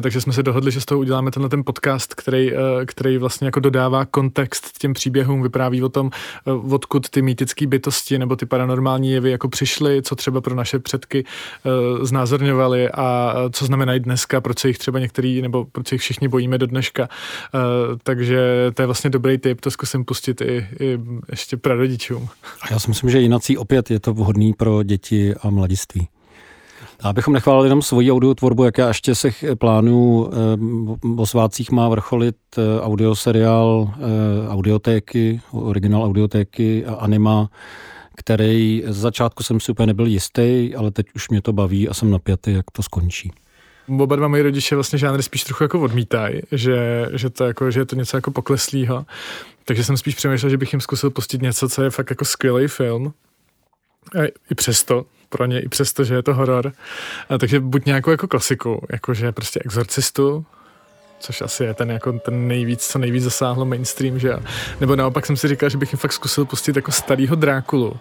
takže 0.00 0.20
jsme 0.20 0.32
se 0.32 0.42
dohodli, 0.42 0.72
že 0.72 0.80
z 0.80 0.84
toho 0.84 0.98
uděláme 0.98 1.30
tenhle 1.30 1.48
ten 1.48 1.64
podcast, 1.64 2.14
který, 2.14 2.52
eh, 2.52 2.56
který 2.86 3.18
vlastně 3.18 3.46
jako 3.46 3.60
dodává 3.60 4.04
kontext 4.04 4.78
těm 4.78 4.92
příběhům, 4.92 5.42
vypráví 5.42 5.82
o 5.82 5.88
tom, 5.88 6.10
eh, 6.46 6.52
odkud 6.52 7.08
ty 7.08 7.22
mýtické 7.22 7.66
bytosti 7.66 8.18
nebo 8.18 8.36
ty 8.36 8.46
paranormální 8.46 9.10
jevy 9.10 9.30
jako 9.30 9.48
přišly, 9.48 10.02
co 10.02 10.16
třeba 10.16 10.40
pro 10.40 10.54
naše 10.54 10.78
předky 10.78 11.24
eh, 11.24 12.06
znázorňovali 12.06 12.90
a 12.90 13.34
co 13.52 13.64
znamenají 13.64 14.00
dneska, 14.00 14.40
proč 14.40 14.58
se 14.58 14.68
jich 14.68 14.78
třeba 14.78 14.98
některý 14.98 15.42
nebo 15.42 15.64
proč 15.72 15.88
se 15.88 15.94
jich 15.94 16.02
všichni 16.02 16.28
bojíme 16.28 16.58
do 16.58 16.66
dneška. 16.66 17.08
Takže 18.02 18.70
to 18.74 18.82
je 18.82 18.86
vlastně 18.86 19.10
dobrý 19.10 19.38
tip, 19.38 19.60
to 19.60 19.70
zkusím 19.70 20.04
pustit 20.04 20.40
i, 20.40 20.66
i 20.80 20.98
ještě 21.30 21.56
prarodičům. 21.56 22.28
A 22.62 22.72
já 22.72 22.78
si 22.78 22.88
myslím, 22.88 23.10
že 23.10 23.20
jinací 23.20 23.58
opět 23.58 23.90
je 23.90 24.00
to 24.00 24.14
vhodný 24.14 24.52
pro 24.52 24.82
děti 24.82 25.34
a 25.42 25.50
mladiství. 25.50 26.08
Abychom 27.02 27.34
nechválili 27.34 27.66
jenom 27.66 27.82
svoji 27.82 28.12
audiotvorbu, 28.12 28.64
jak 28.64 28.78
já 28.78 28.88
ještě 28.88 29.14
se 29.14 29.30
plánuju 29.58 30.30
eh, 30.32 31.20
o 31.20 31.26
svácích 31.26 31.70
má 31.70 31.88
vrcholit 31.88 32.36
eh, 32.58 32.80
audioseriál 32.80 33.94
eh, 33.94 34.48
audiotéky, 34.48 35.40
originál 35.50 36.04
audiotéky 36.04 36.86
a 36.86 36.94
anima, 36.94 37.48
který 38.16 38.82
z 38.86 38.96
začátku 38.96 39.42
jsem 39.42 39.60
si 39.60 39.72
úplně 39.72 39.86
nebyl 39.86 40.06
jistý, 40.06 40.74
ale 40.74 40.90
teď 40.90 41.06
už 41.14 41.28
mě 41.28 41.42
to 41.42 41.52
baví 41.52 41.88
a 41.88 41.94
jsem 41.94 42.10
napjatý, 42.10 42.52
jak 42.52 42.70
to 42.72 42.82
skončí 42.82 43.32
oba 43.98 44.16
dva 44.16 44.28
moji 44.28 44.42
rodiče 44.42 44.74
vlastně 44.74 44.98
žánry 44.98 45.22
spíš 45.22 45.44
trochu 45.44 45.64
jako 45.64 45.80
odmítají, 45.80 46.40
že, 46.52 47.08
že, 47.12 47.30
to 47.30 47.44
jako, 47.44 47.70
že 47.70 47.80
je 47.80 47.84
to 47.84 47.96
něco 47.96 48.16
jako 48.16 48.30
pokleslýho. 48.30 49.06
Takže 49.64 49.84
jsem 49.84 49.96
spíš 49.96 50.14
přemýšlel, 50.14 50.50
že 50.50 50.56
bych 50.56 50.72
jim 50.72 50.80
zkusil 50.80 51.10
pustit 51.10 51.42
něco, 51.42 51.68
co 51.68 51.82
je 51.82 51.90
fakt 51.90 52.10
jako 52.10 52.24
skvělý 52.24 52.66
film. 52.68 53.12
I 54.50 54.54
přesto, 54.54 55.04
pro 55.28 55.46
ně, 55.46 55.60
i 55.60 55.68
přesto, 55.68 56.04
že 56.04 56.14
je 56.14 56.22
to 56.22 56.34
horor. 56.34 56.72
Takže 57.38 57.60
buď 57.60 57.84
nějakou 57.86 58.10
jako 58.10 58.28
klasiku, 58.28 58.86
jakože 58.92 59.32
prostě 59.32 59.60
exorcistu, 59.64 60.44
což 61.20 61.40
asi 61.40 61.64
je 61.64 61.74
ten 61.74 61.90
jako 61.90 62.12
ten 62.12 62.48
nejvíc, 62.48 62.86
co 62.86 62.98
nejvíc 62.98 63.24
zasáhlo 63.24 63.64
mainstream, 63.64 64.18
že 64.18 64.28
jo. 64.28 64.40
Nebo 64.80 64.96
naopak 64.96 65.26
jsem 65.26 65.36
si 65.36 65.48
říkal, 65.48 65.68
že 65.68 65.78
bych 65.78 65.92
jim 65.92 65.98
fakt 65.98 66.12
zkusil 66.12 66.44
pustit 66.44 66.76
jako 66.76 66.92
starýho 66.92 67.36
Drákulu, 67.36 67.96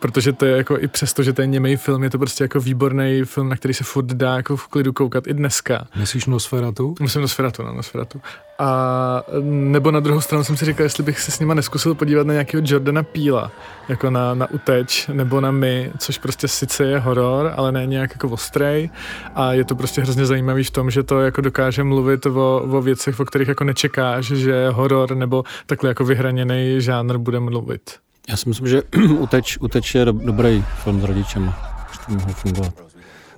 protože 0.00 0.32
to 0.32 0.44
je 0.46 0.56
jako 0.56 0.78
i 0.78 0.88
přesto, 0.88 1.22
že 1.22 1.32
to 1.32 1.40
je 1.40 1.46
němej 1.46 1.76
film, 1.76 2.02
je 2.02 2.10
to 2.10 2.18
prostě 2.18 2.44
jako 2.44 2.60
výborný 2.60 3.22
film, 3.24 3.48
na 3.48 3.56
který 3.56 3.74
se 3.74 3.84
furt 3.84 4.06
dá 4.06 4.36
jako 4.36 4.56
v 4.56 4.68
klidu 4.68 4.92
koukat 4.92 5.26
i 5.26 5.34
dneska. 5.34 5.86
Myslíš 5.96 6.26
Nosferatu? 6.26 6.94
Myslím 7.00 7.22
Nosferatu, 7.22 7.62
no, 7.62 7.72
Nosferatu. 7.72 8.20
A 8.58 9.22
nebo 9.42 9.90
na 9.90 10.00
druhou 10.00 10.20
stranu 10.20 10.44
jsem 10.44 10.56
si 10.56 10.64
říkal, 10.64 10.84
jestli 10.84 11.02
bych 11.02 11.20
se 11.20 11.30
s 11.30 11.40
nima 11.40 11.54
neskusil 11.54 11.94
podívat 11.94 12.26
na 12.26 12.32
nějakého 12.32 12.62
Jordana 12.66 13.02
Píla, 13.02 13.52
jako 13.88 14.10
na, 14.10 14.34
na 14.34 14.50
Uteč 14.50 15.06
nebo 15.06 15.40
na 15.40 15.50
My, 15.50 15.92
což 15.98 16.18
prostě 16.18 16.48
sice 16.48 16.84
je 16.84 16.98
horor, 16.98 17.52
ale 17.56 17.72
ne 17.72 17.86
nějak 17.86 18.10
jako 18.10 18.28
ostrej 18.28 18.90
a 19.34 19.52
je 19.52 19.64
to 19.64 19.74
prostě 19.74 20.00
hrozně 20.00 20.26
zajímavý 20.26 20.64
v 20.64 20.70
tom, 20.70 20.90
že 20.90 21.02
to 21.02 21.20
jako 21.20 21.40
dokáže 21.40 21.84
mluvit 21.84 22.26
o, 22.26 22.66
o 22.70 22.82
věcech, 22.82 23.20
o 23.20 23.24
kterých 23.24 23.48
jako 23.48 23.64
nečekáš, 23.64 24.26
že 24.26 24.68
horor 24.68 25.14
nebo 25.14 25.44
takhle 25.66 25.88
jako 25.88 26.04
vyhraněný 26.04 26.80
žánr 26.80 27.18
bude 27.18 27.40
mluvit. 27.40 27.90
Já 28.28 28.36
si 28.36 28.48
myslím, 28.48 28.68
že 28.68 28.82
Uteč, 29.18 29.58
Uteč 29.60 29.94
je 29.94 30.04
do, 30.04 30.12
dobrý 30.12 30.64
film 30.84 31.00
s 31.00 31.04
rodičem, 31.04 31.54
že 31.92 31.98
to 32.06 32.12
mohlo 32.12 32.34
fungovat. 32.34 32.74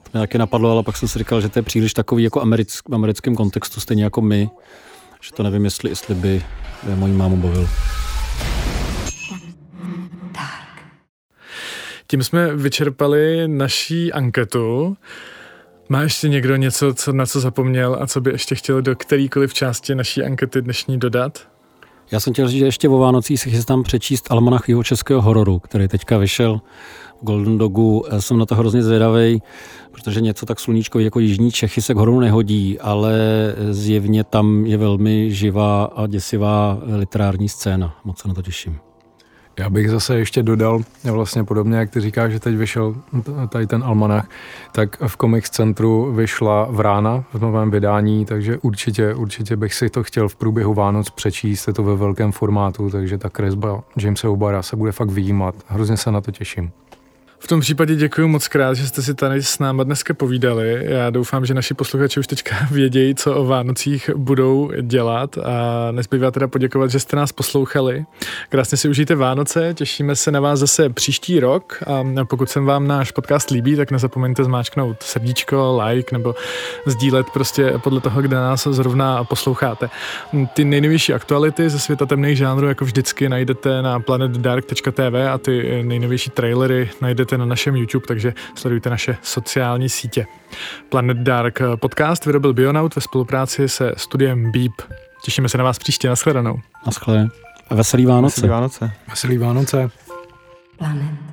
To 0.02 0.10
mě 0.12 0.20
taky 0.20 0.38
napadlo, 0.38 0.70
ale 0.70 0.82
pak 0.82 0.96
jsem 0.96 1.08
si 1.08 1.18
říkal, 1.18 1.40
že 1.40 1.48
to 1.48 1.58
je 1.58 1.62
příliš 1.62 1.94
takový 1.94 2.24
jako 2.24 2.40
americk, 2.40 2.70
v 2.88 2.94
americkém 2.94 3.34
kontextu, 3.34 3.80
stejně 3.80 4.04
jako 4.04 4.20
my, 4.20 4.50
že 5.20 5.32
to 5.32 5.42
nevím, 5.42 5.64
jestli, 5.64 5.90
jestli 5.90 6.14
by, 6.14 6.42
by 6.82 6.96
mojí 6.96 7.12
mámu 7.12 7.36
bavil. 7.36 7.68
Tím 12.06 12.22
jsme 12.22 12.56
vyčerpali 12.56 13.48
naší 13.48 14.12
anketu. 14.12 14.96
Má 15.88 16.02
ještě 16.02 16.28
někdo 16.28 16.56
něco, 16.56 16.94
co, 16.94 17.12
na 17.12 17.26
co 17.26 17.40
zapomněl 17.40 17.98
a 18.00 18.06
co 18.06 18.20
by 18.20 18.30
ještě 18.30 18.54
chtěl 18.54 18.82
do 18.82 18.96
kterýkoliv 18.96 19.54
části 19.54 19.94
naší 19.94 20.22
ankety 20.22 20.62
dnešní 20.62 20.98
dodat? 20.98 21.51
Já 22.10 22.20
jsem 22.20 22.32
chtěl 22.32 22.48
říct, 22.48 22.58
že 22.58 22.64
ještě 22.64 22.88
o 22.88 22.98
Vánocích 22.98 23.40
si 23.40 23.50
chystám 23.50 23.82
přečíst 23.82 24.30
Almanach 24.30 24.68
jeho 24.68 24.84
českého 24.84 25.22
hororu, 25.22 25.58
který 25.58 25.88
teďka 25.88 26.18
vyšel 26.18 26.60
v 27.22 27.24
Golden 27.24 27.58
Dogu. 27.58 28.04
Já 28.12 28.20
jsem 28.20 28.38
na 28.38 28.46
to 28.46 28.54
hrozně 28.54 28.82
zvědavý, 28.82 29.42
protože 29.90 30.20
něco 30.20 30.46
tak 30.46 30.60
sluníčkový 30.60 31.04
jako 31.04 31.20
Jižní 31.20 31.50
Čechy 31.50 31.82
se 31.82 31.94
k 31.94 31.96
hororu 31.96 32.20
nehodí, 32.20 32.80
ale 32.80 33.18
zjevně 33.70 34.24
tam 34.24 34.66
je 34.66 34.76
velmi 34.76 35.34
živá 35.34 35.84
a 35.84 36.06
děsivá 36.06 36.78
literární 36.96 37.48
scéna. 37.48 37.96
Moc 38.04 38.18
se 38.18 38.28
na 38.28 38.34
to 38.34 38.42
těším. 38.42 38.91
Já 39.62 39.70
bych 39.70 39.90
zase 39.90 40.18
ještě 40.18 40.42
dodal, 40.42 40.80
vlastně 41.04 41.44
podobně, 41.44 41.76
jak 41.76 41.90
ty 41.90 42.00
říkáš, 42.00 42.32
že 42.32 42.40
teď 42.40 42.56
vyšel 42.56 42.96
tady 43.48 43.66
ten 43.66 43.84
almanach, 43.84 44.28
tak 44.72 44.96
v 45.06 45.16
Comics 45.16 45.50
Centru 45.50 46.12
vyšla 46.12 46.66
Vrána 46.70 47.24
v 47.32 47.40
novém 47.40 47.70
vydání, 47.70 48.24
takže 48.24 48.58
určitě, 48.58 49.14
určitě 49.14 49.56
bych 49.56 49.74
si 49.74 49.90
to 49.90 50.02
chtěl 50.02 50.28
v 50.28 50.36
průběhu 50.36 50.74
Vánoc 50.74 51.10
přečíst, 51.10 51.68
je 51.68 51.74
to 51.74 51.82
ve 51.82 51.96
velkém 51.96 52.32
formátu, 52.32 52.90
takže 52.90 53.18
ta 53.18 53.30
kresba 53.30 53.82
Jamesa 53.98 54.30
Obara 54.30 54.62
se 54.62 54.76
bude 54.76 54.92
fakt 54.92 55.10
výjímat. 55.10 55.54
Hrozně 55.66 55.96
se 55.96 56.10
na 56.10 56.20
to 56.20 56.30
těším. 56.30 56.70
V 57.42 57.46
tom 57.46 57.60
případě 57.60 57.94
děkuji 57.94 58.28
moc 58.28 58.48
krát, 58.48 58.74
že 58.74 58.86
jste 58.86 59.02
si 59.02 59.14
tady 59.14 59.42
s 59.42 59.58
náma 59.58 59.84
dneska 59.84 60.14
povídali. 60.14 60.84
Já 60.84 61.10
doufám, 61.10 61.46
že 61.46 61.54
naši 61.54 61.74
posluchači 61.74 62.20
už 62.20 62.26
teďka 62.26 62.56
vědějí, 62.70 63.14
co 63.14 63.34
o 63.34 63.44
Vánocích 63.44 64.10
budou 64.16 64.70
dělat 64.82 65.38
a 65.38 65.88
nezbývá 65.92 66.30
teda 66.30 66.48
poděkovat, 66.48 66.90
že 66.90 67.00
jste 67.00 67.16
nás 67.16 67.32
poslouchali. 67.32 68.04
Krásně 68.48 68.78
si 68.78 68.88
užijte 68.88 69.14
Vánoce, 69.14 69.74
těšíme 69.74 70.16
se 70.16 70.30
na 70.30 70.40
vás 70.40 70.58
zase 70.58 70.90
příští 70.90 71.40
rok 71.40 71.82
a 71.86 72.24
pokud 72.24 72.50
se 72.50 72.60
vám 72.60 72.86
náš 72.86 73.10
podcast 73.10 73.50
líbí, 73.50 73.76
tak 73.76 73.90
nezapomeňte 73.90 74.44
zmáčknout 74.44 75.02
srdíčko, 75.02 75.80
like 75.84 76.16
nebo 76.16 76.34
sdílet 76.86 77.26
prostě 77.32 77.72
podle 77.78 78.00
toho, 78.00 78.22
kde 78.22 78.36
nás 78.36 78.66
zrovna 78.70 79.24
posloucháte. 79.24 79.90
Ty 80.54 80.64
nejnovější 80.64 81.14
aktuality 81.14 81.70
ze 81.70 81.78
světa 81.78 82.06
temných 82.06 82.36
žánrů 82.38 82.66
jako 82.66 82.84
vždycky 82.84 83.28
najdete 83.28 83.82
na 83.82 84.00
planetdark.tv 84.00 85.28
a 85.32 85.38
ty 85.38 85.82
nejnovější 85.82 86.30
trailery 86.30 86.90
najdete 87.00 87.31
na 87.38 87.44
našem 87.44 87.76
YouTube, 87.76 88.06
takže 88.06 88.34
sledujte 88.54 88.90
naše 88.90 89.16
sociální 89.22 89.88
sítě. 89.88 90.26
Planet 90.88 91.16
Dark 91.16 91.58
podcast 91.76 92.26
vyrobil 92.26 92.52
Bionaut 92.52 92.96
ve 92.96 93.02
spolupráci 93.02 93.68
se 93.68 93.92
studiem 93.96 94.52
Beep. 94.52 94.72
Těšíme 95.24 95.48
se 95.48 95.58
na 95.58 95.64
vás 95.64 95.78
příště. 95.78 96.08
Naschledanou. 96.08 96.60
Naschle. 96.86 97.28
A 97.70 97.74
veselý 97.74 98.06
Vánoce. 98.06 98.40
Veselý 98.40 98.50
Vánoce. 98.50 98.92
Veselý 99.08 99.38
Vánoce. 99.38 99.90
Planet 100.78 101.31